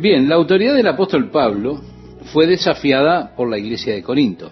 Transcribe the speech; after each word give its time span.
Bien, 0.00 0.30
la 0.30 0.36
autoridad 0.36 0.74
del 0.76 0.86
apóstol 0.86 1.30
Pablo 1.30 1.78
fue 2.32 2.46
desafiada 2.46 3.36
por 3.36 3.50
la 3.50 3.58
iglesia 3.58 3.92
de 3.92 4.02
Corinto, 4.02 4.50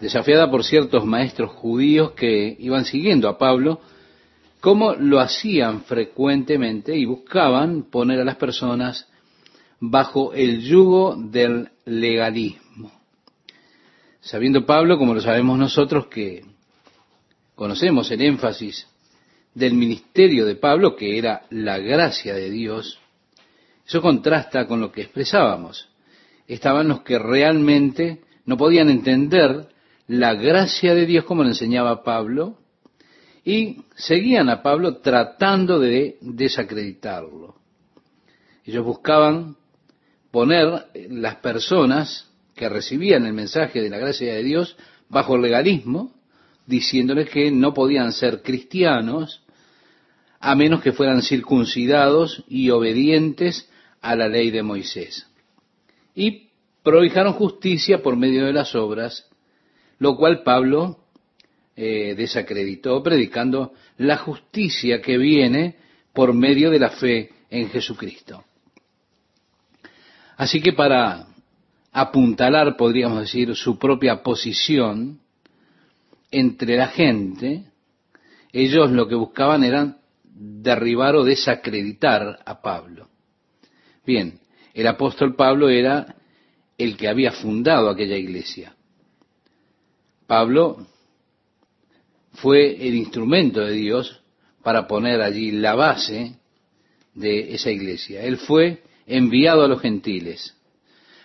desafiada 0.00 0.50
por 0.50 0.64
ciertos 0.64 1.04
maestros 1.04 1.52
judíos 1.52 2.14
que 2.16 2.56
iban 2.58 2.84
siguiendo 2.84 3.28
a 3.28 3.38
Pablo, 3.38 3.78
como 4.58 4.94
lo 4.94 5.20
hacían 5.20 5.82
frecuentemente 5.82 6.96
y 6.96 7.04
buscaban 7.04 7.84
poner 7.84 8.18
a 8.18 8.24
las 8.24 8.34
personas 8.34 9.06
bajo 9.78 10.34
el 10.34 10.62
yugo 10.62 11.14
del 11.16 11.68
legalismo. 11.84 12.90
Sabiendo 14.20 14.66
Pablo, 14.66 14.98
como 14.98 15.14
lo 15.14 15.20
sabemos 15.20 15.56
nosotros, 15.60 16.08
que 16.08 16.42
conocemos 17.54 18.10
el 18.10 18.20
énfasis 18.20 18.88
del 19.54 19.74
ministerio 19.74 20.44
de 20.44 20.56
Pablo, 20.56 20.96
que 20.96 21.18
era 21.18 21.42
la 21.50 21.78
gracia 21.78 22.34
de 22.34 22.50
Dios, 22.50 22.98
eso 23.86 24.00
contrasta 24.00 24.66
con 24.66 24.80
lo 24.80 24.90
que 24.90 25.02
expresábamos. 25.02 25.88
Estaban 26.46 26.88
los 26.88 27.02
que 27.02 27.18
realmente 27.18 28.22
no 28.46 28.56
podían 28.56 28.88
entender 28.90 29.68
la 30.06 30.34
gracia 30.34 30.94
de 30.94 31.06
Dios 31.06 31.24
como 31.24 31.42
le 31.42 31.50
enseñaba 31.50 32.02
Pablo 32.02 32.58
y 33.44 33.82
seguían 33.94 34.48
a 34.48 34.62
Pablo 34.62 34.98
tratando 34.98 35.78
de 35.78 36.16
desacreditarlo. 36.20 37.56
Ellos 38.64 38.84
buscaban 38.84 39.56
poner 40.30 40.86
las 41.10 41.36
personas 41.36 42.30
que 42.54 42.68
recibían 42.68 43.26
el 43.26 43.34
mensaje 43.34 43.82
de 43.82 43.90
la 43.90 43.98
gracia 43.98 44.34
de 44.34 44.42
Dios 44.42 44.76
bajo 45.08 45.36
el 45.36 45.42
legalismo, 45.42 46.14
diciéndoles 46.66 47.28
que 47.28 47.50
no 47.50 47.74
podían 47.74 48.12
ser 48.12 48.42
cristianos 48.42 49.42
a 50.40 50.54
menos 50.54 50.82
que 50.82 50.92
fueran 50.92 51.22
circuncidados 51.22 52.44
y 52.48 52.70
obedientes 52.70 53.68
a 54.04 54.14
la 54.14 54.28
ley 54.28 54.50
de 54.50 54.62
Moisés. 54.62 55.26
Y 56.14 56.50
prohijaron 56.82 57.32
justicia 57.32 58.02
por 58.02 58.16
medio 58.16 58.44
de 58.44 58.52
las 58.52 58.74
obras, 58.74 59.26
lo 59.98 60.16
cual 60.16 60.42
Pablo 60.42 60.98
eh, 61.74 62.14
desacreditó, 62.14 63.02
predicando 63.02 63.72
la 63.96 64.18
justicia 64.18 65.00
que 65.00 65.16
viene 65.16 65.76
por 66.12 66.34
medio 66.34 66.70
de 66.70 66.78
la 66.78 66.90
fe 66.90 67.30
en 67.48 67.70
Jesucristo. 67.70 68.44
Así 70.36 70.60
que 70.60 70.74
para 70.74 71.26
apuntalar, 71.90 72.76
podríamos 72.76 73.20
decir, 73.20 73.56
su 73.56 73.78
propia 73.78 74.22
posición 74.22 75.20
entre 76.30 76.76
la 76.76 76.88
gente, 76.88 77.64
ellos 78.52 78.90
lo 78.90 79.08
que 79.08 79.14
buscaban 79.14 79.64
era 79.64 79.96
derribar 80.24 81.16
o 81.16 81.24
desacreditar 81.24 82.40
a 82.44 82.60
Pablo. 82.60 83.08
Bien, 84.06 84.38
el 84.74 84.86
apóstol 84.86 85.34
Pablo 85.34 85.68
era 85.68 86.16
el 86.76 86.96
que 86.96 87.08
había 87.08 87.32
fundado 87.32 87.88
aquella 87.88 88.16
iglesia. 88.16 88.74
Pablo 90.26 90.86
fue 92.34 92.86
el 92.86 92.94
instrumento 92.94 93.60
de 93.60 93.72
Dios 93.72 94.20
para 94.62 94.86
poner 94.86 95.20
allí 95.20 95.52
la 95.52 95.74
base 95.74 96.36
de 97.14 97.54
esa 97.54 97.70
iglesia. 97.70 98.22
Él 98.22 98.38
fue 98.38 98.82
enviado 99.06 99.62
a 99.62 99.68
los 99.68 99.80
gentiles, 99.80 100.56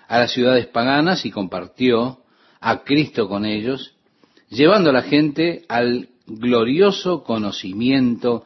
a 0.08 0.20
las 0.20 0.32
ciudades 0.32 0.68
paganas 0.68 1.26
y 1.26 1.32
compartió 1.32 2.20
a 2.60 2.84
Cristo 2.84 3.28
con 3.28 3.46
ellos, 3.46 3.96
llevando 4.50 4.90
a 4.90 4.94
la 4.94 5.02
gente 5.02 5.64
al 5.70 6.10
glorioso 6.28 7.24
conocimiento 7.24 8.46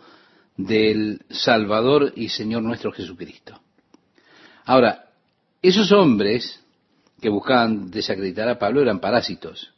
del 0.56 1.22
Salvador 1.30 2.14
y 2.16 2.30
Señor 2.30 2.64
nuestro 2.64 2.92
Jesucristo. 2.92 3.63
Ahora, 4.66 5.10
esos 5.62 5.92
hombres 5.92 6.64
que 7.22 7.30
buscaban 7.30 7.90
desacreditar 7.90 8.50
a 8.50 8.60
Pablo 8.60 8.82
eran 8.82 9.00
parásitos. 9.00 9.74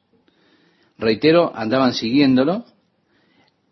Reitero, 0.98 1.56
andaban 1.56 1.94
siguiéndolo, 1.94 2.66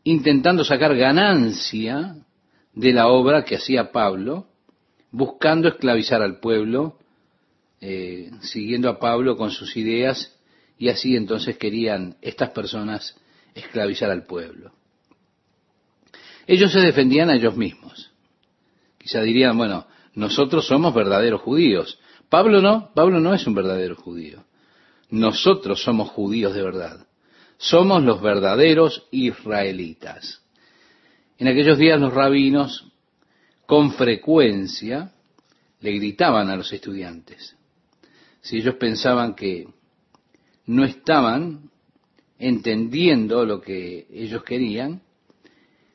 intentando 0.03 0.63
sacar 0.63 0.95
ganancia 0.95 2.15
de 2.73 2.93
la 2.93 3.07
obra 3.07 3.45
que 3.45 3.55
hacía 3.55 3.91
Pablo, 3.91 4.47
buscando 5.11 5.67
esclavizar 5.67 6.21
al 6.21 6.39
pueblo, 6.39 6.99
eh, 7.81 8.31
siguiendo 8.41 8.89
a 8.89 8.99
Pablo 8.99 9.37
con 9.37 9.51
sus 9.51 9.75
ideas, 9.77 10.37
y 10.77 10.89
así 10.89 11.15
entonces 11.15 11.57
querían 11.57 12.17
estas 12.21 12.49
personas 12.49 13.15
esclavizar 13.55 14.09
al 14.09 14.23
pueblo. 14.23 14.73
Ellos 16.45 16.71
se 16.71 16.79
defendían 16.79 17.29
a 17.29 17.35
ellos 17.35 17.55
mismos. 17.55 18.11
Quizá 18.97 19.21
dirían, 19.21 19.57
bueno, 19.57 19.85
nosotros 20.15 20.67
somos 20.67 20.93
verdaderos 20.93 21.41
judíos. 21.41 21.99
Pablo 22.29 22.61
no, 22.61 22.91
Pablo 22.93 23.19
no 23.19 23.33
es 23.33 23.45
un 23.47 23.55
verdadero 23.55 23.95
judío. 23.95 24.43
Nosotros 25.09 25.81
somos 25.83 26.09
judíos 26.09 26.53
de 26.53 26.63
verdad. 26.63 27.07
Somos 27.57 28.03
los 28.03 28.21
verdaderos 28.21 29.07
israelitas. 29.11 30.41
En 31.37 31.47
aquellos 31.47 31.77
días 31.77 31.99
los 31.99 32.13
rabinos 32.13 32.91
con 33.65 33.93
frecuencia 33.93 35.11
le 35.79 35.91
gritaban 35.91 36.49
a 36.49 36.55
los 36.55 36.71
estudiantes. 36.71 37.55
Si 38.41 38.57
ellos 38.57 38.75
pensaban 38.75 39.35
que 39.35 39.67
no 40.65 40.83
estaban 40.83 41.69
entendiendo 42.37 43.45
lo 43.45 43.61
que 43.61 44.07
ellos 44.11 44.43
querían, 44.43 45.01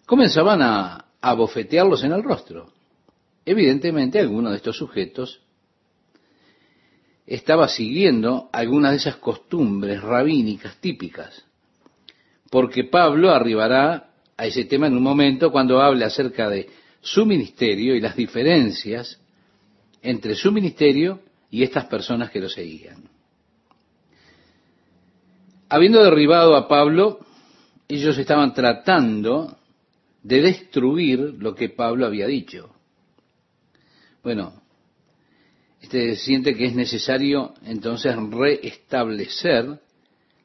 comenzaban 0.06 0.62
a, 0.62 1.06
a 1.20 1.34
bofetearlos 1.34 2.04
en 2.04 2.12
el 2.12 2.22
rostro. 2.22 2.72
Evidentemente, 3.50 4.18
alguno 4.18 4.50
de 4.50 4.56
estos 4.56 4.76
sujetos 4.76 5.40
estaba 7.26 7.66
siguiendo 7.66 8.50
algunas 8.52 8.90
de 8.90 8.98
esas 8.98 9.16
costumbres 9.16 10.02
rabínicas 10.02 10.76
típicas, 10.82 11.46
porque 12.50 12.84
Pablo 12.84 13.30
arribará 13.30 14.10
a 14.36 14.44
ese 14.44 14.66
tema 14.66 14.88
en 14.88 14.98
un 14.98 15.02
momento 15.02 15.50
cuando 15.50 15.80
hable 15.80 16.04
acerca 16.04 16.50
de 16.50 16.68
su 17.00 17.24
ministerio 17.24 17.94
y 17.94 18.02
las 18.02 18.16
diferencias 18.16 19.18
entre 20.02 20.34
su 20.34 20.52
ministerio 20.52 21.22
y 21.50 21.62
estas 21.62 21.86
personas 21.86 22.30
que 22.30 22.40
lo 22.40 22.50
seguían. 22.50 23.08
Habiendo 25.70 26.04
derribado 26.04 26.54
a 26.54 26.68
Pablo, 26.68 27.20
ellos 27.88 28.18
estaban 28.18 28.52
tratando 28.52 29.56
de 30.22 30.42
destruir 30.42 31.36
lo 31.38 31.54
que 31.54 31.70
Pablo 31.70 32.04
había 32.04 32.26
dicho. 32.26 32.74
Bueno, 34.28 34.52
este 35.80 36.14
siente 36.16 36.54
que 36.54 36.66
es 36.66 36.74
necesario 36.74 37.54
entonces 37.64 38.14
reestablecer 38.14 39.80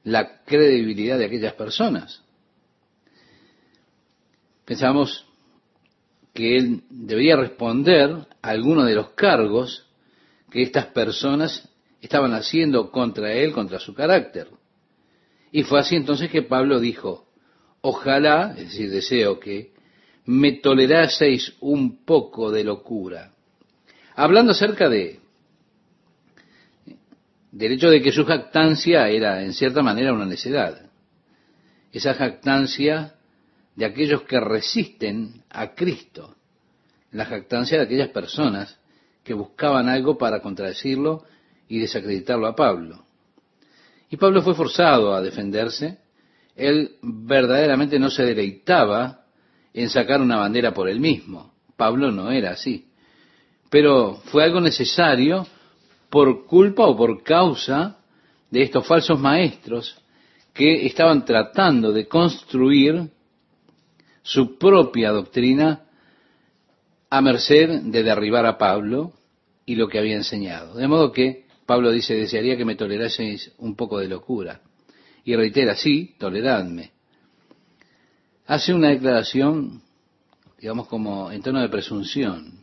la 0.06 0.42
credibilidad 0.46 1.20
de 1.20 1.26
aquellas 1.26 1.52
personas. 1.56 2.24
Pensamos 4.64 5.26
que 6.34 6.56
él 6.56 6.84
debería 6.90 7.36
responder 7.36 8.26
a 8.42 8.50
alguno 8.52 8.86
de 8.86 8.96
los 8.96 9.10
cargos 9.10 9.86
que 10.50 10.62
estas 10.62 10.86
personas 10.86 11.68
estaban 12.00 12.34
haciendo 12.34 12.90
contra 12.90 13.34
él, 13.34 13.52
contra 13.52 13.80
su 13.80 13.94
carácter. 13.94 14.48
Y 15.52 15.64
fue 15.64 15.82
así 15.82 15.98
entonces 15.98 16.32
que 16.32 16.44
Pablo 16.44 16.80
dijo, 16.80 17.28
ojalá, 17.82 18.56
es 18.58 18.70
decir, 18.70 18.90
deseo 18.90 19.42
que 19.42 19.74
me 20.26 20.54
toleraseis 20.54 21.58
un 21.60 22.06
poco 22.06 22.50
de 22.50 22.64
locura. 22.64 23.34
Hablando 24.16 24.52
acerca 24.52 24.90
de 24.90 25.20
del 27.52 27.74
hecho 27.74 27.90
de 27.90 28.02
que 28.02 28.12
su 28.12 28.26
jactancia 28.26 29.08
era 29.10 29.44
en 29.44 29.54
cierta 29.54 29.84
manera 29.84 30.12
una 30.12 30.26
necedad. 30.26 30.90
Esa 31.92 32.16
jactancia 32.16 33.14
de 33.76 33.86
aquellos 33.86 34.24
que 34.24 34.40
resisten 34.40 35.44
a 35.50 35.76
Cristo, 35.76 36.36
la 37.12 37.26
jactancia 37.26 37.78
de 37.78 37.84
aquellas 37.84 38.10
personas 38.10 38.80
que 39.24 39.36
buscaban 39.36 39.88
algo 39.88 40.18
para 40.18 40.42
contradecirlo 40.42 41.26
y 41.68 41.80
desacreditarlo 41.80 42.48
a 42.48 42.56
Pablo. 42.56 43.06
Y 44.10 44.18
Pablo 44.18 44.42
fue 44.42 44.56
forzado 44.56 45.14
a 45.14 45.22
defenderse, 45.22 46.00
él 46.56 46.98
verdaderamente 47.02 48.00
no 48.00 48.10
se 48.10 48.24
deleitaba 48.26 49.26
en 49.74 49.90
sacar 49.90 50.22
una 50.22 50.38
bandera 50.38 50.74
por 50.74 50.90
él 50.90 51.00
mismo. 51.00 51.54
Pablo 51.78 52.12
no 52.12 52.32
era 52.32 52.52
así. 52.52 52.88
Pero 53.74 54.22
fue 54.26 54.44
algo 54.44 54.62
necesario 54.62 55.48
por 56.12 56.46
culpa 56.46 56.86
o 56.86 56.96
por 56.96 57.24
causa 57.24 57.98
de 58.52 58.62
estos 58.62 58.86
falsos 58.86 59.20
maestros 59.20 59.98
que 60.54 60.86
estaban 60.86 61.26
tratando 61.26 61.92
de 61.92 62.08
construir 62.08 63.10
su 64.22 64.60
propia 64.60 65.10
doctrina 65.10 65.86
a 67.10 67.20
merced 67.24 67.82
de 67.82 68.04
derribar 68.04 68.46
a 68.46 68.60
Pablo 68.60 69.14
y 69.66 69.74
lo 69.74 69.88
que 69.88 69.98
había 69.98 70.18
enseñado. 70.18 70.76
De 70.76 70.88
modo 70.88 71.12
que 71.12 71.48
Pablo 71.66 71.90
dice, 71.90 72.14
desearía 72.14 72.56
que 72.56 72.66
me 72.66 72.76
toleraseis 72.76 73.54
un 73.58 73.76
poco 73.76 73.98
de 73.98 74.08
locura. 74.08 74.62
Y 75.26 75.36
reitera, 75.36 75.76
sí, 75.76 76.14
toleradme. 76.20 76.92
Hace 78.46 78.72
una 78.72 78.90
declaración, 78.90 79.82
digamos 80.60 80.86
como 80.88 81.32
en 81.32 81.42
tono 81.42 81.60
de 81.60 81.70
presunción, 81.70 82.63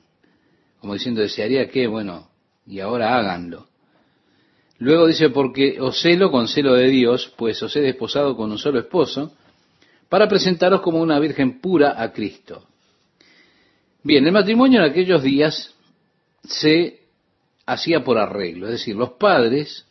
como 0.80 0.94
diciendo, 0.94 1.20
desearía 1.20 1.68
que, 1.68 1.86
bueno, 1.86 2.28
y 2.66 2.80
ahora 2.80 3.16
háganlo. 3.16 3.68
Luego 4.78 5.06
dice, 5.06 5.28
porque 5.28 5.78
os 5.80 6.00
celo 6.00 6.30
con 6.30 6.48
celo 6.48 6.74
de 6.74 6.88
Dios, 6.88 7.32
pues 7.36 7.62
os 7.62 7.76
he 7.76 7.80
desposado 7.80 8.34
con 8.34 8.50
un 8.50 8.58
solo 8.58 8.78
esposo, 8.78 9.32
para 10.08 10.26
presentaros 10.26 10.80
como 10.80 11.00
una 11.00 11.18
virgen 11.18 11.60
pura 11.60 12.02
a 12.02 12.12
Cristo. 12.12 12.66
Bien, 14.02 14.26
el 14.26 14.32
matrimonio 14.32 14.80
en 14.82 14.90
aquellos 14.90 15.22
días 15.22 15.74
se 16.42 17.00
hacía 17.66 18.02
por 18.02 18.16
arreglo, 18.16 18.66
es 18.66 18.72
decir, 18.72 18.96
los 18.96 19.12
padres 19.12 19.86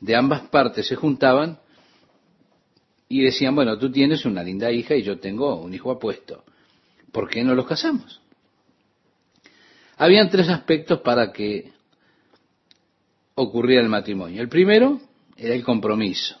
de 0.00 0.16
ambas 0.16 0.42
partes 0.48 0.86
se 0.88 0.96
juntaban 0.96 1.60
y 3.08 3.22
decían, 3.22 3.54
bueno, 3.54 3.78
tú 3.78 3.90
tienes 3.92 4.24
una 4.24 4.42
linda 4.42 4.72
hija 4.72 4.96
y 4.96 5.02
yo 5.02 5.20
tengo 5.20 5.54
un 5.60 5.72
hijo 5.72 5.92
apuesto, 5.92 6.44
¿por 7.12 7.30
qué 7.30 7.44
no 7.44 7.54
los 7.54 7.66
casamos? 7.66 8.20
Habían 9.96 10.30
tres 10.30 10.48
aspectos 10.48 11.00
para 11.00 11.32
que 11.32 11.72
ocurría 13.34 13.80
el 13.80 13.88
matrimonio. 13.88 14.42
El 14.42 14.48
primero 14.48 15.00
era 15.36 15.54
el 15.54 15.64
compromiso. 15.64 16.36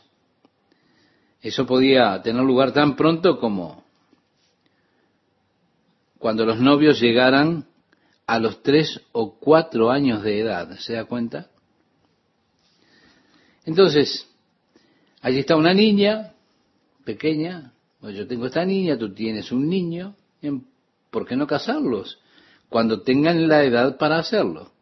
Eso 1.40 1.66
podía 1.66 2.20
tener 2.22 2.42
lugar 2.42 2.72
tan 2.72 2.96
pronto 2.96 3.38
como 3.38 3.84
cuando 6.18 6.46
los 6.46 6.58
novios 6.58 7.00
llegaran 7.00 7.66
a 8.26 8.38
los 8.38 8.62
tres 8.62 9.00
o 9.12 9.38
cuatro 9.38 9.90
años 9.90 10.22
de 10.22 10.40
edad. 10.40 10.78
¿Se 10.78 10.94
da 10.94 11.04
cuenta? 11.04 11.50
Entonces, 13.66 14.26
allí 15.20 15.40
está 15.40 15.56
una 15.56 15.74
niña 15.74 16.32
pequeña, 17.04 17.72
yo 18.00 18.26
tengo 18.26 18.46
esta 18.46 18.64
niña, 18.64 18.98
tú 18.98 19.12
tienes 19.12 19.52
un 19.52 19.68
niño, 19.68 20.16
¿por 21.10 21.26
qué 21.26 21.36
no 21.36 21.46
casarlos? 21.46 22.18
Cuando 22.68 23.02
tengan 23.02 23.48
la 23.48 23.64
edad 23.64 23.96
para 23.98 24.18
hacerlo. 24.18 24.72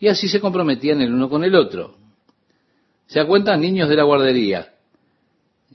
Y 0.00 0.08
así 0.08 0.28
se 0.28 0.40
comprometían 0.40 1.00
el 1.00 1.12
uno 1.12 1.28
con 1.28 1.44
el 1.44 1.54
otro. 1.54 1.96
¿Se 3.06 3.18
da 3.18 3.26
cuenta? 3.26 3.56
Niños 3.56 3.88
de 3.88 3.96
la 3.96 4.04
guardería. 4.04 4.74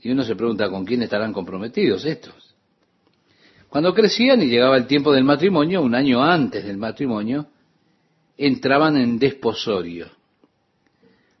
Y 0.00 0.10
uno 0.10 0.22
se 0.22 0.36
pregunta, 0.36 0.68
¿con 0.68 0.84
quién 0.84 1.02
estarán 1.02 1.32
comprometidos 1.32 2.04
estos? 2.04 2.54
Cuando 3.68 3.92
crecían 3.92 4.40
y 4.42 4.46
llegaba 4.46 4.76
el 4.76 4.86
tiempo 4.86 5.12
del 5.12 5.24
matrimonio, 5.24 5.82
un 5.82 5.94
año 5.94 6.22
antes 6.22 6.64
del 6.64 6.76
matrimonio, 6.76 7.48
entraban 8.36 8.96
en 8.96 9.18
desposorio. 9.18 10.10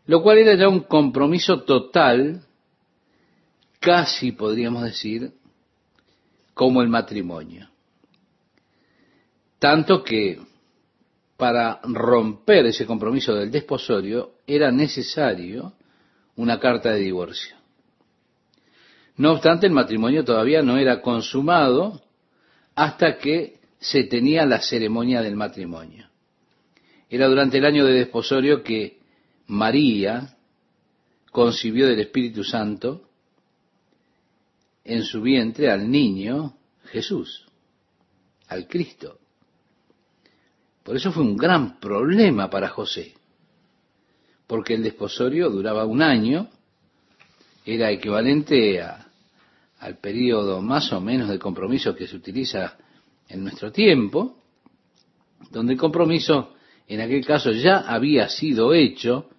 Lo 0.06 0.22
cual 0.22 0.38
era 0.38 0.54
ya 0.54 0.68
un 0.68 0.80
compromiso 0.80 1.62
total, 1.62 2.42
casi 3.80 4.32
podríamos 4.32 4.82
decir, 4.82 5.32
como 6.54 6.82
el 6.82 6.88
matrimonio. 6.88 7.68
Tanto 9.58 10.02
que 10.02 10.40
para 11.36 11.80
romper 11.82 12.66
ese 12.66 12.86
compromiso 12.86 13.34
del 13.34 13.50
desposorio 13.50 14.34
era 14.46 14.70
necesario 14.70 15.72
una 16.36 16.58
carta 16.58 16.90
de 16.92 17.00
divorcio. 17.00 17.56
No 19.16 19.32
obstante, 19.32 19.66
el 19.66 19.72
matrimonio 19.72 20.24
todavía 20.24 20.62
no 20.62 20.76
era 20.76 21.00
consumado 21.00 22.02
hasta 22.74 23.18
que 23.18 23.58
se 23.78 24.04
tenía 24.04 24.44
la 24.44 24.60
ceremonia 24.60 25.22
del 25.22 25.36
matrimonio. 25.36 26.08
Era 27.08 27.28
durante 27.28 27.58
el 27.58 27.64
año 27.64 27.84
de 27.84 27.92
desposorio 27.92 28.62
que 28.62 28.98
María 29.46 30.36
concibió 31.30 31.86
del 31.86 32.00
Espíritu 32.00 32.42
Santo 32.42 33.08
en 34.84 35.02
su 35.04 35.22
vientre 35.22 35.70
al 35.70 35.90
niño 35.90 36.56
Jesús, 36.86 37.44
al 38.48 38.66
Cristo. 38.66 39.18
Por 40.84 40.96
eso 40.96 41.10
fue 41.10 41.22
un 41.22 41.36
gran 41.36 41.80
problema 41.80 42.50
para 42.50 42.68
José, 42.68 43.14
porque 44.46 44.74
el 44.74 44.82
desposorio 44.82 45.48
duraba 45.48 45.86
un 45.86 46.02
año, 46.02 46.48
era 47.64 47.90
equivalente 47.90 48.82
al 49.80 49.96
periodo 49.96 50.60
más 50.60 50.92
o 50.92 51.00
menos 51.00 51.30
de 51.30 51.38
compromiso 51.38 51.96
que 51.96 52.06
se 52.06 52.16
utiliza 52.16 52.76
en 53.28 53.42
nuestro 53.42 53.72
tiempo, 53.72 54.36
donde 55.50 55.72
el 55.72 55.78
compromiso 55.78 56.54
en 56.86 57.00
aquel 57.00 57.24
caso 57.24 57.50
ya 57.52 57.78
había 57.78 58.28
sido 58.28 58.74
hecho, 58.74 59.30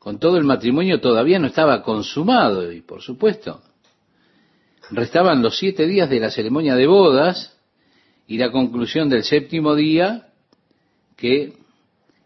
con 0.00 0.18
todo 0.18 0.38
el 0.38 0.44
matrimonio 0.44 1.00
todavía 1.00 1.38
no 1.38 1.46
estaba 1.46 1.84
consumado 1.84 2.72
y 2.72 2.80
por 2.80 3.00
supuesto 3.00 3.62
restaban 4.90 5.40
los 5.40 5.56
siete 5.56 5.86
días 5.86 6.10
de 6.10 6.18
la 6.18 6.30
ceremonia 6.30 6.74
de 6.74 6.86
bodas 6.86 7.56
y 8.26 8.38
la 8.38 8.50
conclusión 8.50 9.08
del 9.08 9.22
séptimo 9.22 9.76
día 9.76 10.27
que 11.18 11.52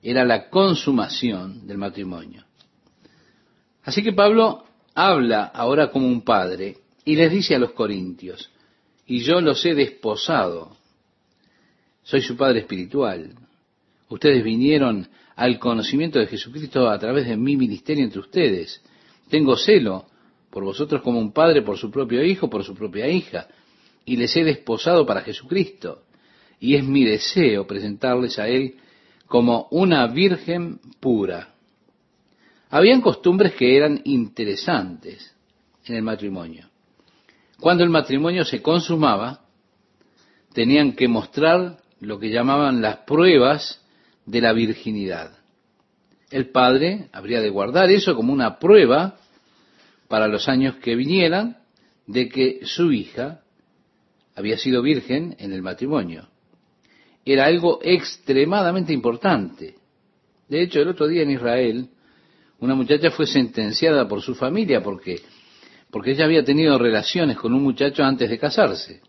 era 0.02 0.24
la 0.24 0.50
consumación 0.50 1.66
del 1.66 1.78
matrimonio. 1.78 2.44
Así 3.82 4.02
que 4.02 4.12
Pablo 4.12 4.64
habla 4.94 5.44
ahora 5.44 5.90
como 5.90 6.06
un 6.06 6.22
padre 6.22 6.76
y 7.04 7.16
les 7.16 7.32
dice 7.32 7.54
a 7.54 7.58
los 7.58 7.72
corintios, 7.72 8.50
y 9.06 9.20
yo 9.20 9.40
los 9.40 9.64
he 9.64 9.74
desposado, 9.74 10.76
soy 12.04 12.20
su 12.20 12.36
padre 12.36 12.60
espiritual. 12.60 13.34
Ustedes 14.08 14.44
vinieron 14.44 15.08
al 15.36 15.58
conocimiento 15.58 16.18
de 16.18 16.26
Jesucristo 16.26 16.88
a 16.88 16.98
través 16.98 17.26
de 17.26 17.36
mi 17.36 17.56
ministerio 17.56 18.04
entre 18.04 18.20
ustedes. 18.20 18.82
Tengo 19.30 19.56
celo 19.56 20.06
por 20.50 20.64
vosotros 20.64 21.00
como 21.00 21.18
un 21.18 21.32
padre 21.32 21.62
por 21.62 21.78
su 21.78 21.90
propio 21.90 22.22
hijo, 22.22 22.50
por 22.50 22.62
su 22.62 22.74
propia 22.74 23.08
hija, 23.08 23.48
y 24.04 24.16
les 24.16 24.36
he 24.36 24.44
desposado 24.44 25.06
para 25.06 25.22
Jesucristo. 25.22 26.02
Y 26.62 26.76
es 26.76 26.84
mi 26.84 27.04
deseo 27.04 27.66
presentarles 27.66 28.38
a 28.38 28.46
Él 28.46 28.76
como 29.26 29.66
una 29.72 30.06
virgen 30.06 30.78
pura. 31.00 31.54
Habían 32.70 33.00
costumbres 33.00 33.54
que 33.54 33.76
eran 33.76 34.00
interesantes 34.04 35.34
en 35.84 35.96
el 35.96 36.02
matrimonio. 36.02 36.68
Cuando 37.58 37.82
el 37.82 37.90
matrimonio 37.90 38.44
se 38.44 38.62
consumaba, 38.62 39.40
tenían 40.52 40.92
que 40.92 41.08
mostrar 41.08 41.78
lo 41.98 42.20
que 42.20 42.30
llamaban 42.30 42.80
las 42.80 42.98
pruebas 42.98 43.84
de 44.24 44.40
la 44.40 44.52
virginidad. 44.52 45.32
El 46.30 46.50
padre 46.50 47.08
habría 47.12 47.40
de 47.40 47.50
guardar 47.50 47.90
eso 47.90 48.14
como 48.14 48.32
una 48.32 48.60
prueba 48.60 49.18
para 50.06 50.28
los 50.28 50.48
años 50.48 50.76
que 50.76 50.94
vinieran 50.94 51.56
de 52.06 52.28
que 52.28 52.60
su 52.62 52.92
hija 52.92 53.40
había 54.36 54.58
sido 54.58 54.80
virgen 54.80 55.34
en 55.40 55.52
el 55.52 55.62
matrimonio 55.62 56.28
era 57.24 57.46
algo 57.46 57.80
extremadamente 57.82 58.92
importante. 58.92 59.76
De 60.48 60.62
hecho, 60.62 60.80
el 60.80 60.88
otro 60.88 61.06
día 61.06 61.22
en 61.22 61.30
Israel, 61.30 61.88
una 62.60 62.74
muchacha 62.74 63.10
fue 63.10 63.26
sentenciada 63.26 64.08
por 64.08 64.22
su 64.22 64.34
familia 64.34 64.82
porque, 64.82 65.20
porque 65.90 66.12
ella 66.12 66.24
había 66.24 66.44
tenido 66.44 66.78
relaciones 66.78 67.36
con 67.36 67.54
un 67.54 67.62
muchacho 67.62 68.02
antes 68.02 68.28
de 68.28 68.38
casarse. 68.38 69.00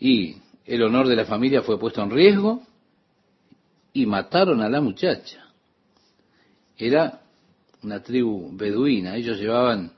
Y 0.00 0.36
el 0.64 0.82
honor 0.82 1.06
de 1.06 1.16
la 1.16 1.24
familia 1.24 1.62
fue 1.62 1.78
puesto 1.78 2.02
en 2.02 2.10
riesgo 2.10 2.62
y 3.92 4.06
mataron 4.06 4.60
a 4.62 4.68
la 4.68 4.80
muchacha. 4.80 5.46
Era 6.76 7.20
una 7.82 8.02
tribu 8.02 8.50
beduina, 8.52 9.16
ellos 9.16 9.38
llevaban 9.38 9.92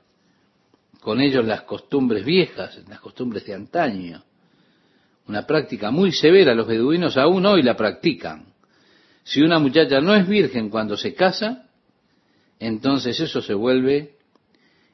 con 0.99 1.21
ellos 1.21 1.45
las 1.45 1.61
costumbres 1.61 2.25
viejas, 2.25 2.79
las 2.87 2.99
costumbres 2.99 3.45
de 3.45 3.53
antaño 3.53 4.23
una 5.27 5.45
práctica 5.45 5.91
muy 5.91 6.11
severa, 6.11 6.55
los 6.55 6.67
beduinos 6.67 7.17
aún 7.17 7.45
hoy 7.45 7.61
la 7.61 7.75
practican. 7.75 8.53
Si 9.23 9.41
una 9.41 9.59
muchacha 9.59 9.99
no 9.99 10.15
es 10.15 10.27
virgen 10.27 10.69
cuando 10.69 10.95
se 10.95 11.13
casa, 11.13 11.69
entonces 12.59 13.19
eso 13.19 13.41
se 13.41 13.53
vuelve 13.53 14.15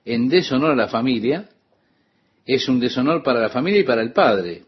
en 0.05 0.27
deshonor 0.27 0.71
a 0.71 0.75
la 0.75 0.87
familia, 0.87 1.49
es 2.45 2.67
un 2.67 2.79
deshonor 2.79 3.23
para 3.23 3.39
la 3.39 3.49
familia 3.49 3.81
y 3.81 3.85
para 3.85 4.01
el 4.01 4.11
padre, 4.11 4.65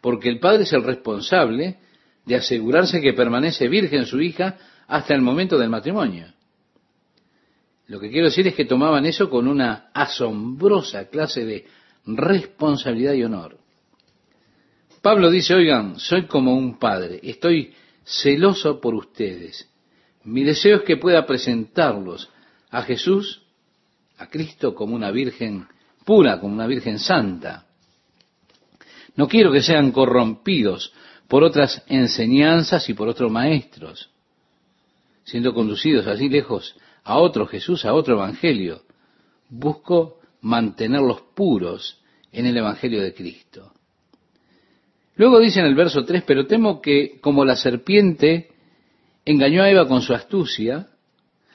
porque 0.00 0.28
el 0.28 0.40
padre 0.40 0.64
es 0.64 0.72
el 0.72 0.82
responsable 0.82 1.78
de 2.24 2.36
asegurarse 2.36 3.00
que 3.00 3.12
permanece 3.12 3.68
virgen 3.68 4.06
su 4.06 4.20
hija 4.20 4.56
hasta 4.88 5.14
el 5.14 5.20
momento 5.20 5.58
del 5.58 5.68
matrimonio. 5.68 6.32
Lo 7.88 8.00
que 8.00 8.10
quiero 8.10 8.26
decir 8.26 8.48
es 8.48 8.54
que 8.54 8.64
tomaban 8.64 9.06
eso 9.06 9.30
con 9.30 9.46
una 9.46 9.90
asombrosa 9.92 11.08
clase 11.08 11.44
de 11.44 11.66
responsabilidad 12.06 13.12
y 13.12 13.22
honor. 13.22 13.58
Pablo 15.06 15.30
dice, 15.30 15.54
oigan, 15.54 16.00
soy 16.00 16.26
como 16.26 16.52
un 16.52 16.80
padre, 16.80 17.20
estoy 17.22 17.72
celoso 18.04 18.80
por 18.80 18.92
ustedes. 18.96 19.70
Mi 20.24 20.42
deseo 20.42 20.78
es 20.78 20.82
que 20.82 20.96
pueda 20.96 21.24
presentarlos 21.24 22.28
a 22.70 22.82
Jesús, 22.82 23.42
a 24.18 24.26
Cristo, 24.26 24.74
como 24.74 24.96
una 24.96 25.12
virgen 25.12 25.68
pura, 26.04 26.40
como 26.40 26.54
una 26.54 26.66
virgen 26.66 26.98
santa. 26.98 27.66
No 29.14 29.28
quiero 29.28 29.52
que 29.52 29.62
sean 29.62 29.92
corrompidos 29.92 30.92
por 31.28 31.44
otras 31.44 31.84
enseñanzas 31.86 32.88
y 32.88 32.94
por 32.94 33.06
otros 33.06 33.30
maestros, 33.30 34.10
siendo 35.22 35.54
conducidos 35.54 36.08
así 36.08 36.28
lejos 36.28 36.74
a 37.04 37.18
otro 37.18 37.46
Jesús, 37.46 37.84
a 37.84 37.94
otro 37.94 38.14
Evangelio. 38.14 38.82
Busco 39.50 40.18
mantenerlos 40.40 41.20
puros 41.36 42.02
en 42.32 42.46
el 42.46 42.56
Evangelio 42.56 43.00
de 43.00 43.14
Cristo. 43.14 43.75
Luego 45.16 45.40
dice 45.40 45.60
en 45.60 45.66
el 45.66 45.74
verso 45.74 46.04
3, 46.04 46.24
pero 46.26 46.46
temo 46.46 46.80
que 46.80 47.18
como 47.20 47.44
la 47.44 47.56
serpiente 47.56 48.50
engañó 49.24 49.62
a 49.62 49.70
Eva 49.70 49.88
con 49.88 50.02
su 50.02 50.12
astucia, 50.12 50.88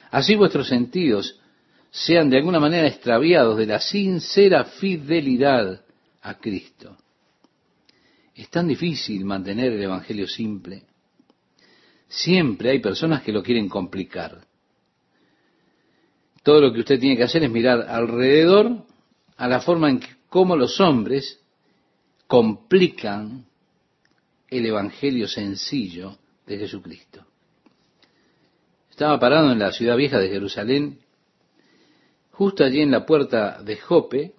así 0.10 0.36
vuestros 0.36 0.68
sentidos 0.68 1.40
sean 1.92 2.30
de 2.30 2.38
alguna 2.38 2.60
manera 2.60 2.88
extraviados 2.88 3.58
de 3.58 3.68
la 3.68 3.80
sincera 3.80 4.66
fidelidad 4.66 5.82
a 6.22 6.38
Cristo. 6.40 6.98
Es 8.34 8.50
tan 8.50 8.68
difícil 8.68 9.26
mantener 9.26 9.74
el 9.74 9.84
Evangelio 9.84 10.28
simple. 10.28 10.84
Siempre 12.08 12.72
hay 12.72 12.80
personas 12.80 13.22
que 13.22 13.32
lo 13.32 13.44
quieren 13.44 13.70
complicar. 13.70 14.42
Todo 16.44 16.62
lo 16.62 16.74
que 16.74 16.80
usted 16.80 17.00
tiene 17.00 17.16
que 17.16 17.24
hacer 17.24 17.44
es 17.44 17.52
mirar 17.52 17.82
alrededor 17.88 18.86
a 19.38 19.48
la 19.48 19.62
forma 19.62 19.90
en 19.90 20.00
que 20.00 20.10
cómo 20.28 20.56
los 20.56 20.80
hombres 20.80 21.40
complican 22.26 23.46
el 24.52 24.66
Evangelio 24.66 25.30
sencillo 25.30 26.18
de 26.46 26.58
Jesucristo. 26.58 27.26
Estaba 28.90 29.18
parado 29.18 29.52
en 29.54 29.60
la 29.60 29.72
ciudad 29.72 29.96
vieja 29.96 30.20
de 30.20 30.28
Jerusalén, 30.28 31.00
justo 32.32 32.64
allí 32.64 32.82
en 32.82 32.92
la 32.92 33.06
puerta 33.06 33.64
de 33.64 33.78
Jope, 33.78 34.34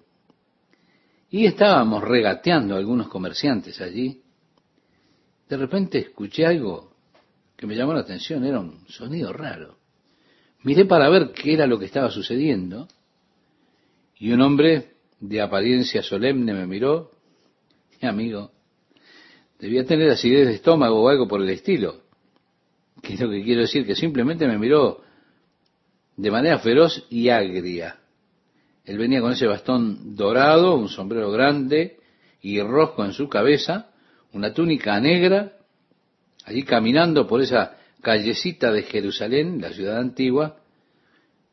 y 1.31 1.47
estábamos 1.47 2.03
regateando 2.03 2.75
a 2.75 2.77
algunos 2.77 3.07
comerciantes 3.07 3.81
allí. 3.81 4.21
De 5.49 5.57
repente 5.57 5.97
escuché 5.97 6.45
algo 6.45 6.93
que 7.57 7.65
me 7.65 7.75
llamó 7.75 7.93
la 7.93 8.01
atención, 8.01 8.45
era 8.45 8.59
un 8.59 8.87
sonido 8.87 9.33
raro. 9.33 9.79
Miré 10.61 10.85
para 10.85 11.09
ver 11.09 11.31
qué 11.31 11.55
era 11.55 11.65
lo 11.65 11.79
que 11.79 11.85
estaba 11.85 12.11
sucediendo, 12.11 12.87
y 14.19 14.31
un 14.31 14.41
hombre 14.41 14.91
de 15.19 15.41
apariencia 15.41 16.03
solemne 16.03 16.53
me 16.53 16.67
miró, 16.67 17.11
mi 17.99 18.07
amigo, 18.07 18.51
debía 19.63 19.85
tener 19.85 20.11
acidez 20.11 20.45
de 20.45 20.55
estómago 20.55 21.01
o 21.01 21.07
algo 21.07 21.25
por 21.25 21.41
el 21.41 21.49
estilo. 21.49 22.01
Que 23.01 23.13
es 23.13 23.21
lo 23.21 23.29
que 23.29 23.41
quiero 23.43 23.61
decir, 23.61 23.85
que 23.85 23.95
simplemente 23.95 24.45
me 24.45 24.57
miró 24.57 25.01
de 26.17 26.29
manera 26.29 26.59
feroz 26.59 27.05
y 27.09 27.29
agria. 27.29 27.95
Él 28.83 28.97
venía 28.97 29.21
con 29.21 29.31
ese 29.31 29.47
bastón 29.47 30.17
dorado, 30.17 30.75
un 30.75 30.89
sombrero 30.89 31.31
grande 31.31 31.97
y 32.41 32.59
rojo 32.61 33.05
en 33.05 33.13
su 33.13 33.29
cabeza, 33.29 33.87
una 34.33 34.53
túnica 34.53 34.99
negra, 34.99 35.53
allí 36.43 36.63
caminando 36.63 37.25
por 37.25 37.41
esa 37.41 37.77
callecita 38.01 38.69
de 38.69 38.83
Jerusalén, 38.83 39.61
la 39.61 39.71
ciudad 39.71 39.97
antigua, 39.97 40.57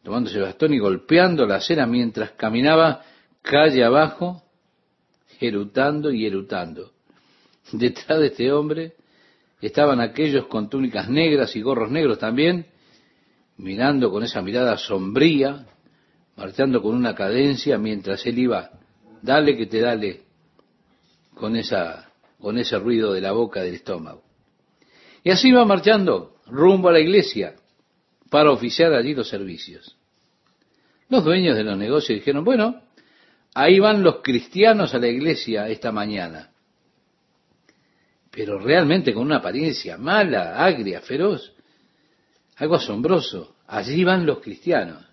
tomando 0.02 0.30
ese 0.30 0.40
bastón 0.40 0.74
y 0.74 0.80
golpeando 0.80 1.46
la 1.46 1.56
acera 1.56 1.86
mientras 1.86 2.32
caminaba 2.32 3.04
calle 3.40 3.84
abajo, 3.84 4.42
erutando 5.38 6.10
y 6.10 6.26
erutando. 6.26 6.90
Detrás 7.72 8.18
de 8.18 8.26
este 8.26 8.52
hombre 8.52 8.94
estaban 9.60 10.00
aquellos 10.00 10.46
con 10.46 10.68
túnicas 10.68 11.08
negras 11.08 11.54
y 11.54 11.62
gorros 11.62 11.90
negros 11.90 12.18
también, 12.18 12.66
mirando 13.58 14.10
con 14.10 14.24
esa 14.24 14.42
mirada 14.42 14.76
sombría, 14.76 15.66
marchando 16.36 16.82
con 16.82 16.94
una 16.94 17.14
cadencia 17.14 17.78
mientras 17.78 18.24
él 18.26 18.38
iba, 18.38 18.70
dale 19.22 19.56
que 19.56 19.66
te 19.66 19.80
dale, 19.80 20.22
con 21.34 21.56
esa, 21.56 22.10
con 22.38 22.58
ese 22.58 22.78
ruido 22.78 23.12
de 23.12 23.20
la 23.20 23.32
boca 23.32 23.62
del 23.62 23.74
estómago. 23.74 24.22
Y 25.22 25.30
así 25.30 25.48
iba 25.48 25.64
marchando 25.64 26.36
rumbo 26.46 26.88
a 26.88 26.92
la 26.92 27.00
iglesia 27.00 27.54
para 28.30 28.50
oficiar 28.50 28.92
allí 28.94 29.14
los 29.14 29.28
servicios. 29.28 29.96
Los 31.08 31.24
dueños 31.24 31.56
de 31.56 31.64
los 31.64 31.76
negocios 31.76 32.18
dijeron, 32.18 32.44
bueno, 32.44 32.82
ahí 33.54 33.78
van 33.78 34.02
los 34.02 34.22
cristianos 34.22 34.94
a 34.94 34.98
la 34.98 35.08
iglesia 35.08 35.68
esta 35.68 35.92
mañana 35.92 36.50
pero 38.30 38.58
realmente 38.58 39.12
con 39.12 39.24
una 39.24 39.36
apariencia 39.36 39.98
mala, 39.98 40.64
agria, 40.64 41.00
feroz, 41.00 41.52
algo 42.56 42.76
asombroso. 42.76 43.56
Allí 43.66 44.04
van 44.04 44.26
los 44.26 44.40
cristianos. 44.40 45.04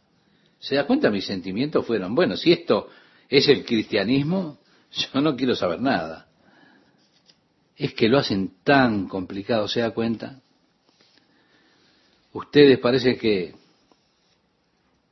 ¿Se 0.59 0.75
da 0.75 0.85
cuenta? 0.85 1.09
Mis 1.09 1.25
sentimientos 1.25 1.85
fueron, 1.85 2.13
bueno, 2.13 2.35
si 2.35 2.51
esto 2.51 2.89
es 3.29 3.47
el 3.47 3.65
cristianismo, 3.65 4.59
yo 4.91 5.21
no 5.21 5.35
quiero 5.35 5.55
saber 5.55 5.81
nada. 5.81 6.27
Es 7.75 7.93
que 7.93 8.09
lo 8.09 8.17
hacen 8.17 8.55
tan 8.63 9.07
complicado, 9.07 9.67
¿se 9.67 9.81
da 9.81 9.91
cuenta? 9.91 10.41
Ustedes 12.33 12.79
parece 12.79 13.17
que 13.17 13.55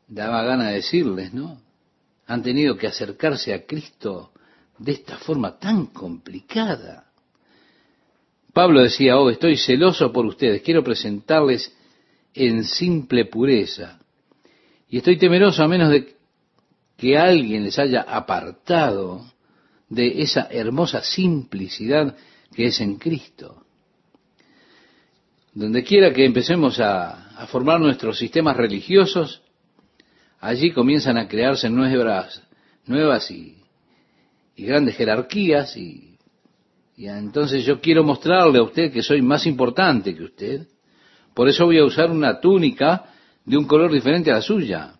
daba 0.07 0.43
gana 0.43 0.69
de 0.69 0.75
decirles, 0.75 1.33
¿no? 1.33 1.59
Han 2.27 2.41
tenido 2.41 2.75
que 2.75 2.87
acercarse 2.87 3.53
a 3.53 3.65
Cristo 3.65 4.31
de 4.77 4.93
esta 4.93 5.17
forma 5.17 5.57
tan 5.57 5.87
complicada. 5.87 7.04
Pablo 8.55 8.83
decía, 8.83 9.17
oh, 9.17 9.29
estoy 9.29 9.57
celoso 9.57 10.13
por 10.13 10.25
ustedes, 10.25 10.61
quiero 10.61 10.81
presentarles 10.81 11.75
en 12.33 12.63
simple 12.63 13.25
pureza. 13.25 13.99
Y 14.87 14.99
estoy 14.99 15.17
temeroso 15.17 15.61
a 15.61 15.67
menos 15.67 15.91
de 15.91 16.15
que 16.95 17.17
alguien 17.17 17.65
les 17.65 17.77
haya 17.77 18.03
apartado 18.03 19.29
de 19.89 20.21
esa 20.21 20.47
hermosa 20.49 21.03
simplicidad 21.03 22.15
que 22.55 22.67
es 22.67 22.79
en 22.79 22.95
Cristo. 22.95 23.65
Donde 25.53 25.83
quiera 25.83 26.13
que 26.13 26.23
empecemos 26.23 26.79
a, 26.79 27.47
formar 27.47 27.81
nuestros 27.81 28.17
sistemas 28.17 28.55
religiosos, 28.55 29.41
allí 30.39 30.71
comienzan 30.71 31.17
a 31.17 31.27
crearse 31.27 31.69
nuevas, 31.69 32.41
nuevas 32.85 33.29
y, 33.31 33.57
y 34.55 34.65
grandes 34.65 34.95
jerarquías 34.95 35.75
y 35.75 36.14
y 36.97 37.07
entonces 37.07 37.65
yo 37.65 37.81
quiero 37.81 38.03
mostrarle 38.03 38.59
a 38.59 38.63
usted 38.63 38.91
que 38.91 39.03
soy 39.03 39.21
más 39.21 39.45
importante 39.45 40.15
que 40.15 40.23
usted. 40.23 40.67
Por 41.33 41.49
eso 41.49 41.65
voy 41.65 41.77
a 41.77 41.83
usar 41.83 42.09
una 42.09 42.39
túnica 42.39 43.05
de 43.43 43.57
un 43.57 43.65
color 43.65 43.91
diferente 43.91 44.31
a 44.31 44.35
la 44.35 44.41
suya. 44.41 44.93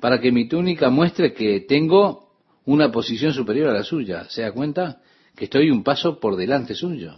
Para 0.00 0.20
que 0.20 0.30
mi 0.30 0.46
túnica 0.48 0.90
muestre 0.90 1.32
que 1.32 1.60
tengo 1.60 2.28
una 2.66 2.92
posición 2.92 3.32
superior 3.32 3.70
a 3.70 3.72
la 3.72 3.82
suya. 3.82 4.28
¿Se 4.28 4.42
da 4.42 4.52
cuenta? 4.52 5.00
Que 5.34 5.44
estoy 5.44 5.70
un 5.70 5.82
paso 5.82 6.20
por 6.20 6.36
delante 6.36 6.74
suyo. 6.74 7.14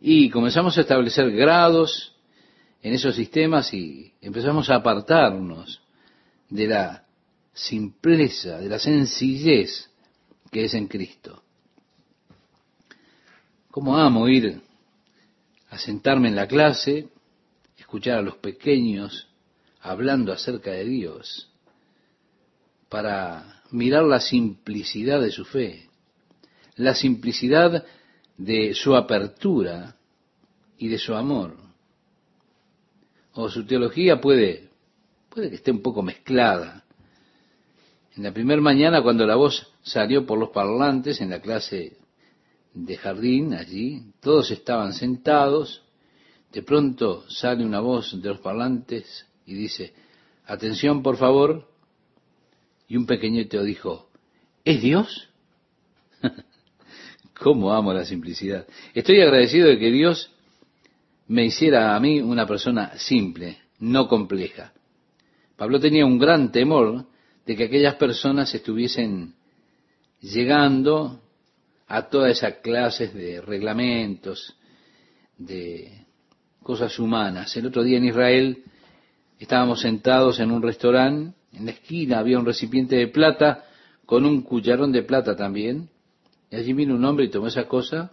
Y 0.00 0.30
comenzamos 0.30 0.78
a 0.78 0.82
establecer 0.82 1.32
grados 1.32 2.14
en 2.80 2.94
esos 2.94 3.16
sistemas 3.16 3.74
y 3.74 4.12
empezamos 4.20 4.70
a 4.70 4.76
apartarnos 4.76 5.80
de 6.48 6.68
la 6.68 7.04
simpleza, 7.52 8.58
de 8.58 8.68
la 8.68 8.78
sencillez 8.78 9.90
que 10.52 10.64
es 10.64 10.74
en 10.74 10.86
Cristo. 10.86 11.42
¿Cómo 13.70 13.98
amo 13.98 14.28
ir 14.28 14.62
a 15.68 15.78
sentarme 15.78 16.28
en 16.28 16.36
la 16.36 16.46
clase, 16.46 17.08
escuchar 17.76 18.18
a 18.18 18.22
los 18.22 18.36
pequeños 18.36 19.28
hablando 19.80 20.32
acerca 20.32 20.70
de 20.70 20.84
Dios, 20.84 21.50
para 22.88 23.62
mirar 23.70 24.04
la 24.04 24.20
simplicidad 24.20 25.20
de 25.20 25.30
su 25.30 25.44
fe, 25.44 25.90
la 26.76 26.94
simplicidad 26.94 27.84
de 28.38 28.72
su 28.74 28.96
apertura 28.96 29.96
y 30.78 30.88
de 30.88 30.98
su 30.98 31.14
amor. 31.14 31.54
O 33.34 33.50
su 33.50 33.66
teología 33.66 34.18
puede, 34.18 34.70
puede 35.28 35.50
que 35.50 35.56
esté 35.56 35.70
un 35.70 35.82
poco 35.82 36.02
mezclada. 36.02 36.84
En 38.16 38.22
la 38.22 38.32
primera 38.32 38.62
mañana, 38.62 39.02
cuando 39.02 39.26
la 39.26 39.36
voz 39.36 39.70
salió 39.82 40.24
por 40.24 40.38
los 40.38 40.50
parlantes 40.50 41.20
en 41.20 41.30
la 41.30 41.40
clase 41.40 41.98
de 42.84 42.96
jardín 42.96 43.54
allí, 43.54 44.02
todos 44.20 44.50
estaban 44.50 44.92
sentados, 44.92 45.82
de 46.52 46.62
pronto 46.62 47.28
sale 47.28 47.64
una 47.64 47.80
voz 47.80 48.20
de 48.20 48.28
los 48.28 48.40
parlantes 48.40 49.26
y 49.46 49.54
dice, 49.54 49.92
atención 50.46 51.02
por 51.02 51.16
favor, 51.16 51.68
y 52.86 52.96
un 52.96 53.06
pequeñito 53.06 53.62
dijo, 53.62 54.08
¿es 54.64 54.80
Dios? 54.80 55.28
¿Cómo 57.40 57.72
amo 57.72 57.92
la 57.92 58.04
simplicidad? 58.04 58.66
Estoy 58.94 59.20
agradecido 59.20 59.68
de 59.68 59.78
que 59.78 59.90
Dios 59.90 60.30
me 61.26 61.44
hiciera 61.44 61.94
a 61.94 62.00
mí 62.00 62.20
una 62.20 62.46
persona 62.46 62.96
simple, 62.96 63.58
no 63.80 64.08
compleja. 64.08 64.72
Pablo 65.56 65.80
tenía 65.80 66.06
un 66.06 66.18
gran 66.18 66.52
temor 66.52 67.06
de 67.44 67.56
que 67.56 67.64
aquellas 67.64 67.96
personas 67.96 68.54
estuviesen 68.54 69.34
llegando 70.20 71.20
a 71.88 72.08
todas 72.08 72.32
esas 72.32 72.56
clases 72.56 73.14
de 73.14 73.40
reglamentos, 73.40 74.54
de 75.38 76.04
cosas 76.62 76.98
humanas. 76.98 77.56
El 77.56 77.66
otro 77.66 77.82
día 77.82 77.96
en 77.96 78.04
Israel 78.04 78.62
estábamos 79.38 79.80
sentados 79.80 80.38
en 80.38 80.50
un 80.50 80.62
restaurante, 80.62 81.34
en 81.54 81.64
la 81.64 81.70
esquina 81.72 82.18
había 82.18 82.38
un 82.38 82.44
recipiente 82.44 82.96
de 82.96 83.08
plata 83.08 83.64
con 84.04 84.26
un 84.26 84.42
cucharón 84.42 84.92
de 84.92 85.02
plata 85.02 85.34
también, 85.34 85.88
y 86.50 86.56
allí 86.56 86.72
vino 86.74 86.94
un 86.94 87.04
hombre 87.04 87.26
y 87.26 87.30
tomó 87.30 87.46
esa 87.46 87.66
cosa, 87.66 88.12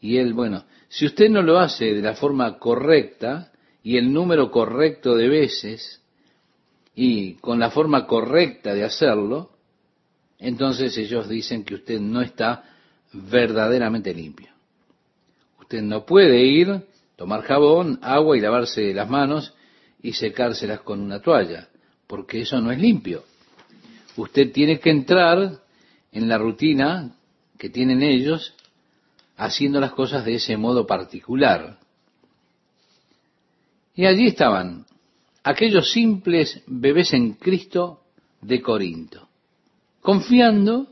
y 0.00 0.16
él, 0.16 0.32
bueno, 0.32 0.64
si 0.88 1.06
usted 1.06 1.28
no 1.28 1.42
lo 1.42 1.58
hace 1.58 1.94
de 1.94 2.02
la 2.02 2.14
forma 2.14 2.58
correcta 2.58 3.52
y 3.82 3.96
el 3.96 4.12
número 4.12 4.50
correcto 4.50 5.14
de 5.14 5.28
veces, 5.28 6.00
y 6.94 7.34
con 7.34 7.58
la 7.58 7.70
forma 7.70 8.06
correcta 8.06 8.74
de 8.74 8.84
hacerlo, 8.84 9.49
entonces 10.40 10.96
ellos 10.96 11.28
dicen 11.28 11.64
que 11.64 11.74
usted 11.74 12.00
no 12.00 12.22
está 12.22 12.64
verdaderamente 13.12 14.12
limpio. 14.14 14.48
Usted 15.60 15.82
no 15.82 16.04
puede 16.04 16.44
ir, 16.44 16.82
tomar 17.16 17.42
jabón, 17.42 17.98
agua 18.02 18.36
y 18.36 18.40
lavarse 18.40 18.92
las 18.94 19.08
manos 19.08 19.54
y 20.02 20.12
secárselas 20.12 20.80
con 20.80 21.00
una 21.00 21.20
toalla, 21.20 21.68
porque 22.06 22.40
eso 22.40 22.60
no 22.60 22.72
es 22.72 22.78
limpio. 22.78 23.24
Usted 24.16 24.50
tiene 24.52 24.80
que 24.80 24.90
entrar 24.90 25.60
en 26.12 26.28
la 26.28 26.38
rutina 26.38 27.14
que 27.58 27.68
tienen 27.68 28.02
ellos 28.02 28.54
haciendo 29.36 29.80
las 29.80 29.92
cosas 29.92 30.24
de 30.24 30.34
ese 30.34 30.56
modo 30.56 30.86
particular. 30.86 31.78
Y 33.94 34.06
allí 34.06 34.26
estaban 34.26 34.86
aquellos 35.42 35.92
simples 35.92 36.62
bebés 36.66 37.12
en 37.12 37.34
Cristo 37.34 38.02
de 38.40 38.60
Corinto, 38.60 39.28
confiando 40.00 40.88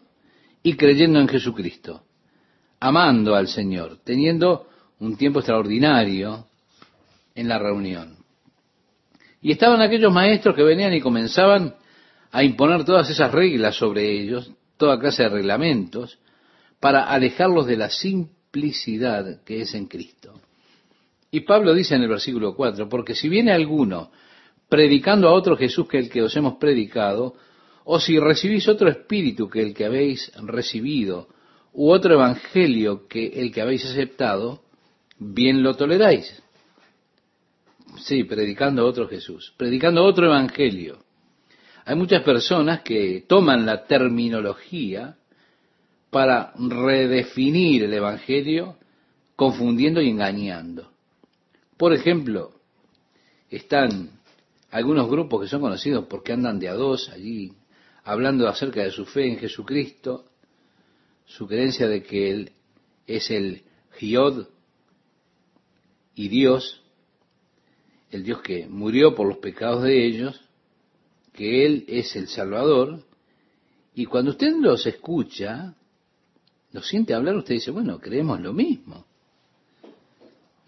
y 0.63 0.75
creyendo 0.75 1.21
en 1.21 1.29
Jesucristo, 1.29 2.03
amando 2.81 3.35
al 3.35 3.49
Señor, 3.49 3.99
teniendo 4.05 4.69
un 5.01 5.17
tiempo 5.17 5.41
extraordinario 5.41 6.47
en 7.35 7.49
la 7.49 7.59
reunión. 7.59 8.17
Y 9.41 9.53
estaban 9.53 9.81
aquellos 9.81 10.13
maestros 10.13 10.57
que 10.57 10.63
venían 10.63 10.93
y 10.95 11.01
comenzaban 11.01 11.75
a 12.33 12.43
imponer 12.43 12.85
todas 12.85 13.09
esas 13.09 13.33
reglas 13.33 13.77
sobre 13.77 14.11
ellos, 14.21 14.51
toda 14.77 14.99
clase 14.99 15.23
de 15.23 15.29
reglamentos, 15.29 16.19
para 16.81 17.05
alejarlos 17.05 17.67
de 17.67 17.77
la 17.77 17.91
simplicidad 17.91 19.43
que 19.45 19.63
es 19.63 19.75
en 19.75 19.87
Cristo. 19.87 20.41
Y 21.31 21.41
Pablo 21.41 21.75
dice 21.75 21.95
en 21.95 22.03
el 22.03 22.09
versículo 22.09 22.55
4, 22.55 22.89
porque 22.89 23.15
si 23.15 23.29
viene 23.29 23.53
alguno 23.53 24.11
predicando 24.69 25.29
a 25.29 25.33
otro 25.33 25.57
Jesús 25.57 25.89
que 25.89 25.99
el 25.99 26.11
que 26.11 26.23
os 26.23 26.37
hemos 26.37 26.55
predicado, 26.57 27.37
o 27.91 27.99
si 27.99 28.19
recibís 28.19 28.69
otro 28.69 28.91
espíritu 28.91 29.49
que 29.49 29.63
el 29.63 29.73
que 29.73 29.87
habéis 29.87 30.31
recibido, 30.43 31.27
u 31.73 31.91
otro 31.91 32.13
evangelio 32.13 33.09
que 33.09 33.29
el 33.29 33.51
que 33.51 33.63
habéis 33.63 33.83
aceptado, 33.87 34.63
bien 35.19 35.63
lo 35.63 35.75
toleráis. 35.75 36.43
Sí, 38.01 38.25
predicando 38.25 38.85
otro 38.85 39.09
Jesús, 39.09 39.55
predicando 39.57 40.05
otro 40.05 40.27
evangelio. 40.27 40.99
Hay 41.87 41.97
muchas 41.97 42.23
personas 42.23 42.83
que 42.83 43.25
toman 43.27 43.65
la 43.65 43.87
terminología 43.87 45.17
para 46.11 46.53
redefinir 46.59 47.85
el 47.85 47.95
evangelio, 47.95 48.77
confundiendo 49.35 50.03
y 50.03 50.11
engañando. 50.11 50.93
Por 51.79 51.95
ejemplo, 51.95 52.53
están 53.49 54.11
algunos 54.71 55.09
grupos 55.09 55.41
que 55.41 55.49
son 55.49 55.63
conocidos 55.63 56.05
porque 56.05 56.35
andan 56.35 56.59
de 56.59 56.69
a 56.69 56.75
dos 56.75 57.09
allí, 57.09 57.55
hablando 58.09 58.49
acerca 58.49 58.83
de 58.83 58.91
su 58.91 59.05
fe 59.05 59.29
en 59.29 59.37
Jesucristo, 59.37 60.25
su 61.27 61.47
creencia 61.47 61.87
de 61.87 62.03
que 62.03 62.31
Él 62.31 62.53
es 63.07 63.31
el 63.31 63.65
Giod 63.99 64.47
y 66.15 66.29
Dios, 66.29 66.83
el 68.11 68.25
Dios 68.25 68.41
que 68.41 68.67
murió 68.67 69.15
por 69.15 69.29
los 69.29 69.37
pecados 69.37 69.83
de 69.83 70.07
ellos, 70.07 70.41
que 71.35 71.67
Él 71.67 71.85
es 71.87 72.17
el 72.17 72.29
Salvador, 72.29 73.05
y 73.95 74.07
cuando 74.07 74.31
usted 74.31 74.57
los 74.59 74.87
escucha, 74.87 75.75
los 76.73 76.89
siente 76.89 77.13
hablar, 77.13 77.37
usted 77.37 77.57
dice, 77.57 77.71
bueno, 77.71 77.99
creemos 77.99 78.41
lo 78.41 78.55
mismo. 78.55 79.05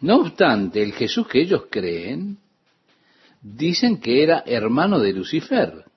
No 0.00 0.16
obstante, 0.20 0.82
el 0.82 0.92
Jesús 0.92 1.26
que 1.26 1.40
ellos 1.40 1.68
creen, 1.70 2.36
dicen 3.40 3.98
que 3.98 4.22
era 4.22 4.42
hermano 4.44 4.98
de 4.98 5.14
Lucifer. 5.14 5.89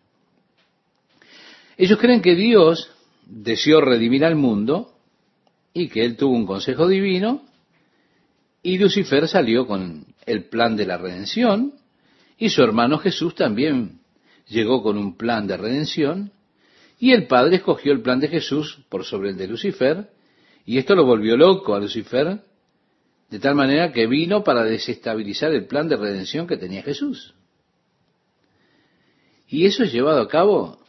Ellos 1.78 2.00
creen 2.00 2.22
que 2.22 2.36
Dios 2.36 2.92
deseó 3.26 3.82
redimir 3.82 4.26
al 4.26 4.36
mundo 4.36 4.94
y 5.74 5.88
que 5.90 6.06
él 6.06 6.18
tuvo 6.18 6.36
un 6.36 6.46
consejo 6.46 6.88
divino 6.88 7.42
y 8.62 8.78
Lucifer 8.78 9.28
salió 9.28 9.66
con 9.66 10.06
el 10.26 10.46
plan 10.46 10.76
de 10.76 10.86
la 10.86 10.98
redención 10.98 11.74
y 12.38 12.50
su 12.50 12.64
hermano 12.64 12.98
Jesús 13.00 13.36
también 13.36 14.00
llegó 14.48 14.84
con 14.84 14.98
un 14.98 15.18
plan 15.18 15.48
de 15.48 15.58
redención 15.58 16.32
y 17.00 17.12
el 17.12 17.28
Padre 17.28 17.58
escogió 17.58 17.92
el 17.92 18.02
plan 18.02 18.20
de 18.20 18.28
Jesús 18.28 18.80
por 18.90 19.04
sobre 19.04 19.32
el 19.32 19.38
de 19.38 19.48
Lucifer 19.48 20.10
y 20.66 20.78
esto 20.78 20.96
lo 20.96 21.06
volvió 21.06 21.36
loco 21.36 21.74
a 21.74 21.80
Lucifer 21.80 22.40
de 23.30 23.40
tal 23.40 23.56
manera 23.56 23.92
que 23.92 24.06
vino 24.06 24.44
para 24.44 24.64
desestabilizar 24.64 25.52
el 25.52 25.66
plan 25.66 25.90
de 25.90 25.98
redención 25.98 26.46
que 26.46 26.56
tenía 26.56 26.84
Jesús. 26.84 27.34
Y 29.48 29.66
eso 29.66 29.84
es 29.84 29.92
llevado 29.92 30.22
a 30.22 30.28
cabo 30.28 30.83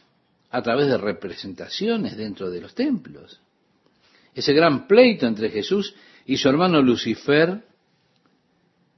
a 0.55 0.61
través 0.61 0.87
de 0.87 0.97
representaciones 0.97 2.15
dentro 2.15 2.49
de 2.49 2.61
los 2.61 2.73
templos. 2.73 3.41
Ese 4.33 4.53
gran 4.53 4.87
pleito 4.87 5.27
entre 5.27 5.49
Jesús 5.49 5.93
y 6.25 6.37
su 6.37 6.47
hermano 6.47 6.81
Lucifer 6.81 7.61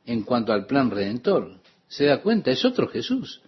en 0.06 0.22
cuanto 0.22 0.54
al 0.54 0.68
plan 0.68 0.92
redentor. 0.92 1.60
Se 1.88 2.06
da 2.06 2.22
cuenta, 2.22 2.52
es 2.52 2.64
otro 2.64 2.88
Jesús. 2.88 3.42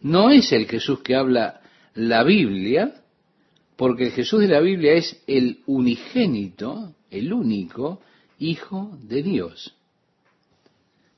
No 0.00 0.30
es 0.30 0.50
el 0.50 0.66
Jesús 0.66 1.02
que 1.04 1.14
habla 1.14 1.60
la 1.94 2.24
Biblia, 2.24 2.94
porque 3.76 4.06
el 4.06 4.10
Jesús 4.10 4.40
de 4.40 4.48
la 4.48 4.60
Biblia 4.60 4.94
es 4.94 5.22
el 5.28 5.60
unigénito, 5.66 6.96
el 7.10 7.32
único, 7.32 8.00
Hijo 8.40 8.98
de 9.04 9.22
Dios. 9.22 9.72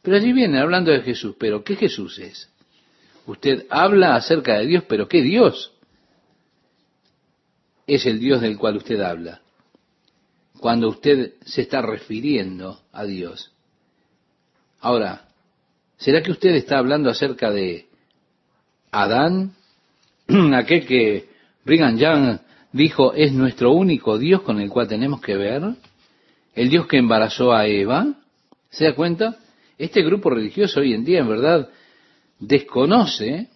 Pero 0.02 0.18
allí 0.18 0.34
viene 0.34 0.60
hablando 0.60 0.90
de 0.90 1.00
Jesús, 1.00 1.36
pero 1.38 1.64
¿qué 1.64 1.74
Jesús 1.74 2.18
es? 2.18 2.50
Usted 3.24 3.64
habla 3.70 4.14
acerca 4.14 4.58
de 4.58 4.66
Dios, 4.66 4.84
pero 4.86 5.08
¿qué 5.08 5.22
Dios 5.22 5.73
es 7.86 8.06
el 8.06 8.18
Dios 8.18 8.40
del 8.40 8.58
cual 8.58 8.76
usted 8.76 9.00
habla? 9.00 9.40
Cuando 10.58 10.88
usted 10.88 11.34
se 11.44 11.62
está 11.62 11.82
refiriendo 11.82 12.80
a 12.92 13.04
Dios. 13.04 13.52
Ahora, 14.80 15.28
¿será 15.96 16.22
que 16.22 16.30
usted 16.30 16.50
está 16.50 16.78
hablando 16.78 17.10
acerca 17.10 17.50
de 17.50 17.86
Adán? 18.90 19.52
Aquel 20.54 20.86
que 20.86 21.28
Brigham 21.64 21.98
Young 21.98 22.38
dijo 22.72 23.12
es 23.14 23.32
nuestro 23.32 23.72
único 23.72 24.18
Dios 24.18 24.42
con 24.42 24.60
el 24.60 24.70
cual 24.70 24.88
tenemos 24.88 25.20
que 25.20 25.36
ver 25.36 25.62
el 26.54 26.70
Dios 26.70 26.86
que 26.86 26.98
embarazó 26.98 27.52
a 27.52 27.66
Eva. 27.66 28.14
¿Se 28.70 28.84
da 28.84 28.94
cuenta? 28.94 29.36
Este 29.78 30.02
grupo 30.02 30.30
religioso 30.30 30.80
hoy 30.80 30.94
en 30.94 31.04
día, 31.04 31.20
en 31.20 31.28
verdad, 31.28 31.68
desconoce, 32.38 33.48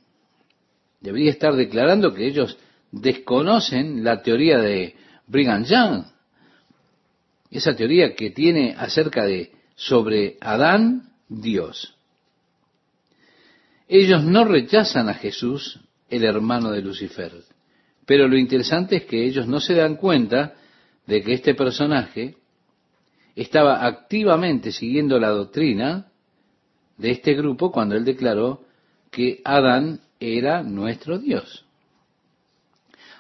debería 1.01 1.31
estar 1.31 1.55
declarando 1.55 2.13
que 2.13 2.27
ellos 2.27 2.59
desconocen 2.91 4.05
la 4.05 4.23
teoría 4.23 4.59
de 4.59 4.95
Brigham 5.27 5.65
Young, 5.65 6.05
esa 7.51 7.75
teoría 7.75 8.15
que 8.15 8.31
tiene 8.31 8.75
acerca 8.77 9.25
de 9.25 9.53
sobre 9.75 10.37
Adán, 10.41 11.13
Dios. 11.29 11.95
Ellos 13.87 14.25
no 14.25 14.45
rechazan 14.45 15.09
a 15.09 15.15
Jesús, 15.15 15.81
el 16.11 16.25
hermano 16.25 16.71
de 16.71 16.83
Lucifer, 16.83 17.33
pero 18.07 18.29
lo 18.29 18.37
interesante 18.37 18.97
es 18.97 19.05
que 19.05 19.25
ellos 19.25 19.47
no 19.47 19.61
se 19.61 19.75
dan 19.75 19.97
cuenta 19.97 20.55
de 21.07 21.23
que 21.23 21.35
este 21.35 21.55
personaje 21.55 22.37
estaba 23.37 23.87
activamente 23.87 24.73
siguiendo 24.73 25.19
la 25.19 25.29
doctrina 25.29 26.07
de 26.97 27.11
este 27.11 27.35
grupo 27.35 27.71
cuando 27.71 27.97
él 27.97 28.05
declaró 28.05 28.65
que 29.11 29.41
Adán 29.45 30.01
era 30.21 30.63
nuestro 30.63 31.19
Dios. 31.19 31.65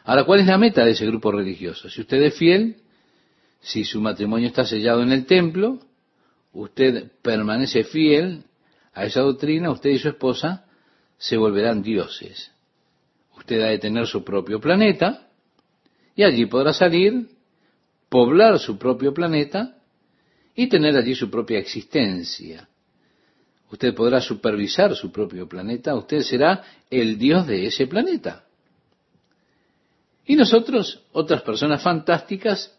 Ahora, 0.08 0.24
¿cuál 0.24 0.40
es 0.40 0.46
la 0.46 0.56
meta 0.56 0.86
de 0.86 0.92
ese 0.92 1.04
grupo 1.04 1.30
religioso? 1.30 1.90
Si 1.90 2.00
usted 2.00 2.22
es 2.22 2.34
fiel, 2.34 2.76
si 3.60 3.84
su 3.84 4.00
matrimonio 4.00 4.48
está 4.48 4.64
sellado 4.64 5.02
en 5.02 5.12
el 5.12 5.26
templo, 5.26 5.80
usted 6.54 7.12
permanece 7.20 7.84
fiel 7.84 8.44
a 8.94 9.04
esa 9.04 9.20
doctrina, 9.20 9.70
usted 9.70 9.90
y 9.90 9.98
su 9.98 10.08
esposa 10.08 10.64
se 11.18 11.36
volverán 11.36 11.82
dioses. 11.82 12.50
Usted 13.36 13.60
ha 13.60 13.66
de 13.66 13.76
tener 13.76 14.06
su 14.06 14.24
propio 14.24 14.58
planeta 14.58 15.28
y 16.16 16.22
allí 16.22 16.46
podrá 16.46 16.72
salir, 16.72 17.28
poblar 18.08 18.58
su 18.58 18.78
propio 18.78 19.12
planeta 19.12 19.76
y 20.54 20.70
tener 20.70 20.96
allí 20.96 21.14
su 21.14 21.28
propia 21.28 21.58
existencia. 21.58 22.66
Usted 23.70 23.94
podrá 23.94 24.22
supervisar 24.22 24.96
su 24.96 25.12
propio 25.12 25.46
planeta, 25.46 25.94
usted 25.94 26.20
será 26.20 26.64
el 26.88 27.18
Dios 27.18 27.46
de 27.46 27.66
ese 27.66 27.86
planeta. 27.86 28.47
Y 30.28 30.36
nosotros, 30.36 31.02
otras 31.12 31.40
personas 31.40 31.82
fantásticas, 31.82 32.78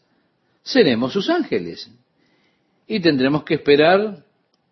seremos 0.61 1.11
sus 1.11 1.31
ángeles. 1.31 1.89
Y 2.85 2.99
tendremos 2.99 3.43
que 3.43 3.55
esperar 3.55 4.23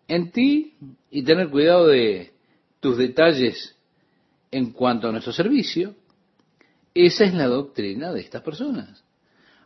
en 0.06 0.30
ti 0.30 0.74
y 1.10 1.24
tener 1.24 1.48
cuidado 1.50 1.88
de 1.88 2.32
tus 2.78 2.96
detalles 2.96 3.76
en 4.52 4.70
cuanto 4.70 5.08
a 5.08 5.10
nuestro 5.10 5.32
servicio. 5.32 5.96
Esa 6.94 7.24
es 7.24 7.34
la 7.34 7.48
doctrina 7.48 8.12
de 8.12 8.20
estas 8.20 8.42
personas. 8.42 9.02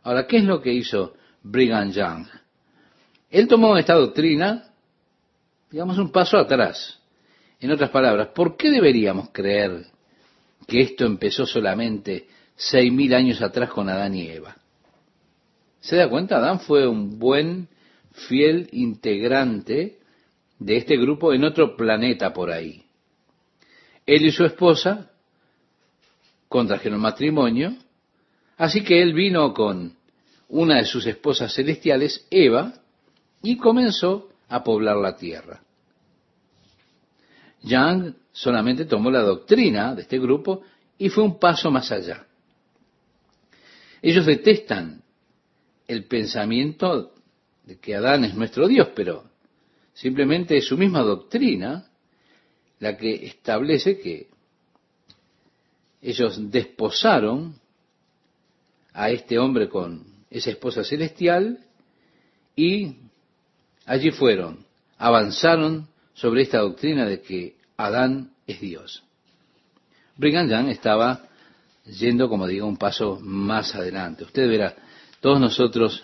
Ahora, 0.01 0.25
¿qué 0.25 0.37
es 0.37 0.43
lo 0.43 0.59
que 0.59 0.73
hizo 0.73 1.13
Brigham 1.43 1.91
Young? 1.91 2.25
Él 3.29 3.47
tomó 3.47 3.77
esta 3.77 3.93
doctrina, 3.93 4.71
digamos, 5.69 5.99
un 5.99 6.11
paso 6.11 6.39
atrás. 6.39 6.99
En 7.59 7.69
otras 7.69 7.91
palabras, 7.91 8.29
¿por 8.29 8.57
qué 8.57 8.71
deberíamos 8.71 9.29
creer 9.31 9.85
que 10.65 10.79
esto 10.81 11.05
empezó 11.05 11.45
solamente 11.45 12.27
seis 12.55 12.91
mil 12.91 13.13
años 13.13 13.41
atrás 13.41 13.69
con 13.69 13.89
Adán 13.89 14.15
y 14.15 14.27
Eva? 14.27 14.55
¿Se 15.79 15.97
da 15.97 16.09
cuenta? 16.09 16.37
Adán 16.37 16.59
fue 16.61 16.87
un 16.87 17.19
buen, 17.19 17.67
fiel 18.13 18.69
integrante 18.71 19.99
de 20.59 20.77
este 20.77 20.97
grupo 20.97 21.33
en 21.33 21.43
otro 21.43 21.75
planeta 21.75 22.33
por 22.33 22.51
ahí. 22.51 22.83
Él 24.05 24.25
y 24.25 24.31
su 24.31 24.45
esposa 24.45 25.11
contrajeron 26.47 26.99
matrimonio, 26.99 27.75
así 28.57 28.83
que 28.83 29.01
él 29.01 29.13
vino 29.13 29.53
con 29.53 29.95
una 30.49 30.77
de 30.77 30.85
sus 30.85 31.05
esposas 31.07 31.53
celestiales, 31.53 32.27
Eva, 32.29 32.73
y 33.41 33.57
comenzó 33.57 34.29
a 34.47 34.63
poblar 34.63 34.97
la 34.97 35.17
tierra. 35.17 35.61
Yang 37.63 38.15
solamente 38.31 38.85
tomó 38.85 39.09
la 39.09 39.21
doctrina 39.21 39.95
de 39.95 40.03
este 40.03 40.19
grupo 40.19 40.61
y 40.97 41.09
fue 41.09 41.23
un 41.23 41.39
paso 41.39 41.71
más 41.71 41.91
allá. 41.91 42.27
Ellos 44.03 44.25
detestan 44.25 45.01
el 45.87 46.03
pensamiento 46.03 47.13
de 47.63 47.79
que 47.79 47.95
Adán 47.95 48.25
es 48.25 48.35
nuestro 48.35 48.67
Dios, 48.67 48.89
pero 48.93 49.23
simplemente 49.93 50.57
es 50.57 50.65
su 50.65 50.77
misma 50.77 50.99
doctrina 50.99 51.89
la 52.79 52.97
que 52.97 53.25
establece 53.25 53.99
que 53.99 54.27
ellos 56.01 56.51
desposaron 56.51 57.55
a 58.91 59.09
este 59.09 59.39
hombre 59.39 59.69
con 59.69 60.03
esa 60.29 60.49
esposa 60.49 60.83
celestial 60.83 61.59
y 62.57 62.97
allí 63.85 64.11
fueron, 64.11 64.65
avanzaron 64.97 65.87
sobre 66.13 66.41
esta 66.41 66.59
doctrina 66.59 67.05
de 67.05 67.21
que 67.21 67.55
Adán 67.77 68.33
es 68.47 68.59
Dios. 68.59 69.01
Brigham 70.17 70.49
Young 70.49 70.67
estaba 70.67 71.29
yendo, 71.85 72.29
como 72.29 72.47
digo, 72.47 72.67
un 72.67 72.77
paso 72.77 73.19
más 73.21 73.75
adelante. 73.75 74.23
Usted 74.23 74.47
verá, 74.47 74.75
todos 75.19 75.39
nosotros 75.39 76.03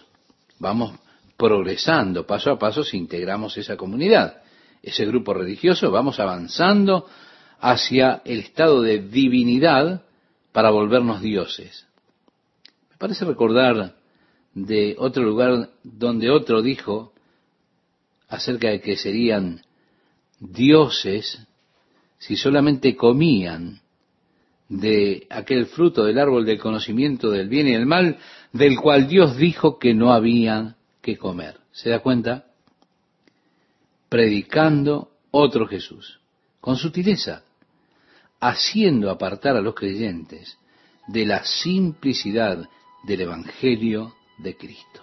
vamos 0.60 0.94
progresando 1.38 2.26
paso 2.28 2.52
a 2.52 2.60
paso 2.60 2.84
si 2.84 2.98
integramos 2.98 3.58
esa 3.58 3.78
comunidad, 3.78 4.42
ese 4.84 5.06
grupo 5.06 5.34
religioso, 5.34 5.90
vamos 5.90 6.20
avanzando 6.20 7.08
hacia 7.60 8.22
el 8.26 8.40
estado 8.40 8.82
de 8.82 9.00
divinidad 9.00 10.04
para 10.52 10.70
volvernos 10.70 11.22
dioses. 11.22 11.86
Me 12.92 12.98
parece 12.98 13.24
recordar 13.26 13.96
de 14.54 14.96
otro 14.98 15.24
lugar 15.24 15.70
donde 15.84 16.30
otro 16.30 16.62
dijo 16.62 17.14
acerca 18.28 18.70
de 18.70 18.82
que 18.82 18.98
serían 18.98 19.62
dioses 20.40 21.40
si 22.18 22.36
solamente 22.36 22.96
comían 22.96 23.82
de 24.70 25.26
aquel 25.32 25.66
fruto 25.66 26.06
del 26.06 26.20
árbol 26.20 26.46
del 26.46 26.60
conocimiento 26.60 27.32
del 27.32 27.50
bien 27.50 27.68
y 27.68 27.72
del 27.72 27.88
mal, 27.88 28.18
del 28.54 28.80
cual 28.80 29.08
Dios 29.08 29.36
dijo 29.36 29.80
que 29.80 29.94
no 29.94 30.14
había 30.14 30.76
que 31.02 31.18
comer. 31.18 31.58
¿Se 31.72 31.90
da 31.90 32.00
cuenta? 32.00 32.46
Predicando 34.08 35.10
otro 35.32 35.68
Jesús, 35.68 36.20
con 36.62 36.78
sutileza, 36.78 37.44
haciendo 38.40 39.10
apartar 39.10 39.58
a 39.58 39.62
los 39.62 39.76
creyentes 39.76 40.58
de 41.08 41.26
la 41.26 41.44
simplicidad 41.44 42.70
del 43.04 43.22
Evangelio 43.22 44.14
de 44.38 44.56
Cristo. 44.56 45.02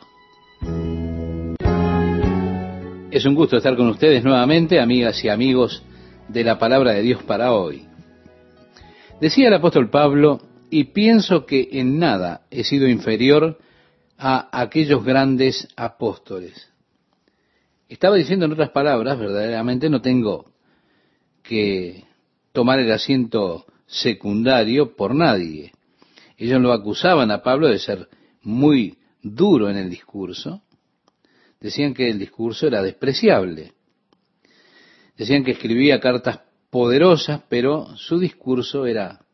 Es 3.11 3.25
un 3.25 3.35
gusto 3.35 3.57
estar 3.57 3.77
con 3.77 3.89
ustedes 3.89 4.23
nuevamente, 4.23 4.81
amigas 4.81 5.25
y 5.25 5.29
amigos 5.29 5.83
de 6.29 6.45
la 6.45 6.59
palabra 6.59 6.93
de 6.93 7.03
Dios 7.03 7.23
para 7.23 7.53
hoy. 7.53 7.87
Decía 9.21 9.49
el 9.49 9.55
apóstol 9.55 9.89
Pablo, 9.89 10.43
y 10.69 10.85
pienso 10.85 11.47
que 11.47 11.71
en 11.73 11.99
nada 11.99 12.43
he 12.51 12.65
sido 12.65 12.87
inferior 12.87 13.59
a 14.19 14.49
aquellos 14.61 15.03
grandes 15.03 15.69
apóstoles. 15.75 16.71
Estaba 17.89 18.17
diciendo 18.17 18.45
en 18.45 18.53
otras 18.53 18.71
palabras, 18.71 19.19
verdaderamente 19.19 19.89
no 19.89 20.03
tengo 20.03 20.53
que 21.43 22.05
tomar 22.53 22.79
el 22.79 22.93
asiento 22.93 23.65
secundario 23.87 24.95
por 24.95 25.15
nadie. 25.15 25.73
Ellos 26.37 26.61
lo 26.61 26.75
acusaban 26.75 27.31
a 27.31 27.43
Pablo 27.43 27.69
de 27.69 27.79
ser 27.79 28.11
muy 28.43 28.99
duro 29.23 29.71
en 29.71 29.79
el 29.79 29.89
discurso. 29.89 30.63
Decían 31.59 31.95
que 31.95 32.11
el 32.11 32.19
discurso 32.19 32.67
era 32.67 32.83
despreciable. 32.83 33.73
Decían 35.17 35.43
que 35.43 35.53
escribía 35.53 36.01
cartas 36.01 36.41
poderosas, 36.77 37.41
pero 37.49 37.97
su 37.97 38.19
discurso 38.19 38.85
era 38.85 39.25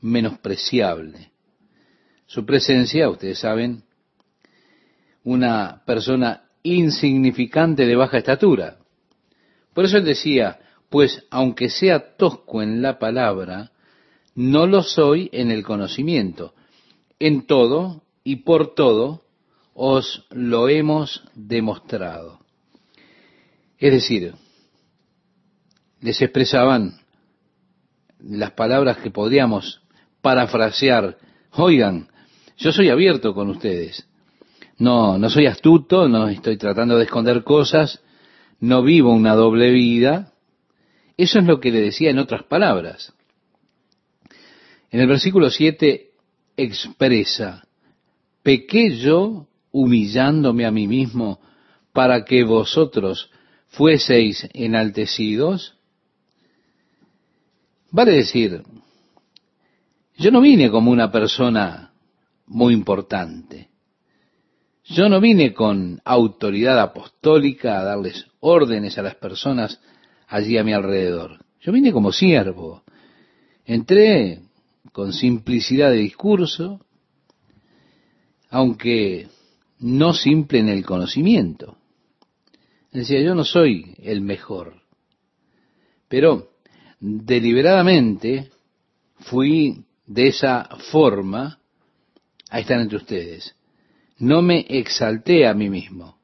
menospreciable. 0.00 1.32
Su 2.24 2.46
presencia, 2.46 3.10
ustedes 3.10 3.40
saben, 3.40 3.82
una 5.24 5.82
persona 5.84 6.44
insignificante 6.62 7.84
de 7.84 7.96
baja 7.96 8.18
estatura. 8.18 8.76
Por 9.74 9.86
eso 9.86 9.96
él 9.96 10.04
decía, 10.04 10.60
pues 10.88 11.26
aunque 11.30 11.68
sea 11.68 12.16
tosco 12.16 12.62
en 12.62 12.80
la 12.80 13.00
palabra, 13.00 13.72
no 14.36 14.68
lo 14.68 14.84
soy 14.84 15.30
en 15.32 15.50
el 15.50 15.64
conocimiento. 15.64 16.54
En 17.18 17.44
todo 17.48 18.04
y 18.22 18.36
por 18.36 18.76
todo 18.76 19.24
os 19.74 20.28
lo 20.30 20.68
hemos 20.68 21.24
demostrado. 21.34 22.38
Es 23.78 23.92
decir, 23.92 24.36
les 26.00 26.20
expresaban 26.22 27.00
las 28.20 28.52
palabras 28.52 28.98
que 28.98 29.10
podríamos 29.10 29.82
parafrasear. 30.20 31.18
Oigan, 31.52 32.08
yo 32.56 32.72
soy 32.72 32.88
abierto 32.88 33.34
con 33.34 33.48
ustedes. 33.50 34.06
No, 34.78 35.18
no 35.18 35.28
soy 35.30 35.46
astuto, 35.46 36.08
no 36.08 36.28
estoy 36.28 36.56
tratando 36.56 36.96
de 36.96 37.04
esconder 37.04 37.42
cosas, 37.42 38.00
no 38.60 38.82
vivo 38.82 39.12
una 39.12 39.34
doble 39.34 39.70
vida. 39.70 40.32
Eso 41.16 41.40
es 41.40 41.46
lo 41.46 41.58
que 41.58 41.72
le 41.72 41.80
decía 41.80 42.10
en 42.10 42.18
otras 42.18 42.44
palabras. 42.44 43.12
En 44.90 45.00
el 45.00 45.08
versículo 45.08 45.50
7 45.50 46.10
expresa, 46.56 47.66
pequé 48.42 48.96
yo 48.96 49.48
humillándome 49.72 50.64
a 50.64 50.70
mí 50.70 50.86
mismo 50.86 51.40
para 51.92 52.24
que 52.24 52.44
vosotros 52.44 53.30
fueseis 53.66 54.48
enaltecidos. 54.54 55.77
Vale 57.90 58.12
decir, 58.12 58.62
yo 60.16 60.30
no 60.30 60.40
vine 60.40 60.70
como 60.70 60.90
una 60.90 61.10
persona 61.10 61.92
muy 62.46 62.74
importante. 62.74 63.68
Yo 64.84 65.08
no 65.08 65.20
vine 65.20 65.52
con 65.52 66.00
autoridad 66.04 66.80
apostólica 66.80 67.78
a 67.78 67.84
darles 67.84 68.26
órdenes 68.40 68.98
a 68.98 69.02
las 69.02 69.14
personas 69.16 69.80
allí 70.26 70.56
a 70.58 70.64
mi 70.64 70.72
alrededor. 70.72 71.44
Yo 71.60 71.72
vine 71.72 71.92
como 71.92 72.12
siervo. 72.12 72.82
Entré 73.64 74.40
con 74.92 75.12
simplicidad 75.12 75.90
de 75.90 75.98
discurso, 75.98 76.80
aunque 78.50 79.28
no 79.78 80.14
simple 80.14 80.58
en 80.58 80.68
el 80.68 80.84
conocimiento. 80.84 81.76
Decía, 82.92 83.20
yo 83.20 83.34
no 83.34 83.44
soy 83.44 83.94
el 84.02 84.22
mejor, 84.22 84.82
pero 86.08 86.47
deliberadamente 87.00 88.50
fui 89.20 89.84
de 90.06 90.28
esa 90.28 90.68
forma 90.90 91.58
a 92.50 92.60
estar 92.60 92.80
entre 92.80 92.96
ustedes. 92.96 93.54
No 94.18 94.42
me 94.42 94.66
exalté 94.68 95.46
a 95.46 95.54
mí 95.54 95.68
mismo. 95.68 96.18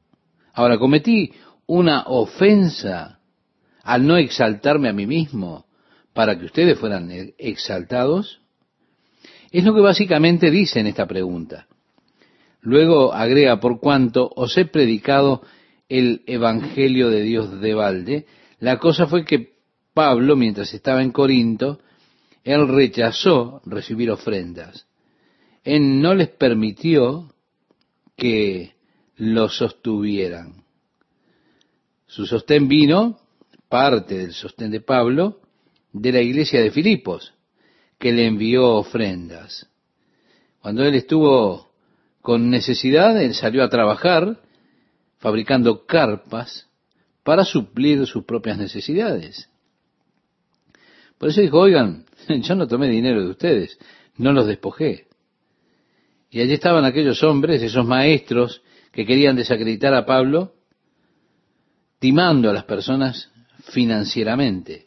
Ahora, 0.52 0.78
cometí 0.78 1.32
una 1.66 2.04
ofensa 2.06 3.20
al 3.82 4.06
no 4.06 4.16
exaltarme 4.16 4.88
a 4.88 4.92
mí 4.92 5.06
mismo 5.06 5.66
para 6.12 6.38
que 6.38 6.46
ustedes 6.46 6.78
fueran 6.78 7.10
exaltados. 7.38 8.40
Es 9.50 9.64
lo 9.64 9.74
que 9.74 9.80
básicamente 9.80 10.50
dice 10.50 10.80
en 10.80 10.86
esta 10.86 11.06
pregunta. 11.06 11.66
Luego 12.60 13.12
agrega, 13.12 13.60
por 13.60 13.78
cuanto 13.78 14.30
os 14.34 14.56
he 14.56 14.64
predicado 14.64 15.42
el 15.88 16.22
Evangelio 16.26 17.10
de 17.10 17.22
Dios 17.22 17.60
de 17.60 17.74
balde, 17.74 18.26
la 18.58 18.78
cosa 18.78 19.06
fue 19.06 19.24
que 19.24 19.53
Pablo, 19.94 20.34
mientras 20.36 20.74
estaba 20.74 21.02
en 21.02 21.12
Corinto, 21.12 21.80
él 22.42 22.68
rechazó 22.68 23.62
recibir 23.64 24.10
ofrendas. 24.10 24.86
Él 25.62 26.02
no 26.02 26.14
les 26.14 26.28
permitió 26.28 27.32
que 28.16 28.74
lo 29.16 29.48
sostuvieran. 29.48 30.64
Su 32.06 32.26
sostén 32.26 32.68
vino, 32.68 33.18
parte 33.68 34.18
del 34.18 34.34
sostén 34.34 34.70
de 34.70 34.80
Pablo, 34.80 35.40
de 35.92 36.12
la 36.12 36.20
iglesia 36.20 36.60
de 36.60 36.70
Filipos, 36.70 37.32
que 37.98 38.12
le 38.12 38.26
envió 38.26 38.74
ofrendas. 38.74 39.68
Cuando 40.60 40.84
él 40.84 40.94
estuvo 40.96 41.70
con 42.20 42.50
necesidad, 42.50 43.20
él 43.22 43.34
salió 43.34 43.62
a 43.62 43.68
trabajar 43.68 44.40
fabricando 45.18 45.86
carpas 45.86 46.68
para 47.22 47.44
suplir 47.44 48.06
sus 48.06 48.24
propias 48.24 48.58
necesidades. 48.58 49.48
Por 51.18 51.28
eso 51.30 51.40
dijo, 51.40 51.58
oigan, 51.58 52.04
yo 52.28 52.54
no 52.54 52.66
tomé 52.66 52.88
dinero 52.88 53.22
de 53.22 53.30
ustedes, 53.30 53.78
no 54.16 54.32
los 54.32 54.46
despojé. 54.46 55.06
Y 56.30 56.40
allí 56.40 56.54
estaban 56.54 56.84
aquellos 56.84 57.22
hombres, 57.22 57.62
esos 57.62 57.86
maestros 57.86 58.62
que 58.90 59.06
querían 59.06 59.36
desacreditar 59.36 59.94
a 59.94 60.06
Pablo, 60.06 60.54
timando 61.98 62.50
a 62.50 62.52
las 62.52 62.64
personas 62.64 63.30
financieramente. 63.70 64.86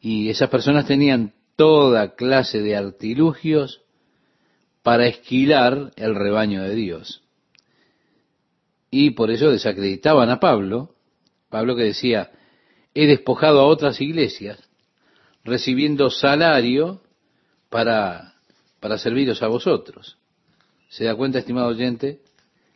Y 0.00 0.28
esas 0.28 0.48
personas 0.48 0.86
tenían 0.86 1.34
toda 1.56 2.14
clase 2.14 2.60
de 2.60 2.76
artilugios 2.76 3.82
para 4.82 5.06
esquilar 5.06 5.92
el 5.96 6.14
rebaño 6.14 6.62
de 6.62 6.74
Dios. 6.74 7.22
Y 8.90 9.10
por 9.10 9.30
eso 9.30 9.50
desacreditaban 9.50 10.30
a 10.30 10.40
Pablo, 10.40 10.94
Pablo 11.48 11.76
que 11.76 11.82
decía, 11.82 12.30
he 12.94 13.06
despojado 13.06 13.60
a 13.60 13.66
otras 13.66 14.00
iglesias, 14.00 14.67
recibiendo 15.44 16.10
salario 16.10 17.00
para, 17.70 18.34
para 18.80 18.98
serviros 18.98 19.42
a 19.42 19.48
vosotros. 19.48 20.18
¿Se 20.88 21.04
da 21.04 21.14
cuenta, 21.14 21.38
estimado 21.38 21.68
oyente? 21.68 22.20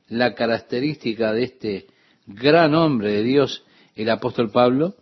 La 0.08 0.34
característica 0.34 1.32
de 1.32 1.44
este 1.44 1.86
gran 2.26 2.74
hombre 2.74 3.12
de 3.12 3.22
Dios, 3.22 3.64
el 3.94 4.10
apóstol 4.10 4.50
Pablo, 4.50 4.94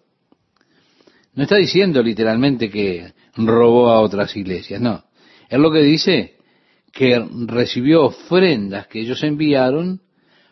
no 1.34 1.42
está 1.42 1.56
diciendo 1.56 2.02
literalmente 2.02 2.70
que 2.70 3.12
robó 3.36 3.90
a 3.90 4.00
otras 4.00 4.36
iglesias, 4.36 4.80
no. 4.80 5.04
Es 5.48 5.58
lo 5.58 5.70
que 5.72 5.82
dice 5.82 6.36
que 6.92 7.24
recibió 7.46 8.04
ofrendas 8.04 8.86
que 8.86 9.00
ellos 9.00 9.22
enviaron 9.22 10.00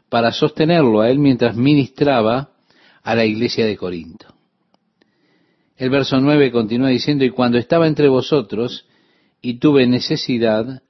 para 0.09 0.33
sostenerlo 0.33 1.01
a 1.01 1.11
él 1.11 1.19
mientras 1.19 1.57
ministraba 1.57 2.51
a 3.03 3.15
la 3.15 3.25
iglesia 3.25 3.67
de 3.67 3.77
Corinto. 3.77 4.38
El 5.79 5.91
verso 5.91 6.21
9 6.21 6.51
continúa 6.51 6.89
diciendo, 6.89 7.25
y 7.25 7.31
cuando 7.31 7.57
estaba 7.57 7.87
entre 7.87 8.09
vosotros 8.09 8.87
y 9.41 9.61
tuve 9.61 9.87
necesidad, 9.87 10.83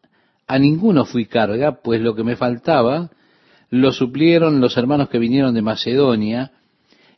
a 0.47 0.59
ninguno 0.59 1.05
fui 1.05 1.27
carga, 1.27 1.83
pues 1.83 2.01
lo 2.01 2.15
que 2.15 2.25
me 2.25 2.37
faltaba 2.37 3.11
lo 3.69 3.93
suplieron 3.93 4.63
los 4.63 4.79
hermanos 4.79 5.11
que 5.11 5.19
vinieron 5.19 5.55
de 5.55 5.61
Macedonia, 5.61 6.53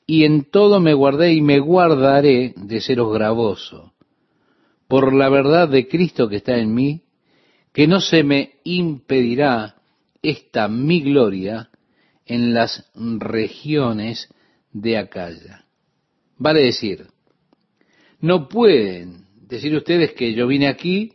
y 0.04 0.24
en 0.24 0.50
todo 0.50 0.80
me 0.80 0.94
guardé 0.94 1.32
y 1.32 1.42
me 1.42 1.60
guardaré 1.60 2.54
de 2.56 2.80
seros 2.80 3.12
gravoso, 3.14 3.92
por 4.88 5.14
la 5.14 5.28
verdad 5.28 5.68
de 5.68 5.86
Cristo 5.86 6.28
que 6.28 6.38
está 6.38 6.58
en 6.58 6.74
mí, 6.74 7.02
que 7.72 7.86
no 7.86 8.00
se 8.00 8.24
me 8.24 8.54
impedirá 8.64 9.76
esta 10.22 10.66
mi 10.66 11.02
gloria 11.02 11.70
en 12.26 12.52
las 12.52 12.90
regiones 12.96 14.28
de 14.72 14.98
Acaya. 14.98 15.66
Vale 16.36 16.62
decir, 16.62 17.06
no 18.20 18.48
pueden 18.48 19.26
decir 19.48 19.74
ustedes 19.74 20.12
que 20.12 20.34
yo 20.34 20.46
vine 20.46 20.68
aquí 20.68 21.14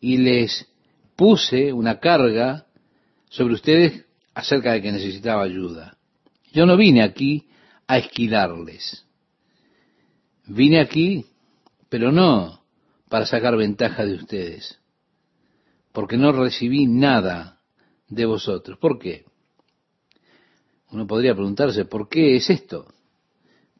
y 0.00 0.18
les 0.18 0.68
puse 1.16 1.72
una 1.72 2.00
carga 2.00 2.66
sobre 3.28 3.54
ustedes 3.54 4.04
acerca 4.34 4.72
de 4.72 4.82
que 4.82 4.92
necesitaba 4.92 5.42
ayuda. 5.42 5.96
Yo 6.52 6.66
no 6.66 6.76
vine 6.76 7.02
aquí 7.02 7.48
a 7.86 7.98
esquilarles. 7.98 9.06
Vine 10.46 10.80
aquí, 10.80 11.24
pero 11.88 12.12
no 12.12 12.62
para 13.08 13.26
sacar 13.26 13.56
ventaja 13.56 14.04
de 14.06 14.14
ustedes, 14.14 14.78
porque 15.92 16.16
no 16.16 16.32
recibí 16.32 16.86
nada 16.86 17.60
de 18.08 18.24
vosotros. 18.24 18.78
¿Por 18.78 18.98
qué? 18.98 19.26
Uno 20.90 21.06
podría 21.06 21.34
preguntarse, 21.34 21.84
¿por 21.84 22.08
qué 22.08 22.36
es 22.36 22.50
esto? 22.50 22.86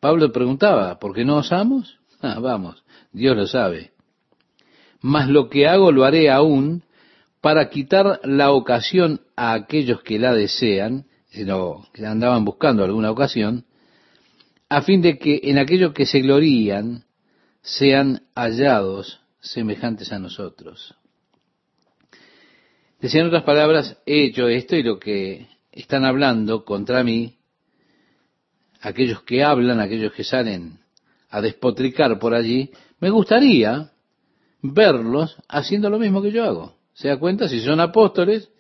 Pablo 0.01 0.31
preguntaba, 0.33 0.99
¿por 0.99 1.15
qué 1.15 1.25
no 1.25 1.37
osamos? 1.37 2.02
Ah, 2.23 2.39
vamos, 2.39 2.85
Dios 3.13 3.37
lo 3.37 3.47
sabe. 3.49 3.91
Mas 5.01 5.29
lo 5.29 5.51
que 5.51 5.67
hago 5.67 5.91
lo 5.91 6.05
haré 6.05 6.31
aún 6.31 6.85
para 7.41 7.69
quitar 7.69 8.21
la 8.23 8.53
ocasión 8.53 9.23
a 9.35 9.53
aquellos 9.55 10.03
que 10.03 10.21
la 10.21 10.33
desean, 10.33 11.07
sino 11.31 11.85
que 11.93 12.07
andaban 12.07 12.45
buscando 12.45 12.85
alguna 12.85 13.11
ocasión, 13.11 13.65
a 14.69 14.83
fin 14.83 15.03
de 15.03 15.19
que 15.19 15.41
en 15.43 15.59
aquellos 15.59 15.93
que 15.93 16.07
se 16.07 16.21
glorían 16.21 17.05
sean 17.61 18.23
hallados 18.37 19.21
semejantes 19.41 20.13
a 20.13 20.21
nosotros. 20.21 20.95
Decían 23.01 23.27
otras 23.27 23.43
palabras, 23.43 23.99
he 24.07 24.27
hecho 24.27 24.49
esto 24.49 24.77
y 24.77 24.85
lo 24.85 25.01
que 25.01 25.49
están 25.73 26.05
hablando 26.05 26.65
contra 26.65 27.03
mí, 27.03 27.39
aquellos 28.81 29.25
que 29.25 29.43
hablan, 29.43 29.81
aquellos 29.81 30.13
que 30.13 30.23
salen 30.23 30.82
a 31.33 31.41
despotricar 31.41 32.19
por 32.19 32.35
allí, 32.35 32.71
me 33.01 33.09
gustaría 33.09 33.91
verlos 34.61 35.37
haciendo 35.49 35.89
lo 35.89 35.99
mismo 35.99 36.21
que 36.21 36.31
yo 36.31 36.45
hago. 36.45 36.77
¿Se 36.93 37.09
da 37.09 37.19
cuenta? 37.19 37.49
Si 37.49 37.61
son 37.61 37.81
apóstoles, 37.81 38.51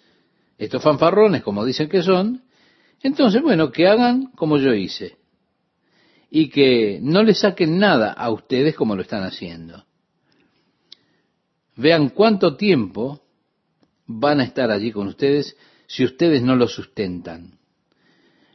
estos 0.56 0.82
fanfarrones, 0.82 1.42
como 1.42 1.66
dicen 1.66 1.90
que 1.90 2.02
son, 2.02 2.42
entonces, 3.02 3.42
bueno, 3.42 3.70
que 3.70 3.86
hagan 3.86 4.32
como 4.32 4.56
yo 4.56 4.72
hice. 4.72 5.18
Y 6.30 6.48
que 6.48 6.98
no 7.02 7.22
le 7.22 7.34
saquen 7.34 7.78
nada 7.78 8.10
a 8.10 8.30
ustedes 8.30 8.74
como 8.74 8.96
lo 8.96 9.02
están 9.02 9.22
haciendo. 9.22 9.84
Vean 11.76 12.08
cuánto 12.08 12.56
tiempo 12.56 13.20
van 14.06 14.40
a 14.40 14.44
estar 14.44 14.70
allí 14.70 14.92
con 14.92 15.08
ustedes 15.08 15.58
si 15.86 16.04
ustedes 16.04 16.40
no 16.40 16.56
lo 16.56 16.68
sustentan. 16.68 17.58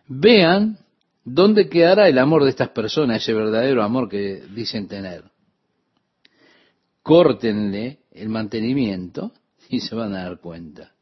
Vean 0.08 0.80
¿Dónde 1.29 1.67
quedará 1.67 2.07
el 2.07 2.19
amor 2.19 2.45
de 2.45 2.51
estas 2.51 2.69
personas, 2.69 3.21
ese 3.21 3.33
verdadero 3.33 3.83
amor 3.83 4.07
que 4.07 4.43
dicen 4.55 4.87
tener? 4.87 5.25
Córtenle 7.03 7.99
el 8.13 8.29
mantenimiento 8.29 9.33
y 9.67 9.81
se 9.81 9.93
van 9.93 10.15
a 10.15 10.23
dar 10.23 10.39
cuenta. 10.39 10.93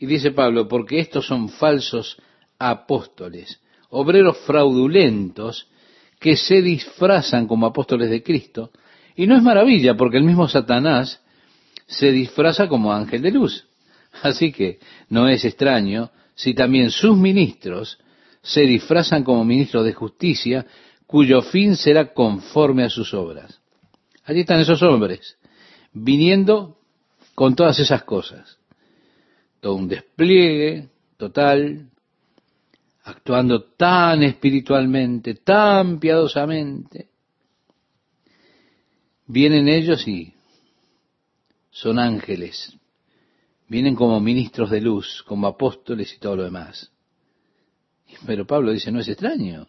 Y 0.00 0.06
dice 0.06 0.32
Pablo, 0.32 0.66
porque 0.66 0.98
estos 0.98 1.28
son 1.28 1.48
falsos 1.48 2.20
apóstoles, 2.58 3.60
obreros 3.90 4.36
fraudulentos 4.38 5.68
que 6.18 6.36
se 6.36 6.60
disfrazan 6.60 7.46
como 7.46 7.66
apóstoles 7.66 8.10
de 8.10 8.20
Cristo. 8.20 8.72
Y 9.14 9.28
no 9.28 9.36
es 9.36 9.44
maravilla, 9.44 9.96
porque 9.96 10.16
el 10.16 10.24
mismo 10.24 10.48
Satanás 10.48 11.22
se 11.86 12.10
disfraza 12.10 12.66
como 12.66 12.92
ángel 12.92 13.22
de 13.22 13.30
luz. 13.30 13.68
Así 14.22 14.50
que 14.50 14.80
no 15.08 15.28
es 15.28 15.44
extraño 15.44 16.10
si 16.34 16.52
también 16.52 16.90
sus 16.90 17.16
ministros 17.16 18.00
se 18.44 18.60
disfrazan 18.60 19.24
como 19.24 19.42
ministros 19.42 19.86
de 19.86 19.94
justicia, 19.94 20.66
cuyo 21.06 21.40
fin 21.40 21.76
será 21.76 22.12
conforme 22.12 22.84
a 22.84 22.90
sus 22.90 23.14
obras. 23.14 23.58
Allí 24.24 24.40
están 24.40 24.60
esos 24.60 24.82
hombres, 24.82 25.38
viniendo 25.92 26.78
con 27.34 27.56
todas 27.56 27.78
esas 27.78 28.04
cosas. 28.04 28.58
Todo 29.60 29.76
un 29.76 29.88
despliegue 29.88 30.90
total, 31.16 31.88
actuando 33.04 33.62
tan 33.62 34.22
espiritualmente, 34.22 35.36
tan 35.36 35.98
piadosamente. 35.98 37.08
Vienen 39.26 39.68
ellos 39.68 40.06
y 40.06 40.34
son 41.70 41.98
ángeles. 41.98 42.76
Vienen 43.68 43.94
como 43.94 44.20
ministros 44.20 44.68
de 44.68 44.82
luz, 44.82 45.24
como 45.26 45.46
apóstoles 45.46 46.12
y 46.12 46.18
todo 46.18 46.36
lo 46.36 46.44
demás. 46.44 46.93
Pero 48.26 48.46
Pablo 48.46 48.72
dice, 48.72 48.90
no 48.90 49.00
es 49.00 49.08
extraño 49.08 49.66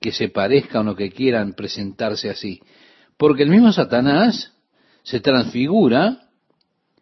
que 0.00 0.12
se 0.12 0.28
parezcan 0.28 0.88
o 0.88 0.94
que 0.94 1.10
quieran 1.10 1.54
presentarse 1.54 2.28
así, 2.30 2.60
porque 3.16 3.42
el 3.42 3.50
mismo 3.50 3.72
Satanás 3.72 4.52
se 5.02 5.20
transfigura 5.20 6.28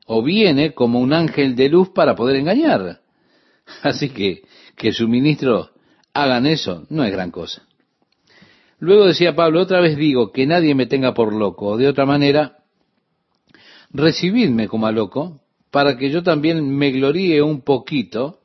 o 0.07 0.23
viene 0.23 0.75
como 0.75 1.01
un 1.01 1.12
ángel 1.12 1.57
de 1.57 1.68
luz 1.68 1.90
para 1.90 2.14
poder 2.14 2.37
engañar. 2.37 3.01
Así 3.83 4.11
que 4.11 4.42
que 4.77 4.92
su 4.92 5.09
ministro 5.09 5.70
hagan 6.12 6.47
eso 6.47 6.87
no 6.90 7.05
es 7.05 7.12
gran 7.12 7.31
cosa. 7.31 7.62
Luego 8.79 9.07
decía 9.07 9.35
Pablo, 9.35 9.62
otra 9.62 9.81
vez 9.81 9.97
digo, 9.97 10.33
que 10.33 10.47
nadie 10.47 10.75
me 10.75 10.87
tenga 10.87 11.14
por 11.14 11.33
loco, 11.33 11.68
o 11.68 11.77
de 11.77 11.88
otra 11.88 12.05
manera, 12.05 12.59
recibidme 13.90 14.68
como 14.68 14.87
a 14.87 14.92
loco, 14.92 15.40
para 15.70 15.97
que 15.97 16.11
yo 16.11 16.23
también 16.23 16.68
me 16.77 16.90
gloríe 16.90 17.40
un 17.40 17.62
poquito 17.62 18.40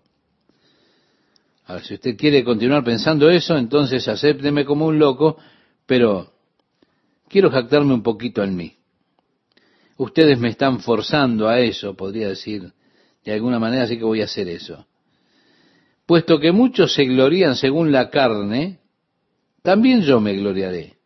Si 1.83 1.93
usted 1.93 2.17
quiere 2.17 2.43
continuar 2.43 2.83
pensando 2.83 3.29
eso, 3.29 3.55
entonces 3.55 4.07
acépteme 4.07 4.65
como 4.65 4.87
un 4.87 4.97
loco, 4.97 5.37
pero 5.85 6.33
quiero 7.27 7.51
jactarme 7.51 7.93
un 7.93 8.01
poquito 8.01 8.43
en 8.43 8.55
mí. 8.55 8.75
Ustedes 9.97 10.39
me 10.39 10.49
están 10.49 10.79
forzando 10.79 11.47
a 11.47 11.59
eso, 11.59 11.93
podría 11.95 12.29
decir 12.29 12.73
de 13.23 13.33
alguna 13.33 13.59
manera, 13.59 13.83
así 13.83 13.97
que 13.97 14.03
voy 14.03 14.21
a 14.21 14.25
hacer 14.25 14.47
eso. 14.47 14.87
Puesto 16.07 16.39
que 16.39 16.51
muchos 16.51 16.93
se 16.95 17.05
glorían 17.05 17.55
según 17.55 17.91
la 17.91 18.09
carne, 18.09 18.79
también 19.61 20.01
yo 20.01 20.19
me 20.19 20.33
gloriaré, 20.33 20.97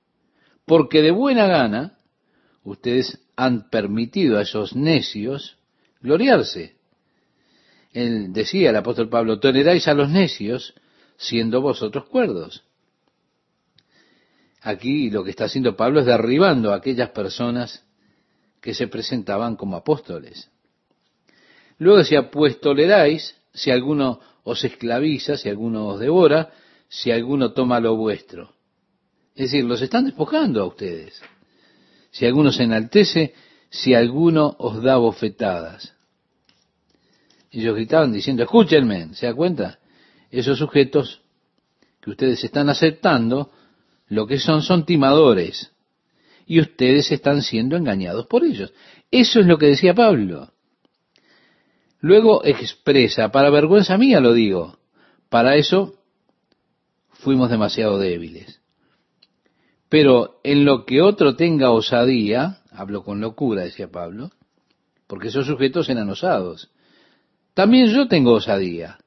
porque 0.65 1.01
de 1.01 1.11
buena 1.11 1.45
gana 1.45 1.97
ustedes 2.63 3.19
han 3.35 3.69
permitido 3.69 4.37
a 4.37 4.43
esos 4.43 4.75
necios 4.75 5.57
gloriarse. 5.99 6.77
Él 7.93 8.33
decía 8.33 8.71
el 8.71 8.75
apóstol 8.75 9.09
Pablo, 9.09 9.39
toleráis 9.39 9.87
a 9.87 9.93
los 9.93 10.09
necios 10.09 10.73
siendo 11.17 11.61
vosotros 11.61 12.05
cuerdos. 12.05 12.63
Aquí 14.61 15.09
lo 15.09 15.23
que 15.23 15.29
está 15.29 15.45
haciendo 15.45 15.75
Pablo 15.75 15.99
es 15.99 16.05
derribando 16.05 16.73
a 16.73 16.77
aquellas 16.77 17.09
personas 17.09 17.85
que 18.61 18.73
se 18.73 18.87
presentaban 18.87 19.55
como 19.55 19.75
apóstoles. 19.75 20.49
Luego 21.77 21.99
decía, 21.99 22.31
pues 22.31 22.59
toleráis 22.59 23.35
si 23.53 23.71
alguno 23.71 24.19
os 24.43 24.63
esclaviza, 24.63 25.37
si 25.37 25.49
alguno 25.49 25.87
os 25.87 25.99
devora, 25.99 26.51
si 26.87 27.11
alguno 27.11 27.53
toma 27.53 27.79
lo 27.79 27.95
vuestro. 27.95 28.53
Es 29.35 29.51
decir, 29.51 29.65
los 29.65 29.81
están 29.81 30.05
despojando 30.05 30.61
a 30.61 30.65
ustedes. 30.65 31.21
Si 32.11 32.25
alguno 32.25 32.51
se 32.51 32.63
enaltece, 32.63 33.33
si 33.69 33.93
alguno 33.93 34.55
os 34.59 34.81
da 34.81 34.97
bofetadas. 34.97 35.92
Ellos 37.53 37.75
gritaban 37.75 38.11
diciendo, 38.11 38.41
escúchenme, 38.43 39.13
¿se 39.13 39.27
da 39.27 39.33
cuenta? 39.35 39.77
Esos 40.31 40.57
sujetos 40.57 41.21
que 42.01 42.09
ustedes 42.09 42.43
están 42.43 42.67
aceptando, 42.67 43.51
lo 44.07 44.25
que 44.25 44.39
son 44.39 44.63
son 44.63 44.85
timadores. 44.85 45.71
Y 46.47 46.59
ustedes 46.59 47.11
están 47.11 47.43
siendo 47.43 47.77
engañados 47.77 48.25
por 48.25 48.43
ellos. 48.43 48.73
Eso 49.11 49.39
es 49.39 49.45
lo 49.45 49.59
que 49.59 49.67
decía 49.67 49.93
Pablo. 49.93 50.51
Luego 51.99 52.43
expresa, 52.43 53.29
para 53.29 53.51
vergüenza 53.51 53.99
mía 53.99 54.19
lo 54.19 54.33
digo, 54.33 54.79
para 55.29 55.55
eso 55.55 55.93
fuimos 57.11 57.51
demasiado 57.51 57.99
débiles. 57.99 58.61
Pero 59.89 60.41
en 60.43 60.65
lo 60.65 60.85
que 60.85 61.03
otro 61.03 61.35
tenga 61.35 61.69
osadía, 61.69 62.61
hablo 62.71 63.03
con 63.03 63.21
locura, 63.21 63.61
decía 63.61 63.91
Pablo, 63.91 64.31
porque 65.05 65.27
esos 65.27 65.45
sujetos 65.45 65.87
eran 65.87 66.09
osados. 66.09 66.71
También 67.53 67.87
yo 67.87 68.07
tengo 68.07 68.33
osadía. 68.33 68.97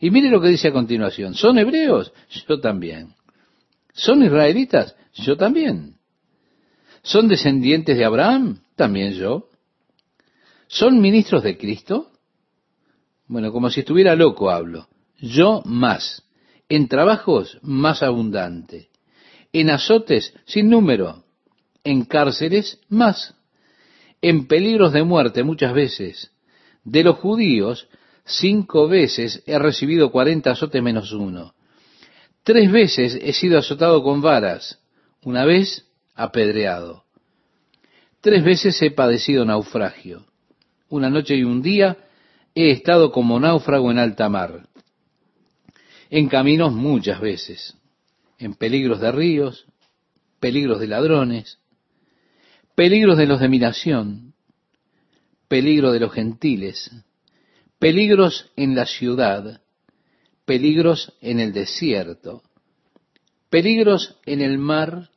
Y 0.00 0.10
mire 0.10 0.30
lo 0.30 0.40
que 0.40 0.48
dice 0.48 0.68
a 0.68 0.72
continuación. 0.72 1.34
¿Son 1.34 1.58
hebreos? 1.58 2.12
Yo 2.46 2.60
también. 2.60 3.14
¿Son 3.92 4.22
israelitas? 4.22 4.94
Yo 5.14 5.36
también. 5.36 5.96
¿Son 7.02 7.26
descendientes 7.26 7.96
de 7.96 8.04
Abraham? 8.04 8.60
También 8.76 9.14
yo. 9.14 9.48
¿Son 10.68 11.00
ministros 11.00 11.42
de 11.42 11.56
Cristo? 11.56 12.12
Bueno, 13.26 13.50
como 13.52 13.70
si 13.70 13.80
estuviera 13.80 14.14
loco 14.14 14.50
hablo. 14.50 14.88
Yo 15.18 15.62
más. 15.64 16.22
En 16.68 16.86
trabajos 16.86 17.58
más 17.62 18.02
abundante. 18.02 18.90
En 19.52 19.70
azotes 19.70 20.32
sin 20.44 20.68
número. 20.70 21.24
En 21.82 22.04
cárceles 22.04 22.78
más. 22.88 23.34
En 24.22 24.46
peligros 24.46 24.92
de 24.92 25.02
muerte 25.02 25.42
muchas 25.42 25.72
veces. 25.72 26.30
De 26.84 27.02
los 27.02 27.16
judíos, 27.16 27.88
cinco 28.24 28.88
veces 28.88 29.42
he 29.46 29.58
recibido 29.58 30.10
cuarenta 30.10 30.52
azotes 30.52 30.82
menos 30.82 31.12
uno. 31.12 31.54
Tres 32.42 32.70
veces 32.70 33.18
he 33.20 33.32
sido 33.32 33.58
azotado 33.58 34.02
con 34.02 34.20
varas. 34.20 34.78
Una 35.22 35.44
vez 35.44 35.86
apedreado. 36.14 37.04
Tres 38.20 38.42
veces 38.42 38.80
he 38.82 38.90
padecido 38.90 39.44
naufragio. 39.44 40.24
Una 40.88 41.10
noche 41.10 41.36
y 41.36 41.44
un 41.44 41.62
día 41.62 41.98
he 42.54 42.70
estado 42.70 43.12
como 43.12 43.38
náufrago 43.38 43.90
en 43.90 43.98
alta 43.98 44.28
mar. 44.28 44.66
En 46.10 46.28
caminos 46.28 46.72
muchas 46.72 47.20
veces. 47.20 47.76
En 48.38 48.54
peligros 48.54 49.00
de 49.00 49.12
ríos, 49.12 49.66
peligros 50.40 50.80
de 50.80 50.86
ladrones, 50.86 51.58
peligros 52.74 53.18
de 53.18 53.26
los 53.26 53.40
de 53.40 53.48
mi 53.48 53.58
nación, 53.58 54.27
peligro 55.48 55.92
de 55.92 56.00
los 56.00 56.12
gentiles, 56.12 56.90
peligros 57.78 58.50
en 58.56 58.74
la 58.74 58.86
ciudad, 58.86 59.62
peligros 60.44 61.14
en 61.20 61.40
el 61.40 61.52
desierto, 61.52 62.42
peligros 63.50 64.16
en 64.26 64.40
el 64.40 64.58
mar, 64.58 65.10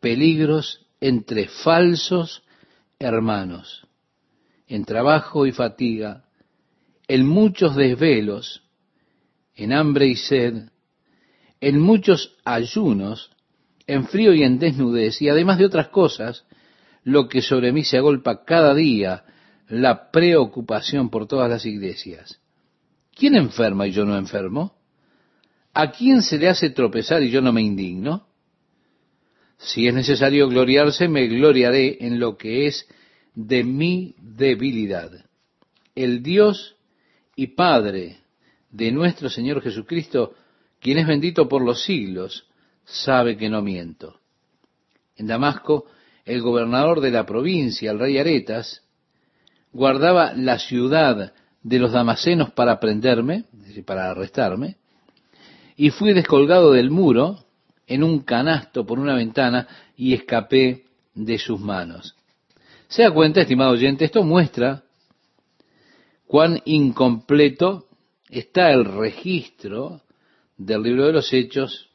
peligros 0.00 0.86
entre 1.00 1.48
falsos 1.48 2.42
hermanos, 2.98 3.86
en 4.66 4.84
trabajo 4.84 5.46
y 5.46 5.52
fatiga, 5.52 6.24
en 7.08 7.26
muchos 7.26 7.76
desvelos, 7.76 8.62
en 9.54 9.72
hambre 9.72 10.06
y 10.06 10.16
sed, 10.16 10.70
en 11.60 11.80
muchos 11.80 12.36
ayunos, 12.44 13.30
en 13.86 14.06
frío 14.06 14.34
y 14.34 14.42
en 14.42 14.58
desnudez, 14.58 15.20
y 15.22 15.28
además 15.28 15.58
de 15.58 15.66
otras 15.66 15.88
cosas, 15.88 16.44
lo 17.06 17.28
que 17.28 17.40
sobre 17.40 17.72
mí 17.72 17.84
se 17.84 17.98
agolpa 17.98 18.44
cada 18.44 18.74
día, 18.74 19.24
la 19.68 20.10
preocupación 20.10 21.08
por 21.08 21.28
todas 21.28 21.48
las 21.48 21.64
iglesias. 21.64 22.40
¿Quién 23.14 23.36
enferma 23.36 23.86
y 23.86 23.92
yo 23.92 24.04
no 24.04 24.18
enfermo? 24.18 24.74
¿A 25.72 25.92
quién 25.92 26.20
se 26.20 26.36
le 26.36 26.48
hace 26.48 26.70
tropezar 26.70 27.22
y 27.22 27.30
yo 27.30 27.40
no 27.40 27.52
me 27.52 27.62
indigno? 27.62 28.26
Si 29.56 29.86
es 29.86 29.94
necesario 29.94 30.48
gloriarse, 30.48 31.06
me 31.06 31.28
gloriaré 31.28 31.96
en 32.00 32.18
lo 32.18 32.36
que 32.36 32.66
es 32.66 32.88
de 33.36 33.62
mi 33.62 34.16
debilidad. 34.18 35.12
El 35.94 36.24
Dios 36.24 36.74
y 37.36 37.46
Padre 37.48 38.18
de 38.68 38.90
nuestro 38.90 39.30
Señor 39.30 39.62
Jesucristo, 39.62 40.34
quien 40.80 40.98
es 40.98 41.06
bendito 41.06 41.48
por 41.48 41.62
los 41.62 41.84
siglos, 41.84 42.48
sabe 42.84 43.36
que 43.36 43.48
no 43.48 43.62
miento. 43.62 44.18
En 45.14 45.28
Damasco, 45.28 45.86
el 46.26 46.42
gobernador 46.42 47.00
de 47.00 47.12
la 47.12 47.24
provincia, 47.24 47.92
el 47.92 48.00
rey 48.00 48.18
Aretas, 48.18 48.82
guardaba 49.72 50.32
la 50.34 50.58
ciudad 50.58 51.32
de 51.62 51.78
los 51.78 51.92
damasenos 51.92 52.50
para 52.50 52.80
prenderme, 52.80 53.44
para 53.86 54.10
arrestarme, 54.10 54.76
y 55.76 55.90
fui 55.90 56.12
descolgado 56.12 56.72
del 56.72 56.90
muro 56.90 57.44
en 57.86 58.02
un 58.02 58.20
canasto 58.20 58.84
por 58.84 58.98
una 58.98 59.14
ventana 59.14 59.68
y 59.96 60.14
escapé 60.14 60.84
de 61.14 61.38
sus 61.38 61.60
manos. 61.60 62.16
Se 62.88 63.02
da 63.02 63.10
cuenta, 63.12 63.40
estimado 63.40 63.72
oyente, 63.72 64.04
esto 64.04 64.22
muestra 64.24 64.82
cuán 66.26 66.60
incompleto 66.64 67.86
está 68.28 68.72
el 68.72 68.84
registro 68.84 70.02
del 70.56 70.82
libro 70.82 71.06
de 71.06 71.12
los 71.12 71.32
Hechos, 71.32 71.90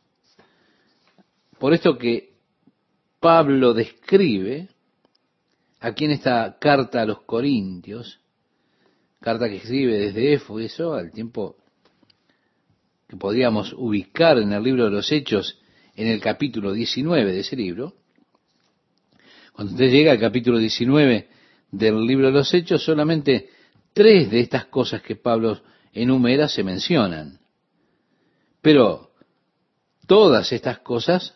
por 1.60 1.74
esto 1.74 1.98
que 1.98 2.31
Pablo 3.22 3.76
describe 3.76 4.70
aquí 5.80 6.06
en 6.06 6.12
esta 6.12 6.58
carta 6.60 7.04
a 7.04 7.06
los 7.06 7.22
Corintios, 7.22 8.20
carta 9.20 9.48
que 9.48 9.58
escribe 9.58 10.00
desde 10.00 10.34
Éfeso 10.34 10.96
al 10.96 11.12
tiempo 11.12 11.58
que 13.08 13.18
podríamos 13.18 13.74
ubicar 13.74 14.40
en 14.40 14.52
el 14.52 14.64
libro 14.64 14.86
de 14.86 14.92
los 14.92 15.12
Hechos 15.12 15.60
en 15.96 16.08
el 16.08 16.20
capítulo 16.20 16.74
19 16.74 17.32
de 17.32 17.40
ese 17.42 17.56
libro, 17.56 17.94
cuando 19.54 19.74
usted 19.74 19.92
llega 19.92 20.14
al 20.14 20.20
capítulo 20.20 20.58
19 20.58 21.30
del 21.70 22.04
libro 22.04 22.28
de 22.28 22.34
los 22.34 22.52
Hechos, 22.52 22.84
solamente 22.84 23.52
tres 23.94 24.32
de 24.32 24.40
estas 24.40 24.66
cosas 24.66 25.04
que 25.04 25.16
Pablo 25.16 25.62
enumera 25.94 26.48
se 26.48 26.64
mencionan. 26.64 27.40
Pero 28.62 29.12
todas 30.08 30.52
estas 30.54 30.80
cosas 30.80 31.36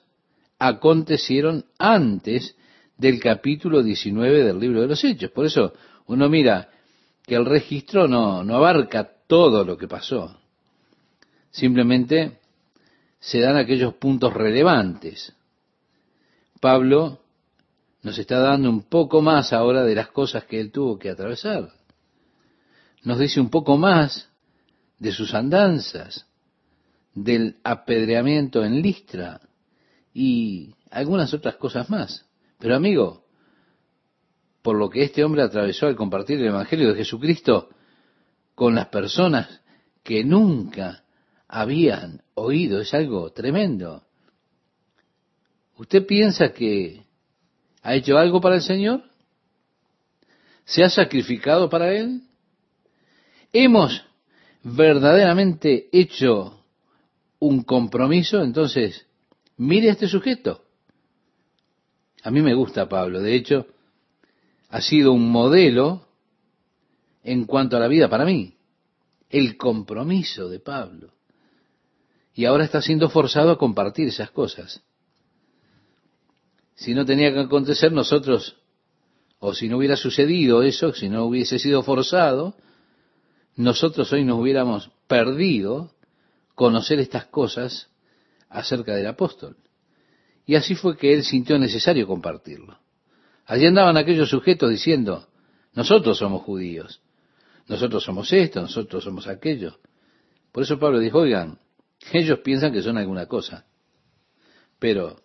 acontecieron 0.60 1.66
antes 1.78 2.56
del 2.98 3.20
capítulo 3.20 3.84
19 3.84 4.44
del 4.44 4.60
libro 4.60 4.82
de 4.82 4.88
los 4.88 5.04
Hechos. 5.04 5.32
Por 5.32 5.46
eso 5.46 5.74
uno 6.08 6.30
mira 6.30 6.70
que 7.24 7.36
el 7.36 7.46
registro 7.46 8.08
no, 8.08 8.44
no 8.44 8.56
abarca 8.56 9.10
todo 9.28 9.64
lo 9.64 9.78
que 9.78 9.88
pasó. 9.88 10.40
Simplemente 11.52 12.40
se 13.20 13.40
dan 13.40 13.58
aquellos 13.58 13.96
puntos 13.96 14.34
relevantes. 14.34 15.34
Pablo 16.60 17.20
nos 18.04 18.18
está 18.18 18.40
dando 18.40 18.70
un 18.70 18.84
poco 18.84 19.22
más 19.22 19.52
ahora 19.52 19.84
de 19.84 19.96
las 19.96 20.10
cosas 20.10 20.46
que 20.46 20.60
él 20.60 20.72
tuvo 20.72 21.00
que 21.00 21.10
atravesar. 21.10 21.72
Nos 23.04 23.20
dice 23.20 23.40
un 23.40 23.50
poco 23.50 23.78
más 23.78 24.30
de 25.00 25.12
sus 25.12 25.34
andanzas, 25.34 26.28
del 27.14 27.58
apedreamiento 27.64 28.64
en 28.64 28.82
Listra 28.82 29.40
y 30.16 30.74
algunas 30.92 31.34
otras 31.34 31.58
cosas 31.58 31.90
más. 31.90 32.26
Pero 32.58 32.74
amigo, 32.74 33.26
por 34.62 34.78
lo 34.78 34.90
que 34.90 35.04
este 35.04 35.26
hombre 35.26 35.42
atravesó 35.42 35.88
al 35.88 35.98
compartir 35.98 36.40
el 36.40 36.48
Evangelio 36.48 36.88
de 36.88 36.96
Jesucristo 36.96 37.70
con 38.56 38.76
las 38.76 38.88
personas 38.88 39.62
que 40.04 40.24
nunca 40.24 41.04
habían 41.50 42.24
oído. 42.34 42.80
Es 42.80 42.94
algo 42.94 43.34
tremendo. 43.34 44.04
¿Usted 45.76 46.06
piensa 46.06 46.54
que 46.54 47.04
ha 47.82 47.94
hecho 47.94 48.18
algo 48.18 48.40
para 48.40 48.56
el 48.56 48.62
Señor? 48.62 49.04
¿Se 50.64 50.82
ha 50.82 50.90
sacrificado 50.90 51.70
para 51.70 51.92
Él? 51.92 52.22
¿Hemos 53.52 54.02
verdaderamente 54.64 55.90
hecho 55.92 56.64
un 57.38 57.64
compromiso? 57.64 58.42
Entonces, 58.42 59.06
mire 59.58 59.90
a 59.90 59.94
este 59.94 60.08
sujeto. 60.08 60.64
A 62.24 62.32
mí 62.32 62.42
me 62.42 62.54
gusta 62.54 62.90
Pablo. 62.90 63.22
De 63.22 63.36
hecho, 63.36 63.68
ha 64.70 64.82
sido 64.82 65.14
un 65.14 65.30
modelo 65.30 66.08
en 67.24 67.46
cuanto 67.46 67.78
a 67.78 67.80
la 67.80 67.88
vida 67.88 68.10
para 68.10 68.26
mí. 68.26 68.56
El 69.30 69.58
compromiso 69.58 70.50
de 70.50 70.60
Pablo 70.60 71.16
y 72.36 72.44
ahora 72.44 72.66
está 72.66 72.82
siendo 72.82 73.10
forzado 73.10 73.50
a 73.52 73.58
compartir 73.58 74.10
esas 74.10 74.30
cosas. 74.30 74.84
Si 76.76 76.94
no 76.94 77.06
tenía 77.06 77.34
que 77.34 77.40
acontecer, 77.40 77.94
nosotros 77.94 78.58
o 79.40 79.54
si 79.54 79.70
no 79.70 79.78
hubiera 79.78 79.96
sucedido 79.96 80.62
eso, 80.62 80.94
si 80.94 81.08
no 81.08 81.26
hubiese 81.26 81.60
sido 81.60 81.82
forzado, 81.82 82.56
nosotros 83.56 84.12
hoy 84.12 84.26
nos 84.26 84.40
hubiéramos 84.40 84.92
perdido 85.08 85.92
conocer 86.56 87.00
estas 87.00 87.26
cosas 87.28 87.90
acerca 88.50 88.96
del 88.96 89.08
apóstol. 89.08 89.58
Y 90.46 90.56
así 90.56 90.76
fue 90.76 90.98
que 90.98 91.14
él 91.14 91.24
sintió 91.24 91.58
necesario 91.58 92.08
compartirlo. 92.08 92.80
Allí 93.46 93.66
andaban 93.66 93.98
aquellos 93.98 94.30
sujetos 94.30 94.70
diciendo, 94.70 95.28
nosotros 95.74 96.18
somos 96.18 96.44
judíos, 96.44 97.02
nosotros 97.68 98.04
somos 98.04 98.32
esto, 98.32 98.62
nosotros 98.62 99.04
somos 99.04 99.28
aquello. 99.28 99.80
Por 100.52 100.64
eso 100.64 100.80
Pablo 100.80 101.00
dijo, 101.00 101.20
oigan, 101.20 101.60
ellos 102.12 102.40
piensan 102.40 102.72
que 102.72 102.82
son 102.82 102.98
alguna 102.98 103.26
cosa, 103.26 103.66
pero 104.80 105.20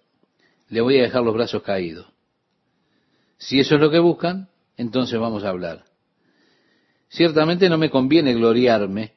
le 0.68 0.80
voy 0.80 0.98
a 0.98 1.02
dejar 1.02 1.22
los 1.22 1.34
brazos 1.34 1.62
caídos. 1.62 2.06
Si 3.38 3.58
eso 3.60 3.76
es 3.76 3.80
lo 3.80 3.90
que 3.90 3.98
buscan, 3.98 4.48
entonces 4.76 5.18
vamos 5.18 5.44
a 5.44 5.50
hablar. 5.50 5.84
Ciertamente 7.08 7.68
no 7.68 7.76
me 7.76 7.90
conviene 7.90 8.34
gloriarme, 8.34 9.14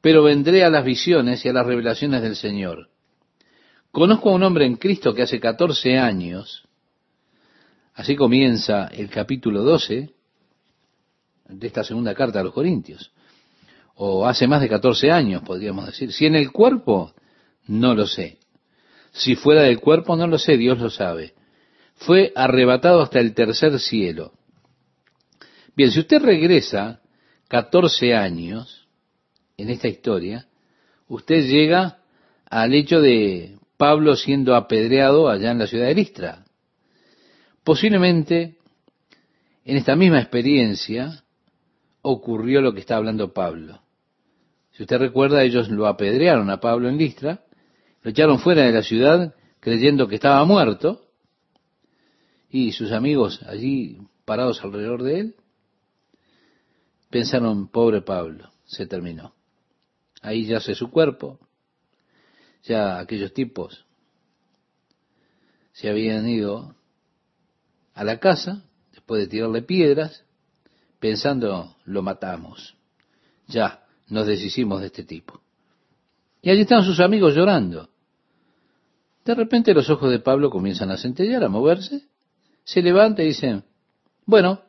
pero 0.00 0.22
vendré 0.22 0.64
a 0.64 0.70
las 0.70 0.84
visiones 0.84 1.44
y 1.44 1.48
a 1.48 1.52
las 1.52 1.66
revelaciones 1.66 2.22
del 2.22 2.36
Señor. 2.36 2.88
Conozco 3.90 4.30
a 4.30 4.34
un 4.34 4.42
hombre 4.42 4.66
en 4.66 4.76
Cristo 4.76 5.14
que 5.14 5.22
hace 5.22 5.40
14 5.40 5.98
años, 5.98 6.64
así 7.94 8.16
comienza 8.16 8.86
el 8.88 9.08
capítulo 9.08 9.62
12 9.62 10.10
de 11.48 11.66
esta 11.66 11.82
segunda 11.82 12.14
carta 12.14 12.40
a 12.40 12.42
los 12.42 12.52
Corintios, 12.52 13.10
o 13.94 14.26
hace 14.26 14.46
más 14.46 14.60
de 14.60 14.68
14 14.68 15.10
años, 15.10 15.42
podríamos 15.42 15.86
decir. 15.86 16.12
Si 16.12 16.26
en 16.26 16.36
el 16.36 16.52
cuerpo, 16.52 17.14
no 17.66 17.94
lo 17.94 18.06
sé. 18.06 18.38
Si 19.12 19.34
fuera 19.34 19.62
del 19.62 19.80
cuerpo, 19.80 20.14
no 20.16 20.26
lo 20.26 20.38
sé, 20.38 20.56
Dios 20.56 20.78
lo 20.78 20.90
sabe. 20.90 21.34
Fue 21.96 22.32
arrebatado 22.36 23.02
hasta 23.02 23.18
el 23.18 23.34
tercer 23.34 23.80
cielo. 23.80 24.32
Bien, 25.74 25.90
si 25.90 26.00
usted 26.00 26.22
regresa 26.22 27.00
14 27.48 28.14
años 28.14 28.86
en 29.56 29.70
esta 29.70 29.88
historia, 29.88 30.46
usted 31.08 31.46
llega 31.46 31.98
al 32.48 32.74
hecho 32.74 33.00
de 33.00 33.57
Pablo 33.78 34.16
siendo 34.16 34.54
apedreado 34.54 35.30
allá 35.30 35.52
en 35.52 35.60
la 35.60 35.66
ciudad 35.66 35.86
de 35.86 35.94
Listra. 35.94 36.44
Posiblemente 37.64 38.58
en 39.64 39.76
esta 39.76 39.96
misma 39.96 40.20
experiencia 40.20 41.24
ocurrió 42.02 42.60
lo 42.60 42.74
que 42.74 42.80
está 42.80 42.96
hablando 42.96 43.32
Pablo. 43.32 43.80
Si 44.72 44.82
usted 44.82 44.98
recuerda, 44.98 45.42
ellos 45.42 45.68
lo 45.68 45.86
apedrearon 45.86 46.50
a 46.50 46.60
Pablo 46.60 46.88
en 46.88 46.98
Listra, 46.98 47.44
lo 48.02 48.10
echaron 48.10 48.40
fuera 48.40 48.64
de 48.64 48.72
la 48.72 48.82
ciudad 48.82 49.34
creyendo 49.60 50.08
que 50.08 50.16
estaba 50.16 50.44
muerto, 50.44 51.06
y 52.50 52.72
sus 52.72 52.92
amigos 52.92 53.42
allí 53.46 53.98
parados 54.24 54.62
alrededor 54.64 55.02
de 55.02 55.20
él, 55.20 55.34
pensaron, 57.10 57.68
pobre 57.68 58.02
Pablo, 58.02 58.50
se 58.66 58.86
terminó. 58.86 59.34
Ahí 60.22 60.46
yace 60.46 60.74
su 60.74 60.90
cuerpo, 60.90 61.38
ya 62.68 62.98
aquellos 62.98 63.32
tipos 63.32 63.84
se 65.72 65.88
habían 65.88 66.28
ido 66.28 66.74
a 67.94 68.04
la 68.04 68.18
casa 68.18 68.64
después 68.92 69.22
de 69.22 69.28
tirarle 69.28 69.62
piedras, 69.62 70.24
pensando 70.98 71.76
lo 71.84 72.02
matamos. 72.02 72.76
Ya 73.46 73.84
nos 74.08 74.26
deshicimos 74.26 74.80
de 74.80 74.86
este 74.86 75.04
tipo. 75.04 75.40
Y 76.42 76.50
allí 76.50 76.62
están 76.62 76.84
sus 76.84 77.00
amigos 77.00 77.34
llorando. 77.34 77.88
De 79.24 79.34
repente 79.34 79.72
los 79.72 79.88
ojos 79.88 80.10
de 80.10 80.18
Pablo 80.18 80.50
comienzan 80.50 80.90
a 80.90 80.98
centellar, 80.98 81.44
a 81.44 81.48
moverse. 81.48 82.02
Se 82.64 82.82
levanta 82.82 83.22
y 83.22 83.28
dice, 83.28 83.62
bueno, 84.26 84.60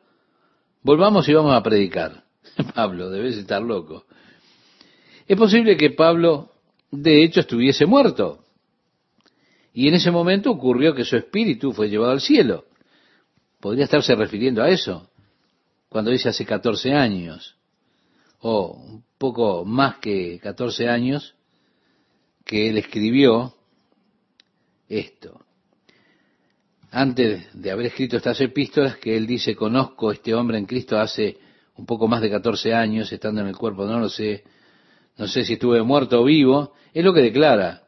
volvamos 0.82 1.28
y 1.28 1.34
vamos 1.34 1.54
a 1.54 1.62
predicar. 1.62 2.24
Pablo, 2.74 3.10
debes 3.10 3.36
estar 3.36 3.62
loco. 3.62 4.04
Es 5.26 5.36
posible 5.36 5.76
que 5.76 5.90
Pablo 5.90 6.50
de 6.90 7.24
hecho 7.24 7.40
estuviese 7.40 7.86
muerto. 7.86 8.44
Y 9.72 9.88
en 9.88 9.94
ese 9.94 10.10
momento 10.10 10.50
ocurrió 10.50 10.94
que 10.94 11.04
su 11.04 11.16
espíritu 11.16 11.72
fue 11.72 11.88
llevado 11.88 12.12
al 12.12 12.20
cielo. 12.20 12.66
Podría 13.60 13.84
estarse 13.84 14.14
refiriendo 14.14 14.62
a 14.62 14.68
eso, 14.68 15.10
cuando 15.88 16.10
dice 16.10 16.30
hace 16.30 16.44
14 16.44 16.92
años, 16.92 17.56
o 18.40 18.72
un 18.72 19.04
poco 19.18 19.64
más 19.64 19.98
que 19.98 20.40
14 20.42 20.88
años, 20.88 21.34
que 22.44 22.68
él 22.68 22.78
escribió 22.78 23.54
esto. 24.88 25.40
Antes 26.90 27.46
de 27.52 27.70
haber 27.70 27.86
escrito 27.86 28.16
estas 28.16 28.40
epístolas, 28.40 28.96
que 28.96 29.16
él 29.16 29.26
dice, 29.26 29.54
conozco 29.54 30.10
a 30.10 30.14
este 30.14 30.34
hombre 30.34 30.58
en 30.58 30.66
Cristo 30.66 30.98
hace 30.98 31.38
un 31.76 31.86
poco 31.86 32.08
más 32.08 32.20
de 32.20 32.30
14 32.30 32.74
años, 32.74 33.12
estando 33.12 33.40
en 33.40 33.46
el 33.46 33.56
cuerpo, 33.56 33.84
no 33.84 34.00
lo 34.00 34.08
sé, 34.08 34.42
no 35.20 35.28
sé 35.28 35.44
si 35.44 35.52
estuve 35.52 35.82
muerto 35.82 36.22
o 36.22 36.24
vivo, 36.24 36.72
es 36.94 37.04
lo 37.04 37.12
que 37.12 37.20
declara. 37.20 37.82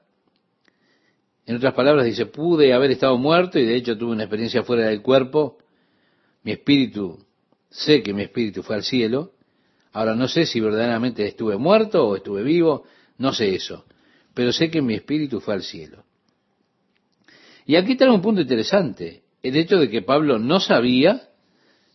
En 1.46 1.56
otras 1.56 1.72
palabras 1.72 2.04
dice, 2.04 2.26
pude 2.26 2.74
haber 2.74 2.90
estado 2.90 3.16
muerto 3.16 3.58
y 3.58 3.64
de 3.64 3.74
hecho 3.74 3.96
tuve 3.96 4.12
una 4.12 4.24
experiencia 4.24 4.64
fuera 4.64 4.88
del 4.88 5.00
cuerpo, 5.00 5.56
mi 6.42 6.52
espíritu, 6.52 7.24
sé 7.70 8.02
que 8.02 8.12
mi 8.12 8.24
espíritu 8.24 8.62
fue 8.62 8.76
al 8.76 8.82
cielo, 8.82 9.32
ahora 9.94 10.14
no 10.14 10.28
sé 10.28 10.44
si 10.44 10.60
verdaderamente 10.60 11.26
estuve 11.26 11.56
muerto 11.56 12.06
o 12.06 12.16
estuve 12.16 12.42
vivo, 12.42 12.84
no 13.16 13.32
sé 13.32 13.54
eso, 13.54 13.86
pero 14.34 14.52
sé 14.52 14.70
que 14.70 14.82
mi 14.82 14.92
espíritu 14.92 15.40
fue 15.40 15.54
al 15.54 15.62
cielo. 15.62 16.04
Y 17.64 17.76
aquí 17.76 17.92
está 17.92 18.12
un 18.12 18.20
punto 18.20 18.42
interesante, 18.42 19.22
el 19.42 19.56
hecho 19.56 19.78
de 19.78 19.88
que 19.88 20.02
Pablo 20.02 20.38
no 20.38 20.60
sabía 20.60 21.30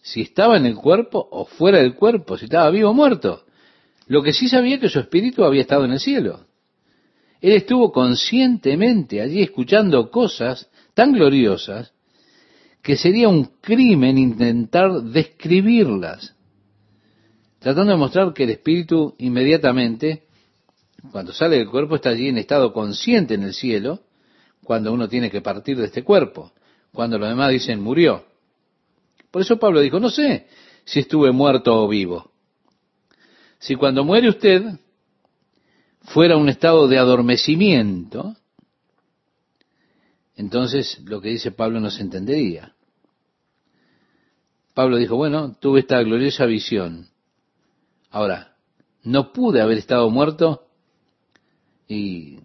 si 0.01 0.21
estaba 0.21 0.57
en 0.57 0.65
el 0.65 0.73
cuerpo 0.73 1.27
o 1.29 1.45
fuera 1.45 1.77
del 1.77 1.93
cuerpo, 1.93 2.39
si 2.39 2.45
estaba 2.45 2.71
vivo 2.71 2.89
o 2.89 2.93
muerto. 2.95 3.43
Lo 4.07 4.23
que 4.23 4.33
sí 4.33 4.47
sabía 4.47 4.79
que 4.79 4.89
su 4.89 4.99
espíritu 4.99 5.43
había 5.43 5.61
estado 5.61 5.85
en 5.85 5.91
el 5.91 5.99
cielo. 5.99 6.45
Él 7.41 7.53
estuvo 7.53 7.91
conscientemente 7.91 9.21
allí 9.21 9.41
escuchando 9.41 10.09
cosas 10.09 10.69
tan 10.93 11.11
gloriosas 11.13 11.93
que 12.81 12.95
sería 12.95 13.27
un 13.27 13.45
crimen 13.61 14.17
intentar 14.17 15.01
describirlas, 15.03 16.35
tratando 17.59 17.91
de 17.91 17.97
mostrar 17.97 18.33
que 18.33 18.45
el 18.45 18.51
espíritu 18.51 19.13
inmediatamente, 19.19 20.23
cuando 21.11 21.33
sale 21.33 21.57
del 21.57 21.69
cuerpo, 21.69 21.95
está 21.95 22.09
allí 22.09 22.29
en 22.29 22.37
estado 22.37 22.71
consciente 22.71 23.33
en 23.33 23.43
el 23.43 23.53
cielo, 23.53 24.01
cuando 24.63 24.91
uno 24.93 25.07
tiene 25.07 25.29
que 25.29 25.41
partir 25.41 25.77
de 25.77 25.85
este 25.85 26.03
cuerpo, 26.03 26.51
cuando 26.93 27.19
los 27.19 27.29
demás 27.29 27.51
dicen 27.51 27.81
murió. 27.81 28.25
Por 29.31 29.41
eso 29.41 29.59
Pablo 29.59 29.81
dijo, 29.81 29.99
no 29.99 30.09
sé 30.09 30.47
si 30.85 31.01
estuve 31.01 31.31
muerto 31.31 31.83
o 31.83 31.87
vivo. 31.87 32.31
Si 33.59 33.75
cuando 33.75 34.03
muere 34.03 34.29
usted 34.29 34.63
fuera 36.01 36.37
un 36.37 36.49
estado 36.49 36.87
de 36.87 36.97
adormecimiento, 36.97 38.35
entonces 40.35 40.99
lo 41.05 41.19
que 41.21 41.29
dice 41.29 41.51
Pablo 41.51 41.79
no 41.79 41.89
se 41.89 42.01
entendería. 42.01 42.73
Pablo 44.73 44.97
dijo, 44.97 45.15
bueno, 45.15 45.55
tuve 45.59 45.79
esta 45.79 46.01
gloriosa 46.03 46.45
visión. 46.45 47.07
Ahora, 48.11 48.55
no 49.03 49.33
pude 49.33 49.59
haber 49.61 49.79
estado 49.79 50.09
muerto 50.11 50.67
y 51.87 52.39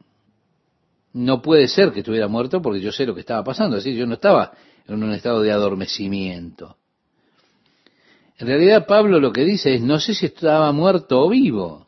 no 1.13 1.43
puede 1.43 1.69
ser 1.69 1.93
que 1.93 2.01
estuviera 2.01 2.29
muerto 2.29 2.63
porque 2.63 2.81
yo 2.81 2.91
sé 2.91 3.05
lo 3.05 3.15
que 3.15 3.21
estaba 3.21 3.45
pasando. 3.45 3.77
Así 3.77 3.95
yo 3.95 4.07
no 4.07 4.15
estaba 4.15 4.53
en 4.87 5.03
un 5.03 5.13
estado 5.13 5.43
de 5.43 5.53
adormecimiento. 5.53 6.79
En 8.39 8.47
realidad 8.47 8.87
Pablo 8.87 9.21
lo 9.21 9.33
que 9.33 9.45
dice 9.45 9.75
es, 9.75 9.83
no 9.83 10.01
sé 10.01 10.15
si 10.15 10.27
estaba 10.27 10.73
muerto 10.73 11.21
o 11.21 11.29
vivo, 11.29 11.87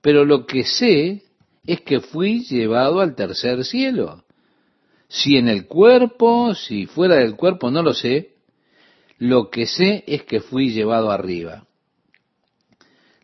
pero 0.00 0.24
lo 0.24 0.46
que 0.46 0.64
sé 0.64 1.22
es 1.66 1.80
que 1.80 2.00
fui 2.00 2.44
llevado 2.44 3.00
al 3.00 3.14
tercer 3.14 3.64
cielo. 3.64 4.24
Si 5.08 5.36
en 5.36 5.48
el 5.48 5.66
cuerpo, 5.66 6.54
si 6.54 6.86
fuera 6.86 7.16
del 7.16 7.36
cuerpo, 7.36 7.70
no 7.70 7.82
lo 7.82 7.94
sé. 7.94 8.34
Lo 9.18 9.50
que 9.50 9.66
sé 9.66 10.04
es 10.06 10.24
que 10.24 10.40
fui 10.40 10.70
llevado 10.70 11.10
arriba. 11.10 11.64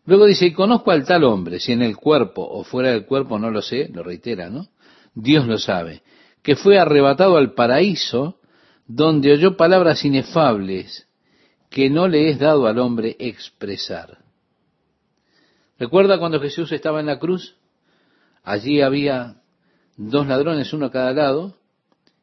Luego 0.05 0.25
dice, 0.25 0.47
y 0.47 0.53
conozco 0.53 0.91
al 0.91 1.05
tal 1.05 1.23
hombre, 1.23 1.59
si 1.59 1.71
en 1.71 1.81
el 1.81 1.95
cuerpo 1.95 2.45
o 2.45 2.63
fuera 2.63 2.91
del 2.91 3.05
cuerpo, 3.05 3.39
no 3.39 3.49
lo 3.51 3.61
sé, 3.61 3.89
lo 3.93 4.03
reitera, 4.03 4.49
¿no? 4.49 4.67
Dios 5.13 5.47
lo 5.47 5.57
sabe, 5.57 6.01
que 6.41 6.55
fue 6.55 6.77
arrebatado 6.77 7.37
al 7.37 7.53
paraíso, 7.53 8.39
donde 8.85 9.31
oyó 9.31 9.55
palabras 9.55 10.03
inefables 10.03 11.07
que 11.73 11.89
no 11.89 12.07
le 12.07 12.29
es 12.29 12.37
dado 12.37 12.67
al 12.67 12.77
hombre 12.77 13.15
expresar. 13.17 14.19
¿Recuerda 15.79 16.19
cuando 16.19 16.39
Jesús 16.39 16.71
estaba 16.71 16.99
en 16.99 17.07
la 17.07 17.17
cruz? 17.17 17.57
Allí 18.43 18.81
había 18.81 19.41
dos 19.97 20.27
ladrones, 20.27 20.71
uno 20.71 20.85
a 20.85 20.91
cada 20.91 21.13
lado, 21.13 21.57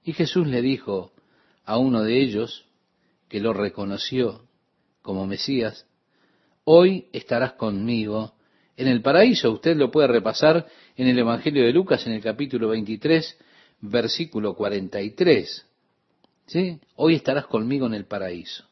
y 0.04 0.12
Jesús 0.12 0.46
le 0.46 0.62
dijo 0.62 1.10
a 1.64 1.78
uno 1.78 2.04
de 2.04 2.20
ellos, 2.20 2.64
que 3.28 3.40
lo 3.40 3.52
reconoció 3.52 4.44
como 5.02 5.26
Mesías, 5.26 5.84
hoy 6.62 7.08
estarás 7.12 7.54
conmigo 7.54 8.34
en 8.76 8.86
el 8.86 9.02
paraíso. 9.02 9.50
Usted 9.50 9.76
lo 9.76 9.90
puede 9.90 10.06
repasar 10.06 10.68
en 10.96 11.08
el 11.08 11.18
Evangelio 11.18 11.64
de 11.64 11.72
Lucas 11.72 12.06
en 12.06 12.12
el 12.12 12.22
capítulo 12.22 12.68
23, 12.68 13.36
versículo 13.80 14.54
43. 14.54 15.66
¿Sí? 16.46 16.78
Hoy 16.94 17.16
estarás 17.16 17.46
conmigo 17.46 17.86
en 17.86 17.94
el 17.94 18.04
paraíso. 18.04 18.69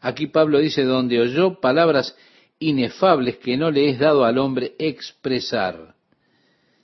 Aquí 0.00 0.26
Pablo 0.26 0.58
dice, 0.58 0.84
donde 0.84 1.20
oyó 1.20 1.60
palabras 1.60 2.16
inefables 2.58 3.38
que 3.38 3.56
no 3.56 3.70
le 3.70 3.90
es 3.90 3.98
dado 3.98 4.24
al 4.24 4.38
hombre 4.38 4.74
expresar. 4.78 5.94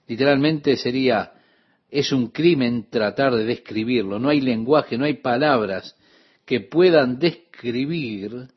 Literalmente 0.06 0.76
sería, 0.76 1.32
es 1.90 2.12
un 2.12 2.28
crimen 2.28 2.88
tratar 2.90 3.34
de 3.34 3.44
describirlo. 3.44 4.18
No 4.18 4.28
hay 4.28 4.40
lenguaje, 4.40 4.98
no 4.98 5.04
hay 5.04 5.14
palabras 5.14 5.96
que 6.44 6.60
puedan 6.60 7.18
describir 7.18 8.48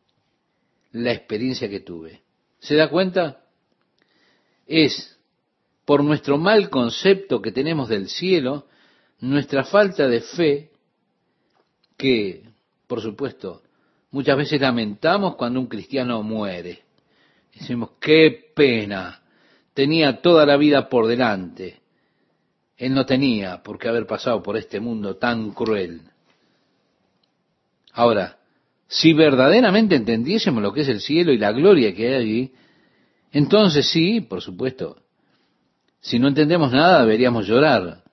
la 0.92 1.14
experiencia 1.14 1.70
que 1.70 1.80
tuve. 1.80 2.22
¿Se 2.60 2.76
da 2.76 2.90
cuenta? 2.90 3.44
Es 4.66 5.18
por 5.86 6.04
nuestro 6.04 6.38
mal 6.38 6.70
concepto 6.70 7.42
que 7.42 7.52
tenemos 7.52 7.88
del 7.88 8.10
cielo, 8.10 8.68
nuestra 9.20 9.64
falta 9.64 10.08
de 10.08 10.22
fe, 10.22 10.72
que, 11.96 12.44
por 12.88 13.02
supuesto, 13.02 13.62
muchas 14.12 14.38
veces 14.38 14.62
lamentamos 14.62 15.36
cuando 15.36 15.60
un 15.60 15.68
cristiano 15.68 16.22
muere. 16.24 16.84
Decimos, 17.54 17.92
qué 18.00 18.52
pena, 18.56 19.22
tenía 19.74 20.22
toda 20.22 20.46
la 20.46 20.58
vida 20.58 20.90
por 20.90 21.08
delante. 21.08 21.82
Él 22.78 22.94
no 22.94 23.06
tenía 23.06 23.64
por 23.64 23.80
qué 23.80 23.90
haber 23.90 24.06
pasado 24.06 24.44
por 24.44 24.58
este 24.58 24.80
mundo 24.80 25.16
tan 25.16 25.52
cruel. 25.52 26.02
Ahora, 27.94 28.38
si 28.88 29.14
verdaderamente 29.14 29.96
entendiésemos 29.96 30.62
lo 30.62 30.72
que 30.72 30.82
es 30.82 30.88
el 30.88 31.02
cielo 31.02 31.32
y 31.32 31.38
la 31.38 31.52
gloria 31.52 31.94
que 31.96 32.08
hay 32.08 32.14
allí, 32.14 32.54
entonces 33.32 33.90
sí, 33.90 34.22
por 34.22 34.42
supuesto, 34.42 35.02
si 36.00 36.20
no 36.20 36.28
entendemos 36.28 36.72
nada 36.72 37.02
deberíamos 37.02 37.48
llorar. 37.48 38.04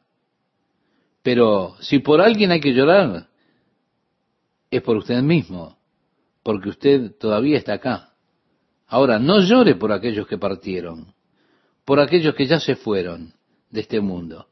Pero 1.22 1.76
si 1.80 2.00
por 2.00 2.20
alguien 2.20 2.50
hay 2.50 2.60
que 2.60 2.72
llorar, 2.72 3.28
es 4.70 4.82
por 4.82 4.96
usted 4.96 5.22
mismo, 5.22 5.78
porque 6.44 6.68
usted 6.68 7.12
todavía 7.18 7.58
está 7.58 7.72
acá. 7.72 8.10
Ahora, 8.86 9.18
no 9.18 9.40
llore 9.40 9.74
por 9.74 9.90
aquellos 9.90 10.28
que 10.28 10.38
partieron, 10.38 11.14
por 11.84 11.98
aquellos 11.98 12.34
que 12.36 12.46
ya 12.46 12.60
se 12.60 12.76
fueron 12.76 13.32
de 13.70 13.80
este 13.80 14.00
mundo. 14.00 14.46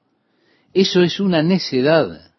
Eso 0.72 1.03
es 1.03 1.20
una 1.20 1.43
necedad. 1.43 2.32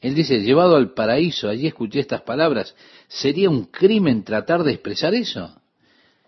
Él 0.00 0.14
dice, 0.14 0.40
llevado 0.40 0.76
al 0.76 0.92
paraíso, 0.92 1.48
allí 1.48 1.66
escuché 1.66 1.98
estas 2.00 2.22
palabras, 2.22 2.76
¿sería 3.08 3.50
un 3.50 3.64
crimen 3.64 4.22
tratar 4.22 4.62
de 4.62 4.72
expresar 4.72 5.14
eso? 5.14 5.56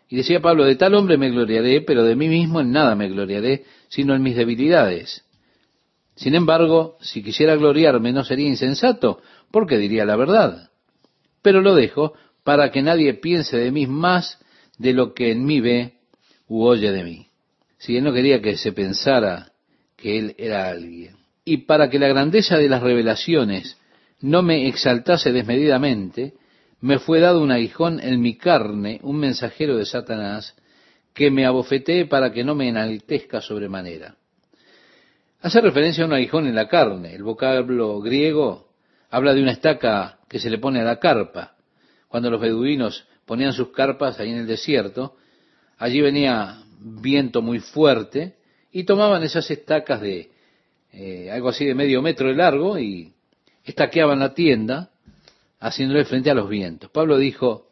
Y 0.08 0.16
decía 0.16 0.40
Pablo, 0.40 0.64
de 0.64 0.76
tal 0.76 0.94
hombre 0.94 1.16
me 1.16 1.30
gloriaré, 1.30 1.82
pero 1.82 2.04
de 2.04 2.16
mí 2.16 2.28
mismo 2.28 2.60
en 2.60 2.72
nada 2.72 2.94
me 2.94 3.08
gloriaré, 3.08 3.64
sino 3.88 4.14
en 4.14 4.22
mis 4.22 4.36
debilidades. 4.36 5.24
Sin 6.16 6.34
embargo, 6.34 6.96
si 7.00 7.22
quisiera 7.22 7.56
gloriarme 7.56 8.12
no 8.12 8.24
sería 8.24 8.48
insensato, 8.48 9.20
porque 9.50 9.78
diría 9.78 10.04
la 10.04 10.16
verdad. 10.16 10.71
Pero 11.42 11.60
lo 11.60 11.74
dejo 11.74 12.14
para 12.44 12.70
que 12.70 12.82
nadie 12.82 13.14
piense 13.14 13.56
de 13.56 13.70
mí 13.70 13.86
más 13.86 14.38
de 14.78 14.92
lo 14.92 15.14
que 15.14 15.32
en 15.32 15.44
mí 15.44 15.60
ve 15.60 15.94
u 16.48 16.64
oye 16.64 16.90
de 16.90 17.04
mí. 17.04 17.26
Si 17.78 17.96
él 17.96 18.04
no 18.04 18.12
quería 18.12 18.40
que 18.40 18.56
se 18.56 18.72
pensara 18.72 19.52
que 19.96 20.18
él 20.18 20.34
era 20.38 20.68
alguien. 20.68 21.16
Y 21.44 21.58
para 21.58 21.90
que 21.90 21.98
la 21.98 22.08
grandeza 22.08 22.56
de 22.56 22.68
las 22.68 22.82
revelaciones 22.82 23.76
no 24.20 24.42
me 24.42 24.68
exaltase 24.68 25.32
desmedidamente, 25.32 26.34
me 26.80 26.98
fue 26.98 27.20
dado 27.20 27.40
un 27.40 27.50
aguijón 27.50 28.00
en 28.00 28.20
mi 28.20 28.36
carne, 28.36 29.00
un 29.02 29.18
mensajero 29.18 29.76
de 29.76 29.86
Satanás, 29.86 30.54
que 31.14 31.30
me 31.30 31.44
abofetee 31.44 32.06
para 32.06 32.32
que 32.32 32.44
no 32.44 32.54
me 32.54 32.68
enaltezca 32.68 33.40
sobremanera. 33.40 34.16
Hace 35.40 35.60
referencia 35.60 36.04
a 36.04 36.06
un 36.06 36.12
aguijón 36.12 36.46
en 36.46 36.54
la 36.54 36.68
carne. 36.68 37.14
El 37.14 37.24
vocablo 37.24 38.00
griego 38.00 38.68
habla 39.10 39.34
de 39.34 39.42
una 39.42 39.52
estaca 39.52 40.18
que 40.32 40.40
se 40.40 40.48
le 40.48 40.56
pone 40.56 40.80
a 40.80 40.84
la 40.84 40.98
carpa. 40.98 41.56
Cuando 42.08 42.30
los 42.30 42.40
beduinos 42.40 43.06
ponían 43.26 43.52
sus 43.52 43.68
carpas 43.68 44.18
ahí 44.18 44.30
en 44.30 44.38
el 44.38 44.46
desierto, 44.46 45.16
allí 45.76 46.00
venía 46.00 46.64
viento 46.80 47.42
muy 47.42 47.60
fuerte 47.60 48.36
y 48.72 48.84
tomaban 48.84 49.22
esas 49.22 49.50
estacas 49.50 50.00
de 50.00 50.30
eh, 50.90 51.30
algo 51.30 51.50
así 51.50 51.66
de 51.66 51.74
medio 51.74 52.00
metro 52.00 52.28
de 52.28 52.34
largo 52.34 52.78
y 52.78 53.12
estaqueaban 53.62 54.20
la 54.20 54.32
tienda 54.32 54.90
haciéndole 55.60 56.06
frente 56.06 56.30
a 56.30 56.34
los 56.34 56.48
vientos. 56.48 56.90
Pablo 56.90 57.18
dijo 57.18 57.68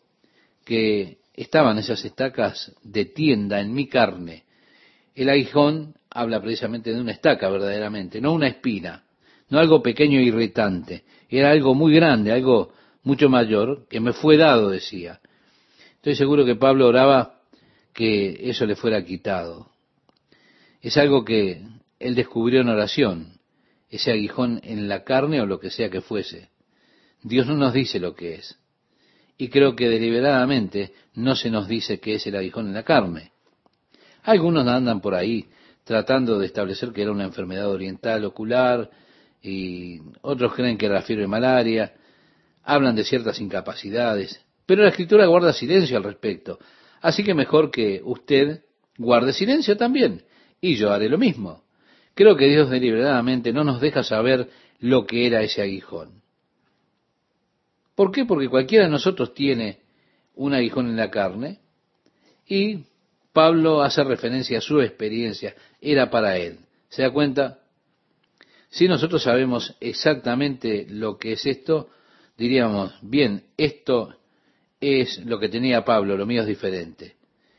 que 0.67 1.17
estaban 1.33 1.79
esas 1.79 2.05
estacas 2.05 2.75
de 2.83 3.07
tienda 3.07 3.61
en 3.61 3.73
mi 3.73 3.89
carne. 3.89 4.45
El 5.15 5.31
aguijón 5.31 5.95
habla 6.11 6.43
precisamente 6.43 6.93
de 6.93 7.01
una 7.01 7.13
estaca 7.13 7.49
verdaderamente, 7.49 8.21
no 8.21 8.35
una 8.35 8.49
espina, 8.49 9.05
no 9.51 9.59
algo 9.59 9.82
pequeño 9.82 10.18
e 10.18 10.24
irritante, 10.24 11.05
era 11.28 11.51
algo 11.51 11.74
muy 11.74 11.94
grande, 11.94 12.32
algo 12.32 12.72
mucho 13.03 13.28
mayor, 13.28 13.86
que 13.88 14.01
me 14.01 14.12
fue 14.12 14.36
dado, 14.36 14.70
decía. 14.70 15.20
Estoy 15.96 16.14
seguro 16.14 16.44
que 16.44 16.57
Pablo 16.57 16.88
oraba 16.88 17.40
que 17.92 18.48
eso 18.48 18.64
le 18.66 18.76
fuera 18.76 19.05
quitado. 19.05 19.70
Es 20.80 20.96
algo 20.96 21.24
que 21.24 21.62
él 21.98 22.14
descubrió 22.14 22.62
en 22.62 22.68
oración, 22.68 23.40
ese 23.90 24.12
aguijón 24.12 24.61
en 24.62 24.88
la 24.88 25.05
carne 25.05 25.40
o 25.40 25.46
lo 25.46 25.61
que 25.61 25.70
sea 25.70 25.90
que 25.90 26.01
fuese. 26.01 26.48
Dios 27.22 27.46
no 27.46 27.55
nos 27.55 27.74
dice 27.74 27.98
lo 27.98 28.14
que 28.14 28.36
es. 28.36 28.57
Y 29.36 29.48
creo 29.48 29.74
que 29.74 29.88
deliberadamente 29.88 30.92
no 31.14 31.34
se 31.34 31.51
nos 31.51 31.66
dice 31.68 31.98
que 31.98 32.14
es 32.14 32.26
el 32.26 32.36
aguijón 32.36 32.68
en 32.68 32.74
la 32.74 32.84
carne. 32.84 33.32
Algunos 34.22 34.66
andan 34.66 35.01
por 35.01 35.14
ahí 35.14 35.48
tratando 35.84 36.38
de 36.38 36.46
establecer 36.46 36.92
que 36.92 37.03
era 37.03 37.11
una 37.11 37.24
enfermedad 37.24 37.68
oriental 37.68 38.24
ocular 38.24 38.90
y 39.43 40.01
otros 40.22 40.55
creen 40.55 40.76
que 40.76 40.88
la 40.88 41.03
fiebre 41.03 41.26
malaria, 41.26 41.95
hablan 42.62 42.95
de 42.95 43.05
ciertas 43.05 43.41
incapacidades, 43.41 44.41
pero 44.66 44.82
la 44.82 44.91
escritura 44.91 45.26
guarda 45.26 45.53
silencio 45.53 45.97
al 45.97 46.05
respecto. 46.05 46.59
Así 47.01 47.24
que 47.24 47.34
mejor 47.34 47.70
que 47.70 48.01
usted 48.05 48.62
guarde 48.99 49.32
silencio 49.32 49.76
también, 49.76 50.22
y 50.61 50.76
yo 50.76 50.93
haré 50.93 51.09
lo 51.09 51.18
mismo. 51.18 51.64
Creo 52.14 52.36
que 52.36 52.47
Dios 52.47 52.68
deliberadamente 52.68 53.53
no 53.53 53.64
nos 53.64 53.80
deja 53.80 54.03
saber 54.03 54.49
lo 54.78 55.07
que 55.07 55.26
era 55.26 55.43
ese 55.43 55.62
aguijón. 55.62 56.22
¿Por 57.95 58.12
qué? 58.12 58.24
Porque 58.24 58.49
cualquiera 58.49 58.84
de 58.84 58.91
nosotros 58.91 59.34
tiene 59.34 59.80
un 60.34 60.55
aguijón 60.55 60.88
en 60.88 60.97
la 60.97 61.11
carne 61.11 61.61
y 62.47 62.84
Pablo 63.32 63.82
hace 63.82 64.03
referencia 64.03 64.59
a 64.59 64.62
su 64.62 64.80
experiencia, 64.80 65.55
era 65.80 66.11
para 66.11 66.36
él. 66.36 66.59
¿Se 66.88 67.03
da 67.03 67.11
cuenta? 67.11 67.61
Si 68.71 68.87
nosotros 68.87 69.25
sabemos 69.25 69.77
exactamente 69.81 70.87
lo 70.89 71.18
que 71.18 71.33
es 71.33 71.45
esto, 71.45 71.91
diríamos, 72.39 72.95
bien, 73.03 73.45
esto 73.57 74.14
es 74.81 75.18
lo 75.27 75.41
que 75.41 75.49
tenía 75.49 75.85
Pablo, 75.85 76.16
lo 76.16 76.25
mío 76.25 76.43
es 76.43 76.47
diferente. 76.47 77.16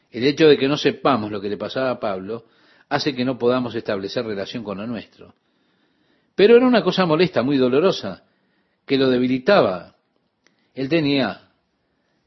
El 0.09 0.23
hecho 0.25 0.47
de 0.47 0.57
que 0.57 0.69
no 0.69 0.77
sepamos 0.77 1.29
lo 1.29 1.41
que 1.41 1.49
le 1.49 1.57
pasaba 1.57 1.91
a 1.91 1.99
Pablo 1.99 2.45
hace 2.87 3.13
que 3.13 3.25
no 3.25 3.37
podamos 3.37 3.75
establecer 3.75 4.25
relación 4.25 4.63
con 4.63 4.77
lo 4.77 4.87
nuestro. 4.87 5.33
Pero 6.33 6.55
era 6.55 6.65
una 6.65 6.81
cosa 6.81 7.05
molesta, 7.05 7.43
muy 7.43 7.57
dolorosa, 7.57 8.23
que 8.85 8.97
lo 8.97 9.09
debilitaba. 9.09 9.95
Él 10.73 10.87
tenía 10.87 11.51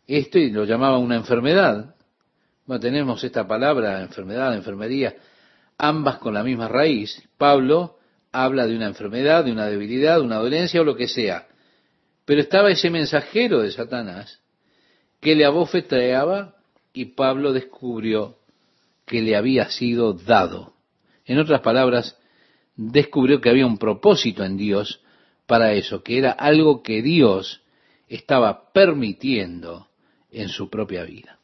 esto 0.06 0.38
y 0.38 0.50
lo 0.50 0.64
llamaba 0.64 0.98
una 0.98 1.16
enfermedad. 1.16 1.94
Bueno, 2.66 2.80
tenemos 2.80 3.24
esta 3.24 3.46
palabra, 3.46 4.02
enfermedad, 4.02 4.54
enfermería, 4.54 5.16
ambas 5.78 6.18
con 6.18 6.34
la 6.34 6.42
misma 6.42 6.68
raíz. 6.68 7.22
Pablo 7.38 7.98
habla 8.34 8.66
de 8.66 8.74
una 8.74 8.88
enfermedad, 8.88 9.44
de 9.44 9.52
una 9.52 9.66
debilidad, 9.66 10.16
de 10.16 10.24
una 10.24 10.38
dolencia 10.38 10.80
o 10.80 10.84
lo 10.84 10.96
que 10.96 11.06
sea. 11.06 11.46
Pero 12.24 12.40
estaba 12.40 12.70
ese 12.70 12.90
mensajero 12.90 13.62
de 13.62 13.70
Satanás 13.70 14.40
que 15.20 15.36
le 15.36 15.44
abofeteaba 15.44 16.56
y 16.92 17.06
Pablo 17.06 17.52
descubrió 17.52 18.38
que 19.06 19.22
le 19.22 19.36
había 19.36 19.70
sido 19.70 20.14
dado. 20.14 20.74
En 21.24 21.38
otras 21.38 21.60
palabras, 21.60 22.18
descubrió 22.74 23.40
que 23.40 23.50
había 23.50 23.66
un 23.66 23.78
propósito 23.78 24.44
en 24.44 24.56
Dios 24.56 25.00
para 25.46 25.72
eso, 25.72 26.02
que 26.02 26.18
era 26.18 26.32
algo 26.32 26.82
que 26.82 27.02
Dios 27.02 27.62
estaba 28.08 28.72
permitiendo 28.72 29.86
en 30.32 30.48
su 30.48 30.68
propia 30.68 31.04
vida. 31.04 31.38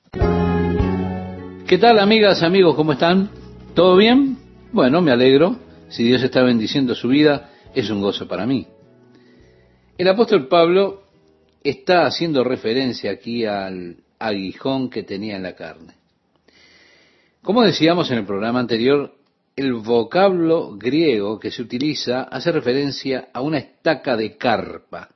¿Qué 1.66 1.78
tal 1.78 2.01
amigas, 2.01 2.43
amigos? 2.43 2.74
¿Cómo 2.74 2.93
están? 2.93 3.30
¿Todo 3.74 3.97
bien? 3.97 4.38
Bueno, 4.72 5.01
me 5.01 5.12
alegro. 5.12 5.69
Si 5.91 6.05
Dios 6.05 6.22
está 6.22 6.43
bendiciendo 6.43 6.95
su 6.95 7.09
vida, 7.09 7.51
es 7.74 7.91
un 7.91 8.01
gozo 8.01 8.26
para 8.26 8.47
mí. 8.47 8.66
El 9.99 10.09
apóstol 10.09 10.49
Pablo 10.49 11.03
está 11.62 12.07
haciendo 12.07 12.45
referencia 12.45 13.11
aquí 13.11 13.45
al 13.45 13.97
aguijón 14.18 14.88
que 14.88 15.03
tenía 15.03 15.36
en 15.36 15.43
la 15.43 15.55
carne. 15.55 15.95
Como 17.43 17.62
decíamos 17.62 18.11
en 18.11 18.18
el 18.18 18.24
programa 18.24 18.61
anterior, 18.61 19.14
el 19.57 19.74
vocablo 19.74 20.76
griego 20.76 21.41
que 21.41 21.51
se 21.51 21.62
utiliza 21.62 22.22
hace 22.22 22.53
referencia 22.53 23.28
a 23.32 23.41
una 23.41 23.59
estaca 23.59 24.16
de 24.16 24.36
carpa. 24.36 25.11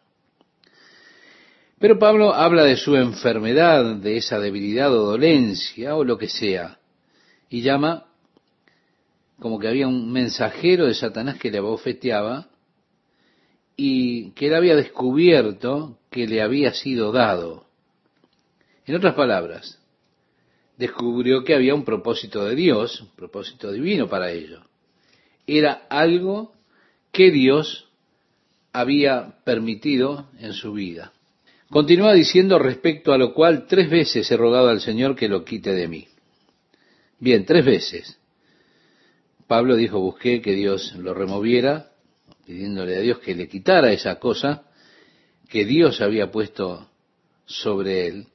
Pero 1.78 1.98
Pablo 1.98 2.34
habla 2.34 2.64
de 2.64 2.76
su 2.76 2.96
enfermedad, 2.96 3.96
de 3.96 4.16
esa 4.16 4.40
debilidad 4.40 4.92
o 4.92 5.06
dolencia 5.06 5.94
o 5.94 6.02
lo 6.02 6.18
que 6.18 6.28
sea, 6.28 6.78
y 7.48 7.62
llama 7.62 8.06
como 9.44 9.58
que 9.58 9.68
había 9.68 9.86
un 9.86 10.10
mensajero 10.10 10.86
de 10.86 10.94
Satanás 10.94 11.38
que 11.38 11.50
le 11.50 11.58
abofeteaba 11.58 12.48
y 13.76 14.30
que 14.30 14.46
él 14.46 14.54
había 14.54 14.74
descubierto 14.74 15.98
que 16.10 16.26
le 16.26 16.40
había 16.40 16.72
sido 16.72 17.12
dado. 17.12 17.66
En 18.86 18.94
otras 18.94 19.12
palabras, 19.14 19.78
descubrió 20.78 21.44
que 21.44 21.54
había 21.54 21.74
un 21.74 21.84
propósito 21.84 22.42
de 22.46 22.54
Dios, 22.54 23.02
un 23.02 23.10
propósito 23.14 23.70
divino 23.70 24.08
para 24.08 24.30
ello. 24.30 24.62
Era 25.46 25.82
algo 25.90 26.54
que 27.12 27.30
Dios 27.30 27.86
había 28.72 29.40
permitido 29.44 30.30
en 30.38 30.54
su 30.54 30.72
vida. 30.72 31.12
Continúa 31.68 32.14
diciendo 32.14 32.58
respecto 32.58 33.12
a 33.12 33.18
lo 33.18 33.34
cual 33.34 33.66
tres 33.66 33.90
veces 33.90 34.30
he 34.30 34.38
rogado 34.38 34.70
al 34.70 34.80
Señor 34.80 35.14
que 35.14 35.28
lo 35.28 35.44
quite 35.44 35.74
de 35.74 35.86
mí. 35.86 36.08
Bien, 37.18 37.44
tres 37.44 37.66
veces. 37.66 38.23
Pablo 39.46 39.76
dijo, 39.76 40.00
busqué 40.00 40.40
que 40.40 40.52
Dios 40.52 40.94
lo 40.96 41.14
removiera, 41.14 41.90
pidiéndole 42.46 42.96
a 42.96 43.00
Dios 43.00 43.18
que 43.18 43.34
le 43.34 43.48
quitara 43.48 43.92
esa 43.92 44.18
cosa 44.18 44.64
que 45.48 45.64
Dios 45.64 46.00
había 46.00 46.30
puesto 46.30 46.88
sobre 47.46 48.08
él. 48.08 48.26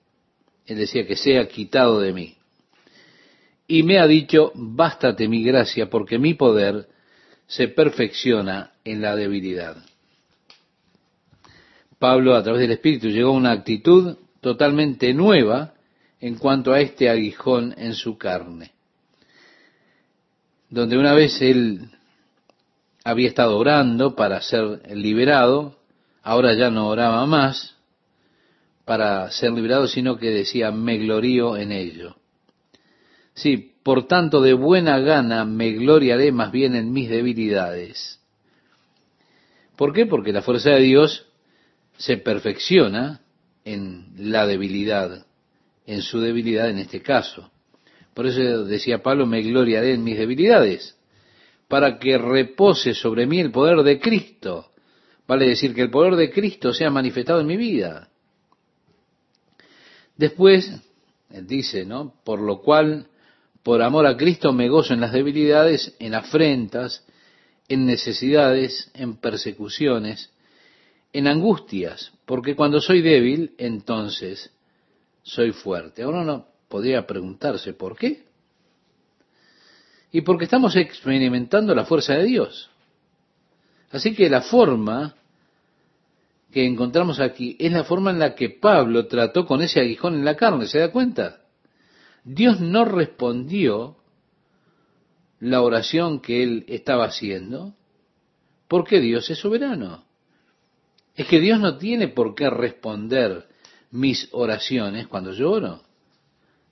Él 0.66 0.78
decía 0.78 1.05
que 1.07 1.16
sea 1.16 1.47
quitado 1.47 1.99
de 1.99 2.14
mí. 2.14 2.36
Y 3.68 3.84
me 3.84 3.99
ha 3.99 4.07
dicho, 4.07 4.51
bástate 4.55 5.28
mi 5.28 5.43
gracia, 5.43 5.89
porque 5.89 6.18
mi 6.18 6.34
poder 6.34 6.88
se 7.47 7.68
perfecciona 7.68 8.74
en 8.84 9.01
la 9.01 9.16
debilidad. 9.16 9.78
Pablo, 11.97 12.36
a 12.36 12.43
través 12.43 12.62
del 12.62 12.72
Espíritu, 12.72 13.10
llegó 13.10 13.30
a 13.30 13.38
una 13.38 13.51
actitud 13.51 14.18
totalmente 14.41 15.14
nueva 15.14 15.74
en 16.22 16.36
cuanto 16.36 16.72
a 16.72 16.82
este 16.82 17.10
aguijón 17.10 17.76
en 17.78 17.93
su 17.93 18.18
carne. 18.18 18.72
Donde 20.70 20.97
una 20.97 21.13
vez 21.13 21.41
él 21.41 21.89
había 23.03 23.28
estado 23.28 23.57
orando 23.57 24.15
para 24.15 24.41
ser 24.41 24.82
liberado, 24.95 25.78
ahora 26.22 26.53
ya 26.53 26.70
no 26.70 26.88
oraba 26.88 27.26
más 27.26 27.76
para 28.86 29.30
ser 29.32 29.51
liberado, 29.51 29.88
sino 29.88 30.17
que 30.17 30.32
decía, 30.32 30.72
me 30.72 30.97
glorío 30.97 31.57
en 31.57 31.72
ello. 31.72 32.15
Sí, 33.36 33.76
por 33.84 34.07
tanto, 34.07 34.41
de 34.41 34.53
buena 34.53 34.99
gana 34.99 35.45
me 35.45 35.72
gloriaré 35.72 36.32
más 36.32 36.51
bien 36.51 36.76
en 36.76 36.91
mis 36.91 37.09
debilidades. 37.09 38.20
¿Por 39.76 39.93
qué? 39.93 40.05
Porque 40.05 40.34
la 40.34 40.41
fuerza 40.41 40.72
de 40.72 40.82
Dios 40.82 41.26
se 41.97 42.17
perfecciona 42.17 43.22
en 43.63 44.07
la 44.17 44.45
debilidad, 44.45 45.26
en 45.86 46.01
su 46.01 46.20
debilidad 46.20 46.70
en 46.70 46.80
este 46.80 47.01
caso. 47.01 47.51
Por 48.20 48.28
eso 48.28 48.65
decía 48.65 49.01
Pablo, 49.01 49.26
me 49.26 49.41
gloriaré 49.41 49.93
en 49.93 50.03
mis 50.03 50.17
debilidades, 50.17 50.97
para 51.70 51.99
que 51.99 52.17
repose 52.17 52.93
sobre 52.93 53.26
mí 53.26 53.39
el 53.39 53.49
poder 53.49 53.82
de 53.82 53.97
Cristo. 53.97 54.74
Vale 55.26 55.47
decir 55.47 55.74
que 55.74 55.84
el 55.84 55.89
poder 55.89 56.17
de 56.17 56.30
Cristo 56.30 56.74
sea 56.74 56.89
manifestado 56.89 57.39
en 57.39 57.47
mi 57.47 57.55
vida. 57.55 58.09
Después, 60.17 60.70
él 61.30 61.47
dice, 61.47 61.86
¿no? 61.86 62.15
Por 62.26 62.41
lo 62.41 62.59
cual, 62.59 63.07
por 63.63 63.82
amor 63.82 64.05
a 64.05 64.17
Cristo 64.17 64.51
me 64.51 64.67
gozo 64.67 64.93
en 64.93 64.99
las 64.99 65.13
debilidades, 65.13 65.95
en 65.97 66.13
afrentas, 66.13 67.05
en 67.70 67.86
necesidades, 67.86 68.91
en 68.95 69.15
persecuciones, 69.15 70.30
en 71.13 71.26
angustias, 71.26 72.11
porque 72.26 72.53
cuando 72.53 72.82
soy 72.82 73.01
débil, 73.01 73.53
entonces 73.57 74.51
soy 75.24 75.53
fuerte. 75.53 76.03
Ahora 76.03 76.20
uno 76.24 76.49
podría 76.70 77.05
preguntarse 77.05 77.74
por 77.74 77.97
qué. 77.97 78.24
Y 80.11 80.22
porque 80.22 80.45
estamos 80.45 80.76
experimentando 80.76 81.76
la 81.76 81.86
fuerza 81.86 82.13
de 82.13 82.24
Dios. 82.24 82.70
Así 83.91 84.15
que 84.15 84.30
la 84.30 84.41
forma 84.41 85.15
que 86.51 86.65
encontramos 86.65 87.20
aquí 87.20 87.55
es 87.59 87.72
la 87.72 87.84
forma 87.84 88.11
en 88.11 88.20
la 88.20 88.34
que 88.34 88.49
Pablo 88.49 89.07
trató 89.07 89.45
con 89.45 89.61
ese 89.61 89.82
aguijón 89.82 90.15
en 90.15 90.26
la 90.26 90.36
carne, 90.36 90.65
¿se 90.65 90.80
da 90.80 90.91
cuenta? 90.91 91.41
Dios 92.24 92.59
no 92.61 92.86
respondió 92.86 93.97
la 95.39 95.61
oración 95.61 96.22
que 96.22 96.43
él 96.43 96.65
estaba 96.67 97.05
haciendo 97.05 97.74
porque 98.67 98.99
Dios 98.99 99.30
es 99.30 99.38
soberano 99.38 100.09
es 101.20 101.28
que 101.28 101.41
Dios 101.41 101.59
no 101.59 101.78
tiene 101.78 102.07
por 102.07 102.34
qué 102.34 102.49
responder 102.49 103.45
mis 103.91 104.30
oraciones 104.32 105.05
cuando 105.07 105.34
yo 105.34 105.51
oro. 105.51 105.84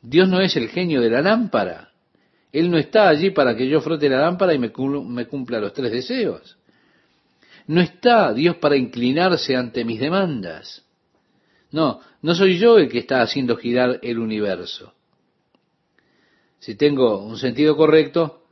Dios 0.01 0.29
no 0.29 0.39
es 0.41 0.55
el 0.55 0.69
genio 0.69 1.01
de 1.01 1.09
la 1.09 1.21
lámpara. 1.21 1.91
Él 2.51 2.71
no 2.71 2.77
está 2.77 3.09
allí 3.09 3.31
para 3.31 3.55
que 3.55 3.67
yo 3.67 3.81
frote 3.81 4.09
la 4.09 4.19
lámpara 4.19 4.53
y 4.53 4.59
me, 4.59 4.71
cumpla 4.71 5.59
los 5.59 5.73
tres 5.73 5.91
deseos. 5.91 6.57
No 7.67 7.81
está 7.81 8.33
Dios 8.33 8.55
para 8.57 8.77
inclinarse 8.77 9.55
ante 9.55 9.83
mis 9.83 9.99
demandas. 9.99 10.85
No, 11.71 11.99
no 12.21 12.35
soy 12.35 12.57
yo 12.57 12.77
el 12.77 12.89
que 12.89 12.99
está 12.99 13.21
haciendo 13.21 13.57
girar 13.57 13.99
el 14.01 14.19
universo. 14.19 14.93
Si 16.59 16.75
tengo 16.75 17.23
un 17.23 17.37
sentido 17.37 17.75
correcto, 17.75 18.43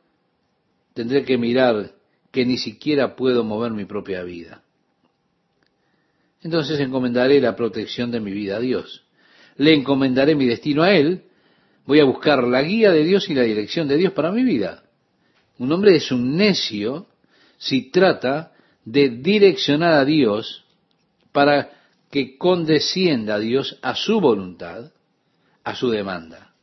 tendré 0.94 1.24
que 1.24 1.38
mirar 1.38 1.94
que 2.32 2.46
ni 2.46 2.58
siquiera 2.58 3.16
puedo 3.16 3.44
mover 3.44 3.72
mi 3.72 3.86
propia 3.86 4.24
vida 4.24 4.66
entonces 6.46 6.80
encomendaré 6.80 7.42
la 7.42 7.56
protección 7.56 8.12
de 8.12 8.20
mi 8.20 8.32
vida 8.32 8.58
a 8.58 8.60
Dios. 8.60 9.04
Le 9.58 9.74
encomendaré 9.74 10.36
mi 10.36 10.46
destino 10.46 10.84
a 10.84 10.94
Él. 10.94 11.24
Voy 11.86 12.00
a 12.00 12.06
buscar 12.06 12.44
la 12.44 12.62
guía 12.62 12.92
de 12.92 13.04
Dios 13.04 13.30
y 13.30 13.36
la 13.36 13.44
dirección 13.44 13.88
de 13.88 13.98
Dios 13.98 14.14
para 14.14 14.32
mi 14.32 14.44
vida. 14.44 14.84
Un 15.58 15.72
hombre 15.72 15.96
es 15.96 16.12
un 16.12 16.36
necio 16.36 17.08
si 17.58 17.90
trata 17.92 18.52
de 18.84 19.10
direccionar 19.10 19.94
a 19.94 20.06
Dios 20.06 20.66
para 21.32 21.72
que 22.12 22.38
condescienda 22.38 23.36
a 23.36 23.40
Dios 23.40 23.78
a 23.82 23.96
su 23.96 24.20
voluntad, 24.20 24.92
a 25.64 25.76
su 25.76 25.90
demanda. 25.90 26.54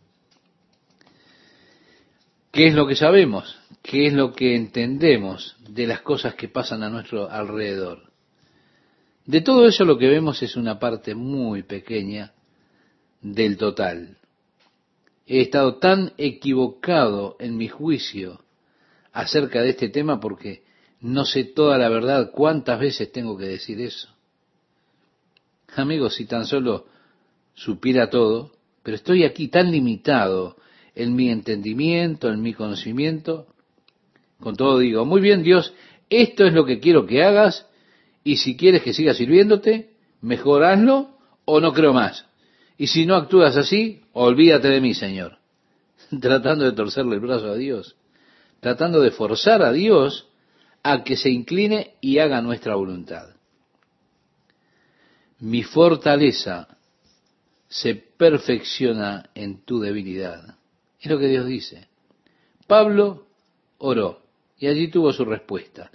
¿Qué 2.51 2.67
es 2.67 2.75
lo 2.75 2.87
que 2.87 2.97
sabemos? 2.97 3.59
¿Qué 3.83 4.07
es 4.07 4.13
lo 4.13 4.33
que 4.33 4.55
entendemos 4.55 5.57
de 5.69 5.87
las 5.87 6.03
cosas 6.03 6.35
que 6.35 6.49
pasan 6.49 6.83
a 6.83 6.91
nuestro 6.91 7.31
alrededor? 7.31 8.13
De 9.25 9.41
todo 9.41 9.67
eso 9.67 9.85
lo 9.85 9.99
que 9.99 10.09
vemos 10.09 10.43
es 10.43 10.57
una 10.57 10.79
parte 10.79 11.15
muy 11.15 11.63
pequeña 11.63 12.33
del 13.21 13.57
total. 13.57 14.19
He 15.27 15.41
estado 15.41 15.77
tan 15.77 16.13
equivocado 16.19 17.37
en 17.39 17.57
mi 17.57 17.69
juicio 17.69 18.41
acerca 19.13 19.63
de 19.63 19.71
este 19.71 19.89
tema 19.89 20.21
porque 20.21 20.63
no 21.01 21.25
sé 21.25 21.45
toda 21.45 21.79
la 21.79 21.89
verdad 21.89 22.31
cuántas 22.33 22.79
veces 22.79 23.13
tengo 23.13 23.37
que 23.37 23.47
decir 23.47 23.81
eso. 23.81 24.09
Amigos, 25.75 26.17
si 26.17 26.27
tan 26.27 26.47
solo 26.47 26.87
supiera 27.55 28.11
todo, 28.11 28.53
pero 28.83 28.97
estoy 28.97 29.25
aquí 29.25 29.49
tan 29.49 29.71
limitado 29.71 30.57
en 30.95 31.15
mi 31.15 31.31
entendimiento, 31.31 32.29
en 32.29 32.43
mi 32.43 32.53
conocimiento, 32.53 33.47
con 34.41 34.57
todo 34.57 34.79
digo, 34.79 35.05
muy 35.05 35.21
bien 35.21 35.43
Dios, 35.43 35.73
esto 36.11 36.45
es 36.45 36.53
lo 36.53 36.67
que 36.67 36.79
quiero 36.79 37.07
que 37.07 37.23
hagas 37.23 37.67
y 38.25 38.37
si 38.37 38.57
quieres 38.57 38.83
que 38.83 38.93
siga 38.93 39.15
sirviéndote, 39.15 39.91
mejor 40.21 40.65
hazlo 40.65 41.17
o 41.45 41.61
no 41.61 41.73
creo 41.73 41.93
más. 41.93 42.27
Y 42.77 42.89
si 42.89 43.07
no 43.07 43.17
actúas 43.17 43.57
así, 43.57 44.02
olvídate 44.13 44.69
de 44.69 44.81
mí, 44.81 44.95
Señor. 44.95 45.39
Tratando 46.21 46.65
de 46.65 46.73
torcerle 46.73 47.15
el 47.15 47.21
brazo 47.21 47.51
a 47.51 47.57
Dios. 47.57 47.97
Tratando 48.61 49.01
de 49.01 49.11
forzar 49.11 49.63
a 49.63 49.73
Dios 49.73 50.29
a 50.83 51.05
que 51.05 51.17
se 51.17 51.31
incline 51.31 51.95
y 52.01 52.19
haga 52.19 52.43
nuestra 52.43 52.75
voluntad. 52.75 53.29
Mi 55.41 55.63
fortaleza 55.63 56.69
se 57.69 57.95
perfecciona 57.95 59.31
en 59.35 59.65
tu 59.65 59.81
debilidad. 59.81 60.57
Es 61.01 61.11
lo 61.11 61.19
que 61.19 61.29
Dios 61.29 61.47
dice. 61.47 61.89
Pablo 62.67 63.27
oró 63.79 64.21
y 64.59 64.69
allí 64.69 64.89
tuvo 64.89 65.13
su 65.13 65.25
respuesta. 65.25 65.91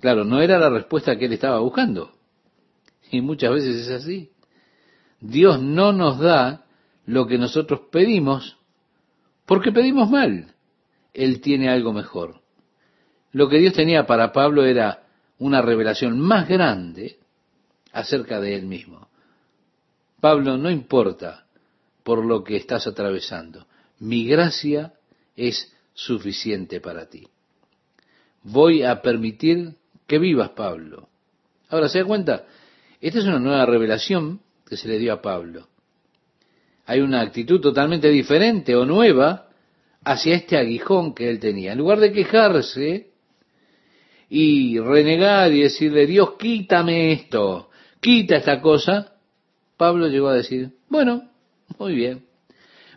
Claro, 0.00 0.24
no 0.24 0.40
era 0.40 0.58
la 0.58 0.70
respuesta 0.70 1.16
que 1.16 1.24
él 1.24 1.32
estaba 1.32 1.58
buscando. 1.58 2.12
Y 3.10 3.20
muchas 3.20 3.52
veces 3.52 3.76
es 3.76 3.90
así. 3.90 4.30
Dios 5.20 5.60
no 5.60 5.92
nos 5.92 6.18
da 6.18 6.63
lo 7.06 7.26
que 7.26 7.38
nosotros 7.38 7.82
pedimos 7.90 8.56
porque 9.46 9.72
pedimos 9.72 10.10
mal. 10.10 10.54
Él 11.12 11.40
tiene 11.40 11.68
algo 11.68 11.92
mejor. 11.92 12.40
Lo 13.32 13.48
que 13.48 13.58
Dios 13.58 13.74
tenía 13.74 14.06
para 14.06 14.32
Pablo 14.32 14.64
era 14.64 15.06
una 15.38 15.60
revelación 15.60 16.18
más 16.18 16.48
grande 16.48 17.18
acerca 17.92 18.40
de 18.40 18.54
él 18.54 18.66
mismo. 18.66 19.08
Pablo, 20.20 20.56
no 20.56 20.70
importa 20.70 21.46
por 22.02 22.24
lo 22.24 22.44
que 22.44 22.56
estás 22.56 22.86
atravesando, 22.86 23.66
mi 23.98 24.26
gracia 24.26 24.94
es 25.36 25.72
suficiente 25.94 26.80
para 26.80 27.08
ti. 27.08 27.28
Voy 28.42 28.82
a 28.82 29.00
permitir 29.00 29.76
que 30.06 30.18
vivas, 30.18 30.50
Pablo. 30.50 31.08
Ahora, 31.68 31.88
¿se 31.88 32.00
da 32.00 32.04
cuenta? 32.04 32.46
Esta 33.00 33.18
es 33.18 33.24
una 33.24 33.38
nueva 33.38 33.66
revelación 33.66 34.40
que 34.66 34.76
se 34.76 34.88
le 34.88 34.98
dio 34.98 35.12
a 35.12 35.22
Pablo. 35.22 35.68
Hay 36.86 37.00
una 37.00 37.20
actitud 37.20 37.60
totalmente 37.60 38.10
diferente 38.10 38.76
o 38.76 38.84
nueva 38.84 39.48
hacia 40.04 40.34
este 40.36 40.56
aguijón 40.56 41.14
que 41.14 41.30
él 41.30 41.40
tenía. 41.40 41.72
En 41.72 41.78
lugar 41.78 41.98
de 41.98 42.12
quejarse 42.12 43.10
y 44.28 44.78
renegar 44.78 45.52
y 45.52 45.62
decirle, 45.62 46.06
Dios, 46.06 46.34
quítame 46.38 47.12
esto, 47.12 47.70
quita 48.00 48.36
esta 48.36 48.60
cosa, 48.60 49.14
Pablo 49.76 50.08
llegó 50.08 50.28
a 50.28 50.34
decir, 50.34 50.72
bueno, 50.88 51.30
muy 51.78 51.94
bien, 51.94 52.24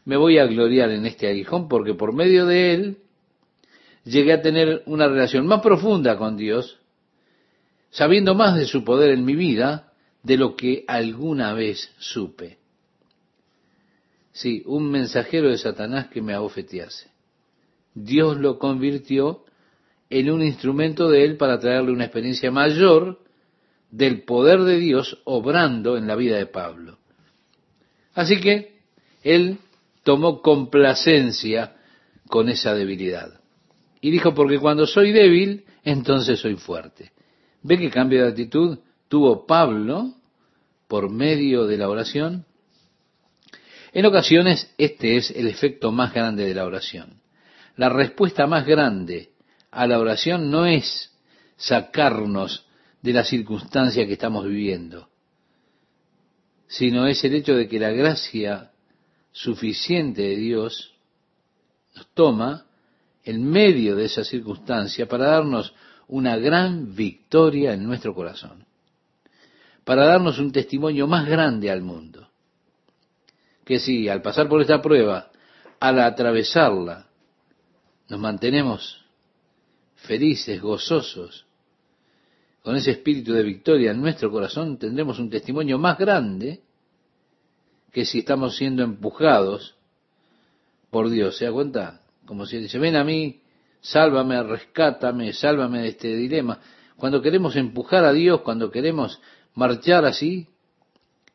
me 0.05 0.17
voy 0.17 0.38
a 0.38 0.45
gloriar 0.45 0.91
en 0.91 1.05
este 1.05 1.27
aguijón 1.27 1.67
porque 1.67 1.93
por 1.93 2.13
medio 2.13 2.45
de 2.45 2.73
él 2.73 2.97
llegué 4.03 4.33
a 4.33 4.41
tener 4.41 4.83
una 4.85 5.07
relación 5.07 5.45
más 5.47 5.61
profunda 5.61 6.17
con 6.17 6.38
Dios, 6.38 6.79
sabiendo 7.89 8.35
más 8.35 8.55
de 8.55 8.65
su 8.65 8.83
poder 8.83 9.11
en 9.11 9.25
mi 9.25 9.35
vida 9.35 9.93
de 10.23 10.38
lo 10.38 10.55
que 10.55 10.83
alguna 10.88 11.53
vez 11.53 11.93
supe. 11.99 12.57
Sí, 14.38 14.61
un 14.67 14.91
mensajero 14.91 15.49
de 15.49 15.57
Satanás 15.57 16.09
que 16.09 16.21
me 16.21 16.35
abofetease. 16.35 17.09
Dios 17.95 18.38
lo 18.38 18.59
convirtió 18.59 19.45
en 20.11 20.29
un 20.29 20.43
instrumento 20.43 21.09
de 21.09 21.25
él 21.25 21.38
para 21.38 21.59
traerle 21.59 21.91
una 21.91 22.03
experiencia 22.03 22.51
mayor 22.51 23.19
del 23.89 24.21
poder 24.25 24.59
de 24.61 24.77
Dios 24.77 25.19
obrando 25.23 25.97
en 25.97 26.05
la 26.05 26.15
vida 26.15 26.38
de 26.38 26.45
Pablo. 26.45 26.99
Así 28.13 28.39
que 28.39 28.77
él 29.23 29.57
tomó 30.03 30.43
complacencia 30.43 31.75
con 32.27 32.47
esa 32.47 32.75
debilidad. 32.75 33.41
Y 34.01 34.11
dijo, 34.11 34.35
porque 34.35 34.59
cuando 34.59 34.85
soy 34.85 35.13
débil, 35.13 35.65
entonces 35.83 36.39
soy 36.39 36.57
fuerte. 36.57 37.11
¿Ve 37.63 37.79
qué 37.79 37.89
cambio 37.89 38.21
de 38.21 38.29
actitud 38.29 38.77
tuvo 39.07 39.47
Pablo 39.47 40.13
por 40.88 41.09
medio 41.09 41.65
de 41.65 41.77
la 41.77 41.89
oración? 41.89 42.45
En 43.98 44.06
ocasiones 44.06 44.72
este 44.78 45.18
es 45.18 45.32
el 45.32 45.48
efecto 45.48 45.91
más 45.91 46.14
grande 46.14 46.45
de 46.45 46.54
la 46.54 46.68
oración. 46.68 47.20
La 47.78 47.89
respuesta 47.89 48.45
más 48.45 48.64
grande 48.64 49.32
a 49.72 49.88
la 49.88 49.98
oración 49.98 50.52
no 50.52 50.68
es 50.68 51.12
sacarnos 51.56 52.68
de 53.02 53.14
la 53.14 53.24
circunstancia 53.24 54.06
que 54.06 54.14
estamos 54.14 54.45
viviendo, 54.45 55.10
sino 56.68 57.08
es 57.08 57.24
el 57.24 57.34
hecho 57.34 57.56
de 57.56 57.68
que 57.68 57.80
la 57.80 57.89
gracia 57.89 58.70
suficiente 59.32 60.22
de 60.22 60.36
Dios 60.36 60.93
nos 61.95 62.08
toma 62.14 62.68
en 63.24 63.50
medio 63.50 63.95
de 63.95 64.06
esa 64.06 64.24
circunstancia 64.24 65.08
para 65.08 65.26
darnos 65.26 65.74
una 66.08 66.38
gran 66.38 66.95
victoria 66.95 67.74
en 67.74 67.84
nuestro 67.84 68.14
corazón, 68.14 68.64
para 69.84 70.06
darnos 70.06 70.38
un 70.38 70.52
testimonio 70.52 71.08
más 71.08 71.28
grande 71.28 71.72
al 71.72 71.82
mundo. 71.82 72.26
Que 73.68 73.80
si 73.80 74.07
al 74.07 74.22
pasar 74.22 74.47
por 74.47 74.61
esta 74.61 74.82
prueba, 74.82 75.30
al 75.82 75.99
atravesarla, 75.99 77.07
nos 78.07 78.18
mantenemos 78.18 79.03
felices, 79.95 80.61
gozosos, 80.61 81.45
con 82.63 82.78
ese 82.78 82.91
espíritu 82.91 83.34
de 83.34 83.43
victoria 83.43 83.91
en 83.91 83.99
nuestro 83.99 84.32
corazón, 84.32 84.78
tendremos 84.78 85.20
un 85.20 85.30
testimonio 85.30 85.78
más 85.78 85.97
grande 85.97 86.61
que 87.91 88.05
si 88.05 88.20
estamos 88.20 88.55
siendo 88.55 88.84
empujados 88.84 89.76
por 90.89 91.09
Dios. 91.09 91.38
¿Se 91.38 91.43
da 91.43 91.51
cuenta? 91.51 92.01
Como 92.26 92.45
si 92.45 92.59
dice, 92.59 92.80
ven 92.80 92.95
a 92.95 93.03
mí, 93.03 93.41
sálvame, 93.82 94.41
rescátame, 94.43 95.34
sálvame 95.34 95.82
de 95.82 95.88
este 95.89 96.15
dilema. 96.15 96.61
Cuando 96.95 97.22
queremos 97.22 97.57
empujar 97.57 98.05
a 98.05 98.13
Dios, 98.13 98.41
cuando 98.41 98.72
queremos 98.72 99.20
marchar 99.55 100.05
así 100.05 100.47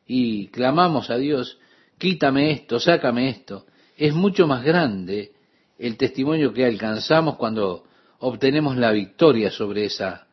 y 0.07 0.47
clamamos 0.47 1.11
a 1.11 1.17
Dios, 1.17 1.59
quítame 2.03 2.51
esto, 2.51 2.81
sácame 2.81 3.29
esto, 3.29 3.65
es 3.95 4.13
mucho 4.13 4.45
más 4.45 4.61
grande 4.61 5.31
el 5.79 5.95
testimonio 5.95 6.51
que 6.51 6.65
alcanzamos 6.65 7.37
cuando 7.37 7.85
obtenemos 8.19 8.75
la 8.75 8.91
victoria 8.91 9.49
sobre 9.49 9.85
esa 9.85 10.27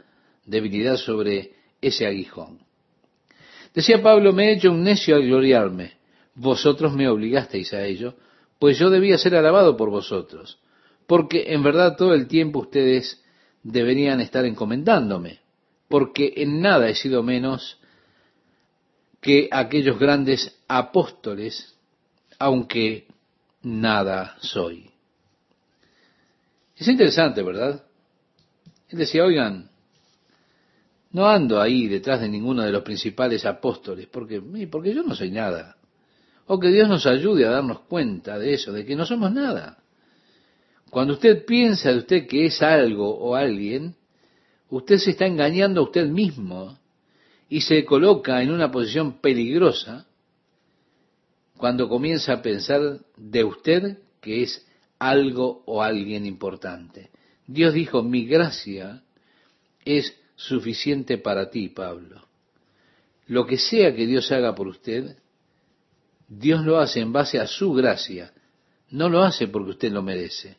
debilidad, 0.45 0.97
sobre 0.97 1.53
ese 1.81 2.09
aguijón. 2.09 2.59
Decía 3.73 4.03
Pablo, 4.03 4.33
me 4.33 4.49
he 4.49 4.55
hecho 4.55 4.73
un 4.73 4.83
necio 4.83 5.15
al 5.15 5.23
gloriarme. 5.23 5.93
Vosotros 6.35 6.93
me 6.93 7.09
obligasteis 7.09 7.73
a 7.73 7.85
ello, 7.85 8.15
pues 8.59 8.77
yo 8.77 8.91
debía 8.91 9.17
ser 9.17 9.37
alabado 9.37 9.77
por 9.77 9.91
vosotros 9.91 10.59
porque 11.11 11.53
en 11.55 11.65
verdad 11.65 11.97
todo 11.97 12.15
el 12.15 12.29
tiempo 12.29 12.61
ustedes 12.61 13.21
deberían 13.65 14.21
estar 14.21 14.45
encomendándome, 14.45 15.41
porque 15.89 16.35
en 16.37 16.61
nada 16.61 16.89
he 16.89 16.95
sido 16.95 17.25
menos 17.25 17.80
que 19.21 19.49
aquellos 19.51 19.99
grandes 19.99 20.59
apóstoles, 20.67 21.77
aunque 22.39 23.07
nada 23.63 24.37
soy. 24.41 24.91
Es 26.77 26.89
interesante, 26.89 27.43
¿verdad? 27.43 27.85
Él 28.89 28.99
decía, 28.99 29.25
oigan, 29.25 29.71
no 31.13 31.29
ando 31.29 31.61
ahí 31.61 31.89
detrás 31.89 32.21
de 32.21 32.29
ninguno 32.29 32.63
de 32.63 32.73
los 32.73 32.83
principales 32.83 33.45
apóstoles, 33.45 34.07
porque, 34.07 34.41
porque 34.71 34.95
yo 34.95 35.03
no 35.03 35.15
soy 35.15 35.31
nada. 35.31 35.77
O 36.47 36.59
que 36.59 36.69
Dios 36.69 36.89
nos 36.89 37.07
ayude 37.07 37.47
a 37.47 37.51
darnos 37.51 37.81
cuenta 37.81 38.39
de 38.39 38.55
eso, 38.55 38.73
de 38.73 38.85
que 38.85 38.97
no 38.97 39.05
somos 39.05 39.33
nada. 39.33 39.79
Cuando 40.89 41.15
usted 41.15 41.45
piensa 41.45 41.93
de 41.93 41.99
usted 41.99 42.27
que 42.27 42.47
es 42.47 42.63
algo 42.63 43.17
o 43.17 43.37
alguien, 43.37 43.95
usted 44.71 44.97
se 44.97 45.11
está 45.11 45.27
engañando 45.27 45.81
a 45.81 45.85
usted 45.85 46.07
mismo 46.07 46.80
y 47.51 47.61
se 47.61 47.85
coloca 47.85 48.43
en 48.43 48.51
una 48.51 48.71
posición 48.71 49.21
peligrosa 49.21 50.07
cuando 51.59 51.87
comienza 51.91 52.33
a 52.33 52.41
pensar 52.43 53.01
de 53.19 53.45
usted 53.45 53.99
que 54.23 54.43
es 54.43 54.67
algo 54.99 55.63
o 55.67 55.83
alguien 55.83 56.25
importante. 56.25 57.11
Dios 57.47 57.75
dijo, 57.75 58.03
mi 58.03 58.25
gracia 58.25 59.03
es 59.85 60.17
suficiente 60.35 61.19
para 61.19 61.51
ti, 61.51 61.69
Pablo. 61.69 62.27
Lo 63.27 63.45
que 63.45 63.59
sea 63.59 63.95
que 63.95 64.07
Dios 64.07 64.33
haga 64.33 64.55
por 64.55 64.69
usted, 64.69 65.19
Dios 66.27 66.65
lo 66.65 66.79
hace 66.79 67.01
en 67.01 67.13
base 67.13 67.39
a 67.39 67.47
su 67.47 67.75
gracia, 67.75 68.33
no 68.89 69.11
lo 69.11 69.23
hace 69.23 69.49
porque 69.49 69.73
usted 69.73 69.93
lo 69.93 70.03
merece 70.03 70.57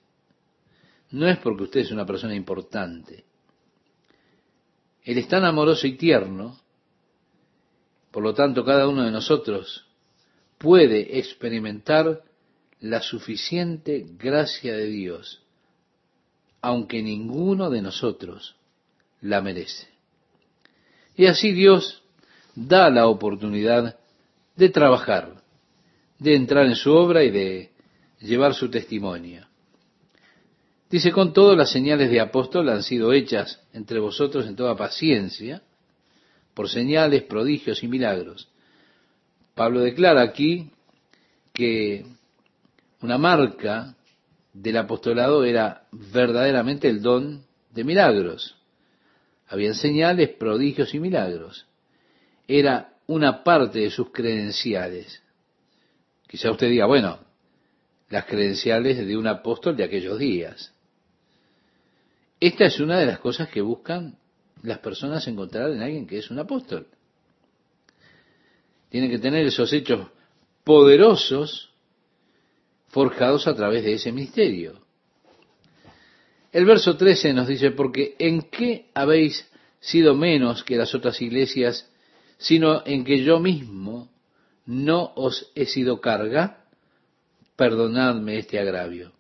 no 1.12 1.28
es 1.28 1.38
porque 1.40 1.64
usted 1.64 1.82
es 1.82 1.92
una 1.92 2.06
persona 2.06 2.34
importante. 2.34 3.26
Él 5.04 5.18
es 5.18 5.28
tan 5.28 5.44
amoroso 5.44 5.88
y 5.88 5.98
tierno, 5.98 6.60
por 8.12 8.24
lo 8.24 8.34
tanto 8.34 8.64
cada 8.64 8.88
uno 8.88 9.04
de 9.04 9.12
nosotros 9.12 9.86
puede 10.58 11.18
experimentar 11.18 12.22
la 12.80 13.02
suficiente 13.02 14.06
gracia 14.18 14.76
de 14.76 14.88
Dios, 14.88 15.42
aunque 16.62 17.02
ninguno 17.02 17.70
de 17.70 17.82
nosotros 17.82 18.56
la 19.22 19.42
merece. 19.42 19.88
Y 21.16 21.26
así 21.26 21.52
Dios 21.52 22.04
da 22.56 22.90
la 22.90 23.08
oportunidad 23.08 23.98
de 24.56 24.70
trabajar, 24.70 25.42
de 26.20 26.36
entrar 26.36 26.66
en 26.66 26.76
su 26.76 26.94
obra 26.94 27.24
y 27.24 27.32
de 27.32 27.72
llevar 28.20 28.54
su 28.54 28.70
testimonio. 28.70 29.48
Dice, 30.90 31.12
con 31.12 31.32
todo 31.32 31.56
las 31.56 31.72
señales 31.72 32.10
de 32.12 32.20
apóstol 32.20 32.68
han 32.70 32.84
sido 32.84 33.14
hechas 33.14 33.62
entre 33.74 34.00
vosotros 34.00 34.46
en 34.46 34.56
toda 34.56 34.76
paciencia, 34.76 35.62
por 36.54 36.70
señales, 36.70 37.24
prodigios 37.24 37.84
y 37.84 37.88
milagros. 37.88 38.50
Pablo 39.56 39.82
declara 39.82 40.22
aquí 40.22 40.72
que 41.54 42.06
una 43.02 43.18
marca 43.18 43.96
del 44.54 44.78
apostolado 44.78 45.44
era 45.44 45.88
verdaderamente 45.92 46.88
el 46.88 47.02
don 47.02 47.46
de 47.72 47.84
milagros. 47.84 48.56
Habían 49.48 49.76
señales, 49.76 50.30
prodigios 50.30 50.94
y 50.94 51.00
milagros. 51.00 51.66
Era 52.48 52.94
una 53.08 53.44
parte 53.44 53.80
de 53.80 53.90
sus 53.90 54.12
credenciales. 54.12 55.22
Quizá 56.28 56.52
usted 56.52 56.70
diga, 56.70 56.86
bueno, 56.86 57.20
las 58.10 58.26
credenciales 58.26 59.06
de 59.06 59.18
un 59.18 59.28
apóstol 59.28 59.76
de 59.76 59.84
aquellos 59.84 60.18
días. 60.20 60.74
Esta 62.40 62.66
es 62.66 62.80
una 62.80 62.98
de 62.98 63.06
las 63.06 63.20
cosas 63.20 63.50
que 63.50 63.62
buscan 63.62 64.18
las 64.64 64.80
personas 64.80 65.28
encontrar 65.28 65.72
en 65.72 65.82
alguien 65.82 66.08
que 66.08 66.20
es 66.20 66.30
un 66.30 66.40
apóstol. 66.40 66.88
Tiene 68.90 69.10
que 69.10 69.20
tener 69.20 69.46
esos 69.46 69.72
hechos 69.74 70.08
poderosos 70.64 71.72
forjados 72.88 73.48
a 73.48 73.56
través 73.56 73.84
de 73.84 73.94
ese 73.94 74.12
misterio. 74.12 74.80
El 76.52 76.66
verso 76.66 76.98
13 76.98 77.34
nos 77.34 77.48
dice, 77.48 77.72
porque 77.72 78.16
¿en 78.20 78.42
qué 78.44 78.90
habéis 78.94 79.50
sido 79.80 80.14
menos 80.14 80.64
que 80.64 80.76
las 80.76 80.94
otras 80.94 81.22
iglesias, 81.22 81.90
sino 82.38 82.86
en 82.86 83.06
que 83.06 83.24
yo 83.24 83.40
mismo 83.40 84.10
no 84.66 85.14
os 85.16 85.52
he 85.56 85.66
sido 85.66 86.02
carga? 86.02 86.66
Perdonadme 87.56 88.40
este 88.40 88.60
agravio. 88.60 89.14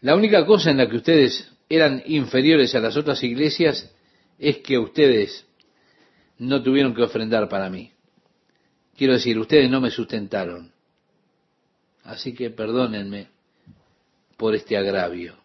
La 0.00 0.14
única 0.14 0.44
cosa 0.44 0.70
en 0.70 0.76
la 0.76 0.88
que 0.88 0.96
ustedes 0.96 1.53
eran 1.74 2.02
inferiores 2.06 2.74
a 2.74 2.80
las 2.80 2.96
otras 2.96 3.22
iglesias 3.22 3.94
es 4.38 4.58
que 4.58 4.78
ustedes 4.78 5.46
no 6.38 6.62
tuvieron 6.62 6.94
que 6.94 7.02
ofrendar 7.02 7.48
para 7.48 7.70
mí. 7.70 7.92
Quiero 8.96 9.14
decir, 9.14 9.38
ustedes 9.38 9.70
no 9.70 9.80
me 9.80 9.90
sustentaron. 9.90 10.72
Así 12.04 12.34
que 12.34 12.50
perdónenme 12.50 13.28
por 14.36 14.54
este 14.54 14.76
agravio. 14.76 15.36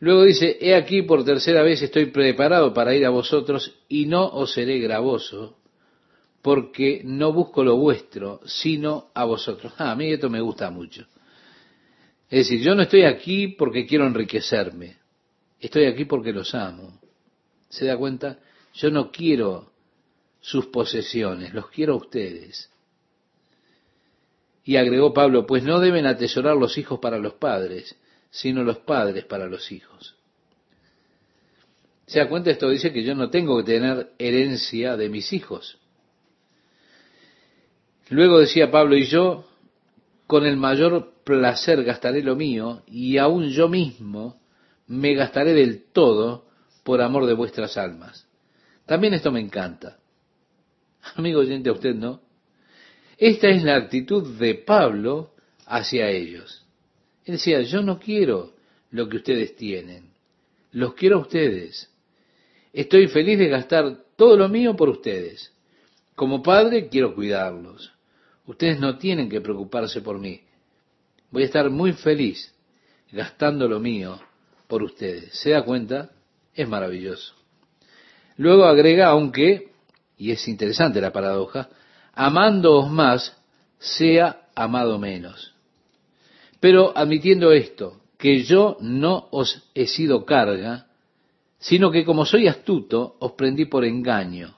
Luego 0.00 0.24
dice, 0.24 0.58
he 0.60 0.74
aquí 0.74 1.02
por 1.02 1.24
tercera 1.24 1.62
vez 1.62 1.80
estoy 1.82 2.06
preparado 2.06 2.74
para 2.74 2.94
ir 2.94 3.06
a 3.06 3.10
vosotros 3.10 3.74
y 3.88 4.06
no 4.06 4.26
os 4.26 4.52
seré 4.52 4.78
gravoso, 4.78 5.58
porque 6.42 7.02
no 7.04 7.32
busco 7.32 7.64
lo 7.64 7.76
vuestro, 7.76 8.40
sino 8.44 9.10
a 9.14 9.24
vosotros. 9.24 9.72
Ah, 9.78 9.92
a 9.92 9.96
mí 9.96 10.12
esto 10.12 10.28
me 10.28 10.40
gusta 10.40 10.70
mucho. 10.70 11.06
Es 12.28 12.48
decir, 12.48 12.60
yo 12.60 12.74
no 12.74 12.82
estoy 12.82 13.04
aquí 13.04 13.48
porque 13.48 13.86
quiero 13.86 14.06
enriquecerme, 14.06 14.96
estoy 15.66 15.86
aquí 15.86 16.04
porque 16.04 16.32
los 16.32 16.54
amo. 16.54 17.00
¿Se 17.68 17.86
da 17.86 17.96
cuenta? 17.96 18.38
Yo 18.74 18.90
no 18.90 19.10
quiero 19.10 19.72
sus 20.40 20.66
posesiones, 20.66 21.54
los 21.54 21.70
quiero 21.70 21.94
a 21.94 21.96
ustedes. 21.96 22.70
Y 24.64 24.76
agregó 24.76 25.12
Pablo, 25.12 25.46
pues 25.46 25.62
no 25.62 25.80
deben 25.80 26.06
atesorar 26.06 26.56
los 26.56 26.76
hijos 26.78 26.98
para 27.00 27.18
los 27.18 27.34
padres, 27.34 27.96
sino 28.30 28.62
los 28.62 28.78
padres 28.78 29.24
para 29.24 29.46
los 29.46 29.72
hijos. 29.72 30.16
¿Se 32.06 32.18
da 32.18 32.28
cuenta? 32.28 32.50
Esto 32.50 32.68
dice 32.68 32.92
que 32.92 33.02
yo 33.02 33.14
no 33.14 33.30
tengo 33.30 33.56
que 33.58 33.72
tener 33.72 34.12
herencia 34.18 34.96
de 34.96 35.08
mis 35.08 35.32
hijos. 35.32 35.78
Luego 38.10 38.38
decía 38.38 38.70
Pablo, 38.70 38.96
y 38.96 39.06
yo 39.06 39.46
con 40.26 40.44
el 40.44 40.58
mayor 40.58 41.14
placer 41.24 41.82
gastaré 41.84 42.22
lo 42.22 42.36
mío, 42.36 42.82
y 42.86 43.16
aún 43.16 43.48
yo 43.48 43.68
mismo 43.68 44.43
me 44.86 45.14
gastaré 45.14 45.54
del 45.54 45.84
todo 45.92 46.46
por 46.82 47.00
amor 47.00 47.26
de 47.26 47.34
vuestras 47.34 47.76
almas. 47.76 48.28
También 48.86 49.14
esto 49.14 49.32
me 49.32 49.40
encanta. 49.40 49.98
Amigo 51.16 51.40
oyente, 51.40 51.70
a 51.70 51.72
usted 51.72 51.94
no. 51.94 52.20
Esta 53.16 53.48
es 53.48 53.62
la 53.62 53.76
actitud 53.76 54.38
de 54.38 54.54
Pablo 54.54 55.34
hacia 55.66 56.08
ellos. 56.10 56.66
Él 57.24 57.34
decía, 57.34 57.62
yo 57.62 57.82
no 57.82 57.98
quiero 57.98 58.54
lo 58.90 59.08
que 59.08 59.16
ustedes 59.16 59.56
tienen, 59.56 60.12
los 60.72 60.94
quiero 60.94 61.16
a 61.16 61.20
ustedes. 61.20 61.90
Estoy 62.72 63.08
feliz 63.08 63.38
de 63.38 63.48
gastar 63.48 64.04
todo 64.16 64.36
lo 64.36 64.48
mío 64.48 64.76
por 64.76 64.88
ustedes. 64.88 65.52
Como 66.14 66.42
padre 66.42 66.88
quiero 66.88 67.14
cuidarlos. 67.14 67.92
Ustedes 68.46 68.78
no 68.78 68.98
tienen 68.98 69.28
que 69.28 69.40
preocuparse 69.40 70.02
por 70.02 70.18
mí. 70.18 70.42
Voy 71.30 71.42
a 71.44 71.46
estar 71.46 71.70
muy 71.70 71.92
feliz 71.92 72.54
gastando 73.10 73.68
lo 73.68 73.80
mío 73.80 74.20
por 74.74 74.82
ustedes. 74.82 75.38
¿Se 75.38 75.50
da 75.50 75.62
cuenta? 75.62 76.10
Es 76.52 76.68
maravilloso. 76.68 77.32
Luego 78.36 78.64
agrega, 78.64 79.06
aunque, 79.06 79.68
y 80.18 80.32
es 80.32 80.48
interesante 80.48 81.00
la 81.00 81.12
paradoja, 81.12 81.68
amándoos 82.12 82.90
más, 82.90 83.40
sea 83.78 84.48
amado 84.52 84.98
menos. 84.98 85.54
Pero 86.58 86.92
admitiendo 86.98 87.52
esto, 87.52 88.00
que 88.18 88.42
yo 88.42 88.76
no 88.80 89.28
os 89.30 89.62
he 89.76 89.86
sido 89.86 90.24
carga, 90.24 90.88
sino 91.60 91.92
que 91.92 92.04
como 92.04 92.26
soy 92.26 92.48
astuto, 92.48 93.14
os 93.20 93.30
prendí 93.34 93.66
por 93.66 93.84
engaño. 93.84 94.56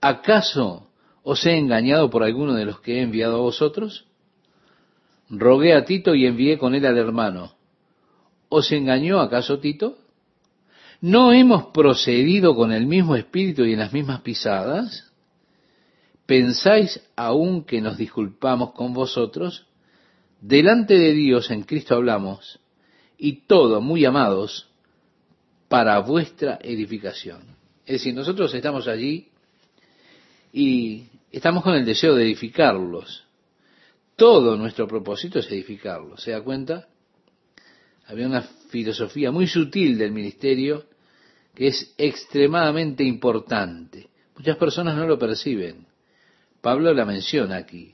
¿Acaso 0.00 0.88
os 1.22 1.46
he 1.46 1.56
engañado 1.56 2.10
por 2.10 2.24
alguno 2.24 2.54
de 2.54 2.64
los 2.64 2.80
que 2.80 2.98
he 2.98 3.02
enviado 3.02 3.36
a 3.36 3.42
vosotros? 3.42 4.04
Rogué 5.30 5.74
a 5.74 5.84
Tito 5.84 6.12
y 6.12 6.26
envié 6.26 6.58
con 6.58 6.74
él 6.74 6.84
al 6.86 6.98
hermano. 6.98 7.61
¿Os 8.54 8.70
engañó 8.70 9.18
acaso 9.20 9.60
Tito? 9.60 9.96
¿No 11.00 11.32
hemos 11.32 11.68
procedido 11.68 12.54
con 12.54 12.70
el 12.70 12.86
mismo 12.86 13.16
espíritu 13.16 13.64
y 13.64 13.72
en 13.72 13.78
las 13.78 13.94
mismas 13.94 14.20
pisadas? 14.20 15.10
¿Pensáis 16.26 17.00
aún 17.16 17.64
que 17.64 17.80
nos 17.80 17.96
disculpamos 17.96 18.72
con 18.72 18.92
vosotros? 18.92 19.68
Delante 20.42 20.98
de 20.98 21.14
Dios 21.14 21.50
en 21.50 21.62
Cristo 21.62 21.94
hablamos, 21.94 22.60
y 23.16 23.46
todo, 23.46 23.80
muy 23.80 24.04
amados, 24.04 24.68
para 25.68 25.98
vuestra 26.00 26.58
edificación. 26.60 27.40
Es 27.86 28.00
decir, 28.00 28.14
nosotros 28.14 28.52
estamos 28.52 28.86
allí 28.86 29.28
y 30.52 31.04
estamos 31.30 31.62
con 31.62 31.72
el 31.72 31.86
deseo 31.86 32.14
de 32.14 32.24
edificarlos. 32.24 33.24
Todo 34.14 34.58
nuestro 34.58 34.86
propósito 34.86 35.38
es 35.38 35.50
edificarlos. 35.50 36.22
¿Se 36.22 36.32
da 36.32 36.42
cuenta? 36.42 36.91
Había 38.06 38.26
una 38.26 38.42
filosofía 38.42 39.30
muy 39.30 39.46
sutil 39.46 39.98
del 39.98 40.12
ministerio 40.12 40.86
que 41.54 41.68
es 41.68 41.94
extremadamente 41.98 43.04
importante. 43.04 44.08
Muchas 44.36 44.56
personas 44.56 44.96
no 44.96 45.06
lo 45.06 45.18
perciben. 45.18 45.86
Pablo 46.60 46.92
la 46.94 47.04
menciona 47.04 47.56
aquí. 47.56 47.92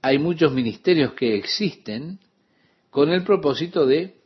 Hay 0.00 0.18
muchos 0.18 0.52
ministerios 0.52 1.14
que 1.14 1.36
existen 1.36 2.18
con 2.90 3.10
el 3.10 3.24
propósito 3.24 3.86
de 3.86 4.16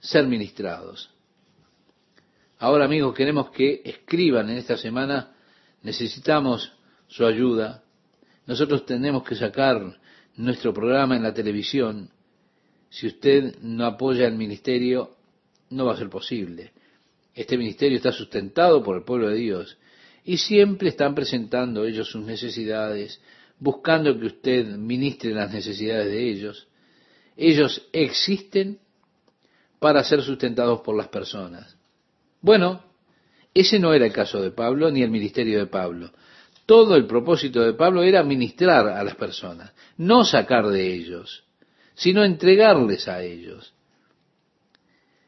ser 0.00 0.26
ministrados. 0.26 1.10
Ahora 2.58 2.84
amigos, 2.84 3.14
queremos 3.14 3.50
que 3.50 3.82
escriban 3.84 4.48
en 4.50 4.58
esta 4.58 4.76
semana, 4.76 5.34
necesitamos 5.82 6.72
su 7.08 7.26
ayuda. 7.26 7.82
Nosotros 8.46 8.86
tenemos 8.86 9.24
que 9.24 9.34
sacar 9.34 9.98
nuestro 10.36 10.72
programa 10.72 11.16
en 11.16 11.22
la 11.22 11.34
televisión. 11.34 12.10
Si 12.96 13.06
usted 13.06 13.56
no 13.60 13.84
apoya 13.84 14.26
el 14.26 14.36
ministerio, 14.36 15.16
no 15.68 15.84
va 15.84 15.92
a 15.92 15.98
ser 15.98 16.08
posible. 16.08 16.72
Este 17.34 17.58
ministerio 17.58 17.98
está 17.98 18.10
sustentado 18.10 18.82
por 18.82 18.96
el 18.96 19.04
pueblo 19.04 19.28
de 19.28 19.36
Dios 19.36 19.76
y 20.24 20.38
siempre 20.38 20.88
están 20.88 21.14
presentando 21.14 21.84
ellos 21.84 22.08
sus 22.08 22.24
necesidades, 22.24 23.20
buscando 23.58 24.18
que 24.18 24.24
usted 24.24 24.64
ministre 24.78 25.34
las 25.34 25.52
necesidades 25.52 26.06
de 26.06 26.30
ellos. 26.30 26.68
Ellos 27.36 27.86
existen 27.92 28.78
para 29.78 30.02
ser 30.02 30.22
sustentados 30.22 30.80
por 30.80 30.96
las 30.96 31.08
personas. 31.08 31.76
Bueno, 32.40 32.82
ese 33.52 33.78
no 33.78 33.92
era 33.92 34.06
el 34.06 34.12
caso 34.12 34.40
de 34.40 34.52
Pablo 34.52 34.90
ni 34.90 35.02
el 35.02 35.10
ministerio 35.10 35.58
de 35.58 35.66
Pablo. 35.66 36.12
Todo 36.64 36.96
el 36.96 37.06
propósito 37.06 37.60
de 37.60 37.74
Pablo 37.74 38.02
era 38.02 38.22
ministrar 38.22 38.88
a 38.88 39.04
las 39.04 39.16
personas, 39.16 39.74
no 39.98 40.24
sacar 40.24 40.68
de 40.68 40.94
ellos, 40.94 41.45
sino 41.96 42.22
entregarles 42.22 43.08
a 43.08 43.22
ellos. 43.22 43.74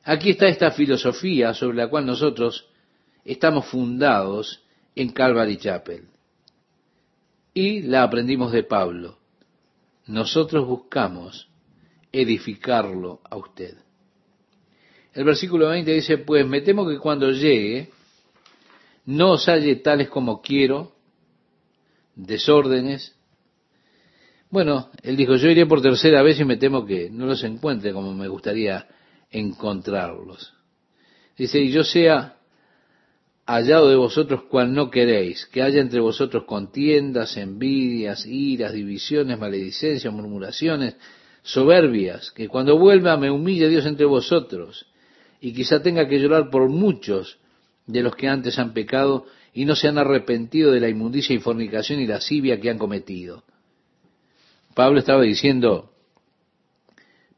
Aquí 0.05 0.31
está 0.31 0.49
esta 0.49 0.71
filosofía 0.71 1.53
sobre 1.53 1.79
la 1.79 1.89
cual 1.89 2.07
nosotros 2.07 2.69
estamos 3.25 3.67
fundados 3.67 4.63
en 4.95 5.11
Calvary 5.11 5.57
Chapel. 5.57 6.05
Y 7.53 7.83
la 7.83 8.05
aprendimos 8.05 8.53
de 8.53 8.63
Pablo. 8.63 9.19
Nosotros 10.07 10.67
buscamos 10.67 11.49
edificarlo 12.13 13.21
a 13.29 13.37
usted. 13.37 13.77
El 15.15 15.25
versículo 15.25 15.69
20 15.69 15.93
dice, 15.93 16.19
pues 16.19 16.47
me 16.47 16.61
temo 16.61 16.87
que 16.87 16.99
cuando 16.99 17.31
llegue 17.31 17.91
no 19.07 19.33
os 19.33 19.47
halle 19.49 19.77
tales 19.77 20.09
como 20.09 20.41
quiero, 20.41 20.93
desórdenes. 22.15 23.18
Bueno, 24.51 24.91
él 25.03 25.17
dijo, 25.17 25.37
yo 25.37 25.51
iré 25.51 25.67
por 25.67 25.83
tercera 25.83 26.23
vez 26.23 26.41
y 26.41 26.45
me 26.45 26.57
temo 26.57 26.87
que 26.87 27.11
no 27.11 27.27
los 27.27 27.45
encuentre 27.45 27.93
como 27.93 28.15
me 28.15 28.29
gustaría 28.29 28.87
encontrarlos. 29.31 30.55
Dice, 31.37 31.61
y 31.61 31.71
yo 31.71 31.85
sea 31.85 32.37
hallado 33.47 33.89
de 33.89 33.97
vosotros 33.97 34.43
cual 34.45 34.75
no 34.75 34.91
queréis, 34.91 35.47
que 35.47 35.63
haya 35.63 35.81
entre 35.81 36.01
vosotros 36.01 36.45
contiendas, 36.45 37.37
envidias, 37.37 38.27
iras, 38.27 38.73
divisiones, 38.73 39.39
maledicencias, 39.39 40.13
murmuraciones, 40.13 40.97
soberbias, 41.43 42.31
que 42.31 42.49
cuando 42.49 42.79
vuelva 42.79 43.17
me 43.17 43.31
humille 43.31 43.69
Dios 43.69 43.87
entre 43.87 44.05
vosotros 44.05 44.87
y 45.41 45.53
quizá 45.53 45.83
tenga 45.83 46.09
que 46.09 46.19
llorar 46.19 46.51
por 46.51 46.69
muchos 46.69 47.39
de 47.87 48.03
los 48.03 48.15
que 48.17 48.29
antes 48.29 48.59
han 48.59 48.75
pecado 48.75 49.27
y 49.55 49.65
no 49.65 49.75
se 49.75 49.89
han 49.89 49.99
arrepentido 49.99 50.73
de 50.73 50.81
la 50.81 50.89
inmundicia 50.89 51.35
y 51.35 51.39
fornicación 51.39 52.01
y 52.01 52.07
lascivia 52.07 52.61
que 52.61 52.71
han 52.71 52.79
cometido. 52.79 53.45
Pablo 54.79 55.01
estaba 55.01 55.23
diciendo, 55.23 55.91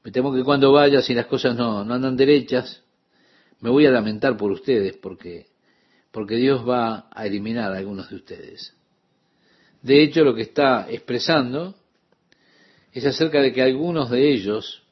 me 0.05 0.11
temo 0.11 0.31
que 0.31 0.45
cuando 0.45 0.73
vaya, 0.73 1.01
si 1.01 1.15
las 1.15 1.25
cosas 1.25 1.57
no, 1.57 1.83
no 1.87 1.95
andan 1.95 2.15
derechas, 2.15 2.83
me 3.61 3.71
voy 3.71 3.87
a 3.87 3.91
lamentar 3.91 4.37
por 4.37 4.53
ustedes 4.53 4.99
porque, 4.99 5.47
porque 6.11 6.37
Dios 6.37 6.69
va 6.69 7.09
a 7.11 7.25
eliminar 7.25 7.73
a 7.73 7.79
algunos 7.79 8.11
de 8.11 8.17
ustedes. 8.17 8.77
De 9.81 10.03
hecho, 10.03 10.23
lo 10.23 10.35
que 10.35 10.43
está 10.43 10.91
expresando 10.91 11.77
es 12.93 13.07
acerca 13.07 13.41
de 13.41 13.55
que 13.55 13.63
algunos 13.63 14.11
de 14.11 14.35
ellos 14.35 14.83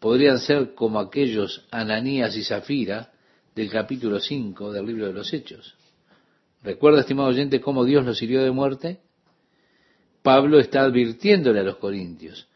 podrían 0.00 0.38
ser 0.38 0.74
como 0.74 0.98
aquellos 0.98 1.66
Ananías 1.70 2.34
y 2.38 2.42
Zafira 2.42 3.12
del 3.54 3.70
capítulo 3.70 4.18
5 4.18 4.72
del 4.72 4.86
libro 4.86 5.08
de 5.08 5.12
los 5.12 5.30
Hechos. 5.30 5.76
¿Recuerda, 6.62 7.00
estimado 7.00 7.28
oyente, 7.28 7.60
cómo 7.60 7.84
Dios 7.84 8.02
los 8.06 8.22
hirió 8.22 8.42
de 8.42 8.50
muerte? 8.50 9.03
Pablo 10.24 10.58
está 10.58 10.84
advirtiéndole 10.84 11.60
a 11.60 11.64
los 11.64 11.76
corintios, 11.76 12.48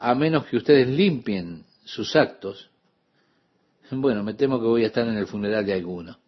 a 0.00 0.12
menos 0.16 0.44
que 0.46 0.56
ustedes 0.56 0.88
limpien 0.88 1.64
sus 1.84 2.16
actos, 2.16 2.68
bueno, 3.92 4.24
me 4.24 4.34
temo 4.34 4.58
que 4.58 4.66
voy 4.66 4.82
a 4.82 4.88
estar 4.88 5.06
en 5.06 5.16
el 5.16 5.28
funeral 5.28 5.64
de 5.64 5.72
alguno. 5.72 6.18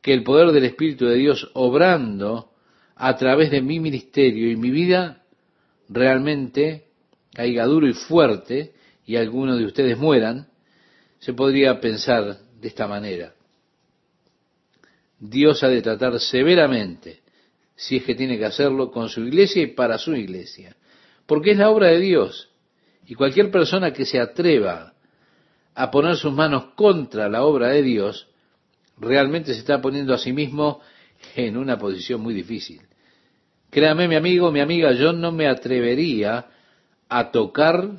Que 0.00 0.14
el 0.14 0.22
poder 0.22 0.50
del 0.50 0.64
Espíritu 0.64 1.04
de 1.04 1.16
Dios 1.16 1.50
obrando 1.52 2.52
a 2.96 3.14
través 3.16 3.50
de 3.50 3.60
mi 3.60 3.80
ministerio 3.80 4.50
y 4.50 4.56
mi 4.56 4.70
vida 4.70 5.22
realmente 5.90 6.86
caiga 7.34 7.66
duro 7.66 7.86
y 7.86 7.92
fuerte 7.92 8.72
y 9.04 9.16
algunos 9.16 9.58
de 9.58 9.66
ustedes 9.66 9.98
mueran, 9.98 10.48
se 11.18 11.34
podría 11.34 11.80
pensar 11.82 12.38
de 12.58 12.68
esta 12.68 12.88
manera. 12.88 13.34
Dios 15.18 15.62
ha 15.62 15.68
de 15.68 15.82
tratar 15.82 16.18
severamente, 16.18 17.23
si 17.76 17.96
es 17.96 18.04
que 18.04 18.14
tiene 18.14 18.38
que 18.38 18.44
hacerlo, 18.44 18.90
con 18.90 19.08
su 19.08 19.22
iglesia 19.22 19.62
y 19.62 19.68
para 19.68 19.98
su 19.98 20.14
iglesia. 20.14 20.76
Porque 21.26 21.52
es 21.52 21.58
la 21.58 21.70
obra 21.70 21.88
de 21.88 22.00
Dios. 22.00 22.50
Y 23.06 23.14
cualquier 23.14 23.50
persona 23.50 23.92
que 23.92 24.06
se 24.06 24.20
atreva 24.20 24.94
a 25.74 25.90
poner 25.90 26.16
sus 26.16 26.32
manos 26.32 26.66
contra 26.76 27.28
la 27.28 27.44
obra 27.44 27.68
de 27.68 27.82
Dios, 27.82 28.28
realmente 28.98 29.52
se 29.52 29.60
está 29.60 29.80
poniendo 29.80 30.14
a 30.14 30.18
sí 30.18 30.32
mismo 30.32 30.80
en 31.34 31.56
una 31.56 31.78
posición 31.78 32.20
muy 32.20 32.34
difícil. 32.34 32.80
Créame, 33.70 34.06
mi 34.06 34.14
amigo, 34.14 34.52
mi 34.52 34.60
amiga, 34.60 34.92
yo 34.92 35.12
no 35.12 35.32
me 35.32 35.48
atrevería 35.48 36.46
a 37.08 37.30
tocar 37.32 37.90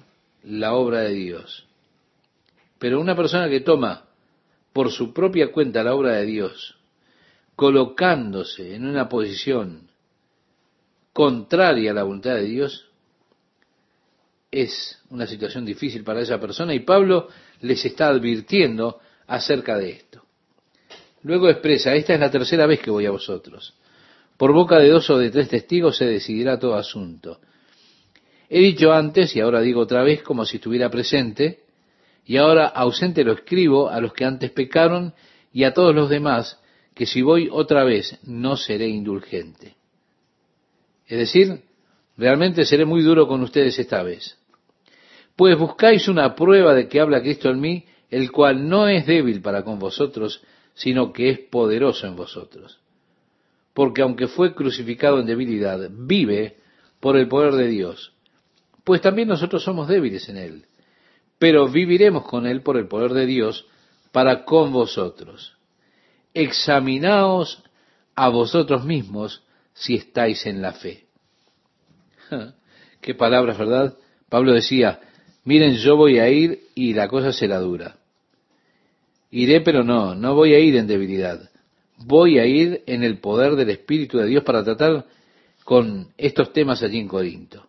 la 0.44 0.74
obra 0.74 1.02
de 1.02 1.14
Dios. 1.14 1.68
Pero 2.80 3.02
una 3.02 3.16
persona 3.16 3.50
que 3.50 3.60
toma 3.60 4.06
por 4.72 4.92
su 4.92 5.14
propia 5.14 5.52
cuenta 5.52 5.84
la 5.84 5.94
obra 5.94 6.14
de 6.14 6.26
Dios, 6.26 6.75
colocándose 7.56 8.76
en 8.76 8.86
una 8.86 9.08
posición 9.08 9.90
contraria 11.14 11.92
a 11.92 11.94
la 11.94 12.04
voluntad 12.04 12.36
de 12.36 12.44
Dios, 12.44 12.90
es 14.52 15.02
una 15.10 15.28
situación 15.28 15.66
difícil 15.66 16.04
para 16.04 16.22
esa 16.22 16.40
persona 16.40 16.74
y 16.74 16.80
Pablo 16.80 17.30
les 17.62 17.84
está 17.86 18.08
advirtiendo 18.08 19.00
acerca 19.28 19.78
de 19.78 19.92
esto. 19.92 20.24
Luego 21.24 21.50
expresa, 21.50 21.96
esta 21.96 22.14
es 22.14 22.20
la 22.20 22.32
tercera 22.32 22.66
vez 22.66 22.80
que 22.80 22.92
voy 22.92 23.06
a 23.06 23.12
vosotros. 23.12 23.74
Por 24.38 24.54
boca 24.54 24.78
de 24.78 24.90
dos 24.90 25.10
o 25.10 25.18
de 25.18 25.32
tres 25.32 25.50
testigos 25.50 25.98
se 25.98 26.06
decidirá 26.06 26.60
todo 26.60 26.76
asunto. 26.76 27.40
He 28.50 28.60
dicho 28.60 28.92
antes, 28.92 29.36
y 29.36 29.40
ahora 29.40 29.62
digo 29.62 29.82
otra 29.82 30.04
vez, 30.04 30.22
como 30.22 30.46
si 30.46 30.58
estuviera 30.58 30.90
presente, 30.90 31.64
y 32.26 32.38
ahora 32.38 32.68
ausente 32.68 33.24
lo 33.24 33.34
escribo 33.34 33.90
a 33.90 34.00
los 34.00 34.14
que 34.14 34.26
antes 34.26 34.52
pecaron 34.52 35.14
y 35.52 35.64
a 35.64 35.74
todos 35.74 35.96
los 35.96 36.10
demás, 36.10 36.60
que 36.96 37.06
si 37.06 37.22
voy 37.22 37.50
otra 37.52 37.84
vez 37.84 38.18
no 38.24 38.58
seré 38.58 38.88
indulgente. 38.88 39.76
Es 41.06 41.20
decir, 41.20 41.62
realmente 42.18 42.66
seré 42.66 42.86
muy 42.86 43.04
duro 43.04 43.28
con 43.28 43.42
ustedes 43.42 43.78
esta 43.78 44.02
vez. 44.02 44.40
Pues 45.36 45.56
buscáis 45.58 46.08
una 46.08 46.34
prueba 46.34 46.74
de 46.74 46.88
que 46.88 47.00
habla 47.00 47.22
Cristo 47.22 47.50
en 47.50 47.60
mí, 47.60 47.86
el 48.10 48.32
cual 48.32 48.68
no 48.68 48.88
es 48.88 49.06
débil 49.06 49.42
para 49.42 49.64
con 49.64 49.78
vosotros, 49.78 50.42
sino 50.74 51.14
que 51.14 51.30
es 51.30 51.40
poderoso 51.40 52.08
en 52.08 52.16
vosotros. 52.16 52.80
Porque 53.76 54.02
aunque 54.02 54.28
fue 54.28 54.56
crucificado 54.56 55.20
en 55.20 55.28
debilidad, 55.28 55.90
vive 55.92 56.58
por 57.00 57.18
el 57.18 57.28
poder 57.28 57.54
de 57.54 57.68
Dios. 57.68 58.14
Pues 58.84 59.02
también 59.02 59.28
nosotros 59.28 59.64
somos 59.64 59.88
débiles 59.88 60.28
en 60.30 60.38
él 60.38 60.66
pero 61.38 61.68
viviremos 61.68 62.26
con 62.26 62.46
él 62.46 62.62
por 62.62 62.78
el 62.78 62.88
poder 62.88 63.14
de 63.14 63.26
Dios 63.26 63.66
para 64.12 64.46
con 64.46 64.72
vosotros. 64.72 65.55
Examinaos 66.36 67.64
a 68.14 68.30
vosotros 68.30 68.86
mismos 68.86 69.42
si 69.74 69.96
estáis 69.96 70.46
en 70.46 70.62
la 70.62 70.74
fe. 70.74 71.06
Qué 73.02 73.16
palabras, 73.16 73.58
¿verdad? 73.58 73.98
Pablo 74.30 74.54
decía, 74.54 75.00
miren, 75.44 75.76
yo 75.76 75.96
voy 75.96 76.20
a 76.20 76.30
ir 76.30 76.60
y 76.76 76.94
la 76.94 77.08
cosa 77.08 77.34
será 77.34 77.60
dura. 77.60 77.98
Iré, 79.32 79.62
pero 79.62 79.84
no, 79.84 80.14
no 80.16 80.36
voy 80.36 80.54
a 80.54 80.60
ir 80.60 80.76
en 80.76 80.88
debilidad. 80.88 81.50
Voy 81.98 82.40
a 82.40 82.46
ir 82.46 82.84
en 82.86 83.04
el 83.04 83.20
poder 83.20 83.56
del 83.56 83.70
Espíritu 83.70 84.18
de 84.18 84.28
Dios 84.28 84.44
para 84.44 84.64
tratar 84.64 85.06
con 85.64 86.10
estos 86.18 86.54
temas 86.54 86.84
allí 86.84 87.00
en 87.00 87.08
Corinto. 87.08 87.68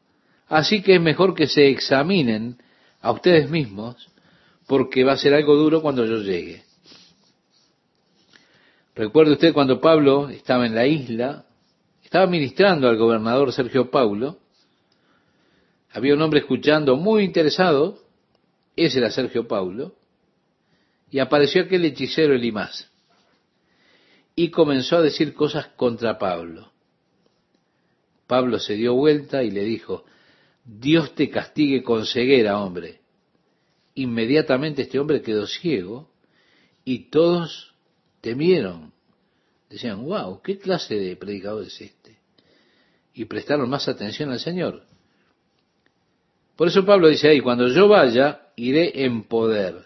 Así 0.49 0.83
que 0.83 0.97
es 0.97 1.01
mejor 1.01 1.35
que 1.35 1.47
se 1.47 1.69
examinen 1.69 2.59
a 3.01 3.13
ustedes 3.13 3.51
mismos, 3.51 4.09
porque 4.67 5.05
va 5.05 5.13
a 5.13 5.17
ser 5.17 5.35
algo 5.35 5.57
duro 5.57 5.83
cuando 5.83 6.05
yo 6.05 6.19
llegue. 6.19 6.66
Recuerde 8.97 9.33
usted 9.33 9.53
cuando 9.53 9.79
Pablo 9.79 10.31
estaba 10.31 10.65
en 10.65 10.75
la 10.75 10.87
isla, 10.87 11.45
estaba 12.03 12.27
ministrando 12.27 12.89
al 12.89 12.97
gobernador 12.97 13.53
Sergio 13.53 13.91
Paulo, 13.91 14.39
había 15.91 16.15
un 16.15 16.23
hombre 16.23 16.41
escuchando 16.41 16.97
muy 16.97 17.23
interesado, 17.23 17.99
ese 18.75 18.99
era 18.99 19.11
Sergio 19.11 19.47
Paulo, 19.47 19.95
y 21.11 21.19
apareció 21.19 21.63
aquel 21.63 21.85
hechicero 21.85 22.33
Elimás, 22.35 22.91
y 24.35 24.51
comenzó 24.51 24.97
a 24.97 25.03
decir 25.03 25.35
cosas 25.35 25.67
contra 25.77 26.19
Pablo. 26.19 26.73
Pablo 28.27 28.59
se 28.59 28.77
dio 28.77 28.95
vuelta 28.95 29.43
y 29.43 29.51
le 29.51 29.65
dijo, 29.65 30.07
Dios 30.65 31.15
te 31.15 31.29
castigue 31.29 31.83
con 31.83 32.07
ceguera, 32.07 32.59
hombre. 32.59 33.01
Inmediatamente 33.95 34.83
este 34.83 34.99
hombre 34.99 35.21
quedó 35.21 35.47
ciego 35.47 36.09
y 36.83 37.11
todos 37.11 37.76
temieron. 38.27 38.93
Decían, 39.71 40.05
wow, 40.05 40.43
¿qué 40.43 40.59
clase 40.59 40.97
de 40.97 41.15
predicador 41.15 41.63
es 41.65 41.81
este? 41.81 42.19
Y 43.15 43.25
prestaron 43.27 43.71
más 43.71 43.87
atención 43.87 44.31
al 44.31 44.41
Señor. 44.41 44.83
Por 46.57 46.67
eso 46.67 46.85
Pablo 46.85 47.07
dice 47.07 47.29
ahí, 47.29 47.41
cuando 47.41 47.69
yo 47.69 47.87
vaya, 47.87 48.49
iré 48.57 49.05
en 49.05 49.23
poder. 49.29 49.77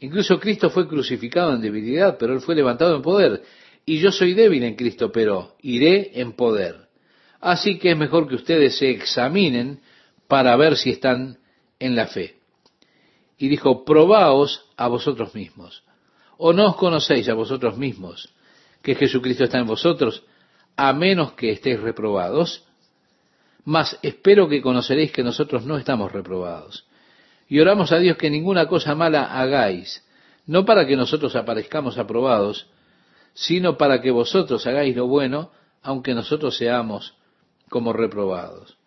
Incluso 0.00 0.40
Cristo 0.40 0.68
fue 0.68 0.88
crucificado 0.88 1.54
en 1.54 1.60
debilidad, 1.60 2.18
pero 2.18 2.32
Él 2.34 2.40
fue 2.40 2.56
levantado 2.56 2.96
en 2.96 3.02
poder. 3.02 3.44
Y 3.86 4.00
yo 4.00 4.10
soy 4.10 4.34
débil 4.34 4.64
en 4.64 4.74
Cristo, 4.74 5.12
pero 5.12 5.54
iré 5.62 6.20
en 6.20 6.32
poder. 6.32 6.88
Así 7.40 7.78
que 7.78 7.92
es 7.92 7.96
mejor 7.96 8.26
que 8.26 8.34
ustedes 8.34 8.78
se 8.78 8.90
examinen 8.90 9.80
para 10.26 10.56
ver 10.56 10.76
si 10.76 10.90
están 10.90 11.38
en 11.78 11.94
la 11.94 12.08
fe. 12.08 12.34
Y 13.36 13.46
dijo, 13.46 13.84
probaos 13.84 14.68
a 14.76 14.88
vosotros 14.88 15.36
mismos. 15.36 15.84
¿O 16.38 16.52
no 16.54 16.70
os 16.70 16.76
conocéis 16.76 17.28
a 17.28 17.34
vosotros 17.34 17.76
mismos 17.76 18.30
que 18.80 18.94
Jesucristo 18.94 19.42
está 19.42 19.58
en 19.58 19.66
vosotros, 19.66 20.22
a 20.76 20.92
menos 20.92 21.32
que 21.32 21.50
estéis 21.50 21.80
reprobados? 21.82 22.62
Mas 23.64 23.98
espero 24.02 24.48
que 24.48 24.62
conoceréis 24.62 25.10
que 25.10 25.26
nosotros 25.26 25.66
no 25.66 25.76
estamos 25.76 26.12
reprobados. 26.12 26.86
Y 27.48 27.58
oramos 27.58 27.90
a 27.90 27.98
Dios 27.98 28.16
que 28.16 28.30
ninguna 28.30 28.68
cosa 28.68 28.94
mala 28.94 29.24
hagáis, 29.24 30.06
no 30.46 30.64
para 30.64 30.86
que 30.86 30.96
nosotros 30.96 31.34
aparezcamos 31.34 31.98
aprobados, 31.98 32.70
sino 33.34 33.76
para 33.76 34.00
que 34.00 34.12
vosotros 34.12 34.64
hagáis 34.66 34.94
lo 34.94 35.08
bueno, 35.08 35.50
aunque 35.82 36.14
nosotros 36.14 36.56
seamos 36.56 37.14
como 37.68 37.92
reprobados. 37.92 38.78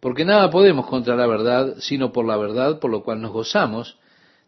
Porque 0.00 0.24
nada 0.24 0.50
podemos 0.50 0.86
contra 0.86 1.14
la 1.14 1.28
verdad, 1.28 1.76
sino 1.78 2.12
por 2.12 2.26
la 2.26 2.36
verdad, 2.36 2.80
por 2.80 2.90
lo 2.90 3.04
cual 3.04 3.22
nos 3.22 3.30
gozamos 3.30 3.98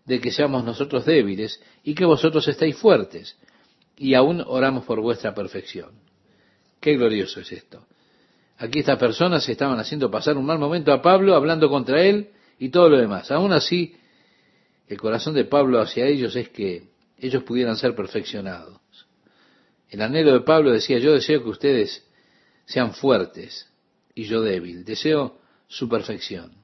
de 0.04 0.20
que 0.20 0.30
seamos 0.30 0.64
nosotros 0.64 1.04
débiles 1.04 1.60
y 1.82 1.94
que 1.94 2.04
vosotros 2.04 2.46
estéis 2.48 2.76
fuertes, 2.76 3.36
y 3.96 4.14
aún 4.14 4.42
oramos 4.46 4.84
por 4.84 5.00
vuestra 5.00 5.34
perfección. 5.34 5.90
Qué 6.80 6.96
glorioso 6.96 7.40
es 7.40 7.52
esto. 7.52 7.86
Aquí 8.58 8.80
estas 8.80 8.98
personas 8.98 9.48
estaban 9.48 9.78
haciendo 9.78 10.10
pasar 10.10 10.36
un 10.36 10.46
mal 10.46 10.58
momento 10.58 10.92
a 10.92 11.02
Pablo, 11.02 11.34
hablando 11.34 11.68
contra 11.68 12.02
él 12.02 12.30
y 12.58 12.68
todo 12.68 12.88
lo 12.88 12.98
demás. 12.98 13.30
Aún 13.30 13.52
así, 13.52 13.96
el 14.88 15.00
corazón 15.00 15.34
de 15.34 15.44
Pablo 15.44 15.80
hacia 15.80 16.06
ellos 16.06 16.36
es 16.36 16.50
que 16.50 16.88
ellos 17.18 17.42
pudieran 17.44 17.76
ser 17.76 17.94
perfeccionados. 17.94 18.80
El 19.88 20.02
anhelo 20.02 20.32
de 20.32 20.40
Pablo 20.40 20.72
decía, 20.72 20.98
yo 20.98 21.12
deseo 21.12 21.42
que 21.42 21.50
ustedes 21.50 22.06
sean 22.66 22.94
fuertes 22.94 23.70
y 24.14 24.24
yo 24.24 24.40
débil. 24.40 24.84
Deseo 24.84 25.38
su 25.68 25.88
perfección. 25.88 26.63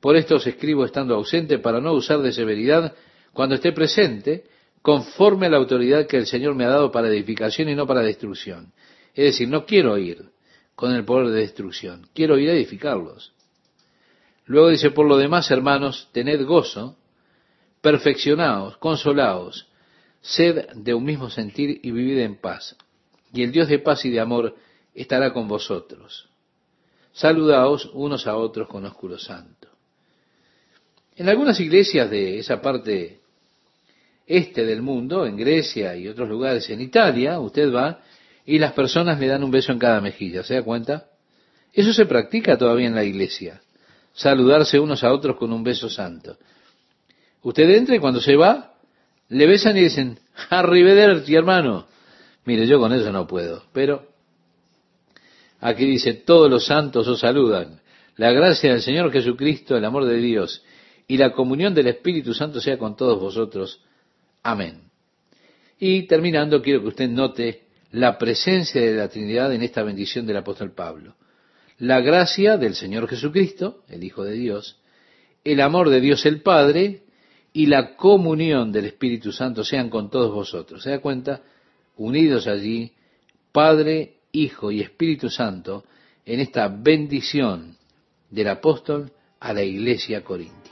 Por 0.00 0.16
esto 0.16 0.36
os 0.36 0.46
escribo 0.46 0.84
estando 0.84 1.14
ausente 1.14 1.58
para 1.58 1.80
no 1.80 1.92
usar 1.92 2.20
de 2.20 2.32
severidad 2.32 2.94
cuando 3.32 3.54
esté 3.54 3.72
presente, 3.72 4.44
conforme 4.82 5.46
a 5.46 5.50
la 5.50 5.56
autoridad 5.56 6.06
que 6.06 6.16
el 6.16 6.26
Señor 6.26 6.54
me 6.54 6.64
ha 6.64 6.68
dado 6.68 6.90
para 6.92 7.08
edificación 7.08 7.68
y 7.68 7.74
no 7.74 7.86
para 7.86 8.02
destrucción. 8.02 8.72
Es 9.14 9.24
decir, 9.32 9.48
no 9.48 9.66
quiero 9.66 9.98
ir 9.98 10.30
con 10.74 10.92
el 10.92 11.04
poder 11.04 11.28
de 11.28 11.40
destrucción, 11.40 12.08
quiero 12.14 12.38
ir 12.38 12.50
a 12.50 12.52
edificarlos. 12.52 13.32
Luego 14.44 14.68
dice, 14.68 14.90
por 14.90 15.06
lo 15.06 15.16
demás, 15.16 15.50
hermanos, 15.50 16.08
tened 16.12 16.44
gozo, 16.44 16.96
perfeccionaos, 17.80 18.76
consolaos, 18.76 19.66
sed 20.20 20.68
de 20.74 20.94
un 20.94 21.04
mismo 21.04 21.30
sentir 21.30 21.80
y 21.82 21.90
vivid 21.90 22.18
en 22.20 22.36
paz. 22.36 22.76
Y 23.32 23.42
el 23.42 23.52
Dios 23.52 23.68
de 23.68 23.78
paz 23.78 24.04
y 24.04 24.10
de 24.10 24.20
amor 24.20 24.54
estará 24.94 25.32
con 25.32 25.48
vosotros. 25.48 26.28
Saludaos 27.12 27.90
unos 27.92 28.26
a 28.26 28.36
otros 28.36 28.68
con 28.68 28.84
oscuro 28.84 29.18
santo. 29.18 29.75
En 31.16 31.28
algunas 31.28 31.58
iglesias 31.60 32.10
de 32.10 32.38
esa 32.38 32.60
parte 32.60 33.20
este 34.26 34.64
del 34.64 34.82
mundo, 34.82 35.26
en 35.26 35.36
Grecia 35.36 35.96
y 35.96 36.08
otros 36.08 36.28
lugares 36.28 36.68
en 36.70 36.80
Italia, 36.80 37.38
usted 37.38 37.72
va 37.72 38.00
y 38.44 38.58
las 38.58 38.72
personas 38.72 39.18
le 39.18 39.26
dan 39.26 39.42
un 39.42 39.50
beso 39.50 39.72
en 39.72 39.78
cada 39.78 40.00
mejilla, 40.00 40.42
¿se 40.42 40.54
da 40.54 40.62
cuenta? 40.62 41.06
Eso 41.72 41.92
se 41.92 42.06
practica 42.06 42.56
todavía 42.58 42.86
en 42.86 42.94
la 42.94 43.04
iglesia, 43.04 43.60
saludarse 44.12 44.78
unos 44.78 45.04
a 45.04 45.12
otros 45.12 45.36
con 45.36 45.52
un 45.52 45.62
beso 45.62 45.88
santo. 45.88 46.36
Usted 47.42 47.68
entra 47.70 47.96
y 47.96 47.98
cuando 47.98 48.20
se 48.20 48.36
va, 48.36 48.74
le 49.28 49.46
besan 49.46 49.76
y 49.76 49.82
dicen, 49.82 50.18
arrivederci 50.50 51.34
hermano. 51.34 51.86
Mire, 52.44 52.66
yo 52.66 52.78
con 52.78 52.92
eso 52.92 53.10
no 53.12 53.26
puedo, 53.26 53.64
pero 53.72 54.16
Aquí 55.60 55.86
dice, 55.86 56.14
todos 56.14 56.50
los 56.50 56.66
santos 56.66 57.08
os 57.08 57.20
saludan. 57.20 57.80
La 58.16 58.32
gracia 58.32 58.72
del 58.72 58.82
Señor 58.82 59.10
Jesucristo, 59.12 59.76
el 59.76 59.84
amor 59.84 60.04
de 60.04 60.16
Dios 60.18 60.62
y 61.08 61.16
la 61.16 61.32
comunión 61.32 61.74
del 61.74 61.88
Espíritu 61.88 62.34
Santo 62.34 62.60
sea 62.60 62.78
con 62.78 62.96
todos 62.96 63.20
vosotros. 63.20 63.80
Amén. 64.42 64.90
Y 65.78 66.06
terminando, 66.06 66.62
quiero 66.62 66.80
que 66.80 66.88
usted 66.88 67.08
note 67.08 67.66
la 67.92 68.18
presencia 68.18 68.80
de 68.80 68.94
la 68.94 69.08
Trinidad 69.08 69.52
en 69.52 69.62
esta 69.62 69.82
bendición 69.82 70.26
del 70.26 70.38
apóstol 70.38 70.72
Pablo. 70.72 71.14
La 71.78 72.00
gracia 72.00 72.56
del 72.56 72.74
Señor 72.74 73.08
Jesucristo, 73.08 73.84
el 73.88 74.02
Hijo 74.02 74.24
de 74.24 74.32
Dios, 74.32 74.80
el 75.44 75.60
amor 75.60 75.90
de 75.90 76.00
Dios 76.00 76.26
el 76.26 76.42
Padre 76.42 77.02
y 77.52 77.66
la 77.66 77.96
comunión 77.96 78.72
del 78.72 78.86
Espíritu 78.86 79.32
Santo 79.32 79.64
sean 79.64 79.88
con 79.90 80.10
todos 80.10 80.32
vosotros. 80.34 80.82
¿Se 80.82 80.90
da 80.90 80.98
cuenta? 81.00 81.42
Unidos 81.96 82.46
allí, 82.46 82.92
Padre, 83.52 84.16
Hijo 84.32 84.70
y 84.70 84.80
Espíritu 84.80 85.30
Santo, 85.30 85.84
en 86.24 86.40
esta 86.40 86.68
bendición 86.68 87.76
del 88.30 88.48
apóstol 88.48 89.12
a 89.40 89.52
la 89.52 89.62
iglesia 89.62 90.24
corintia. 90.24 90.65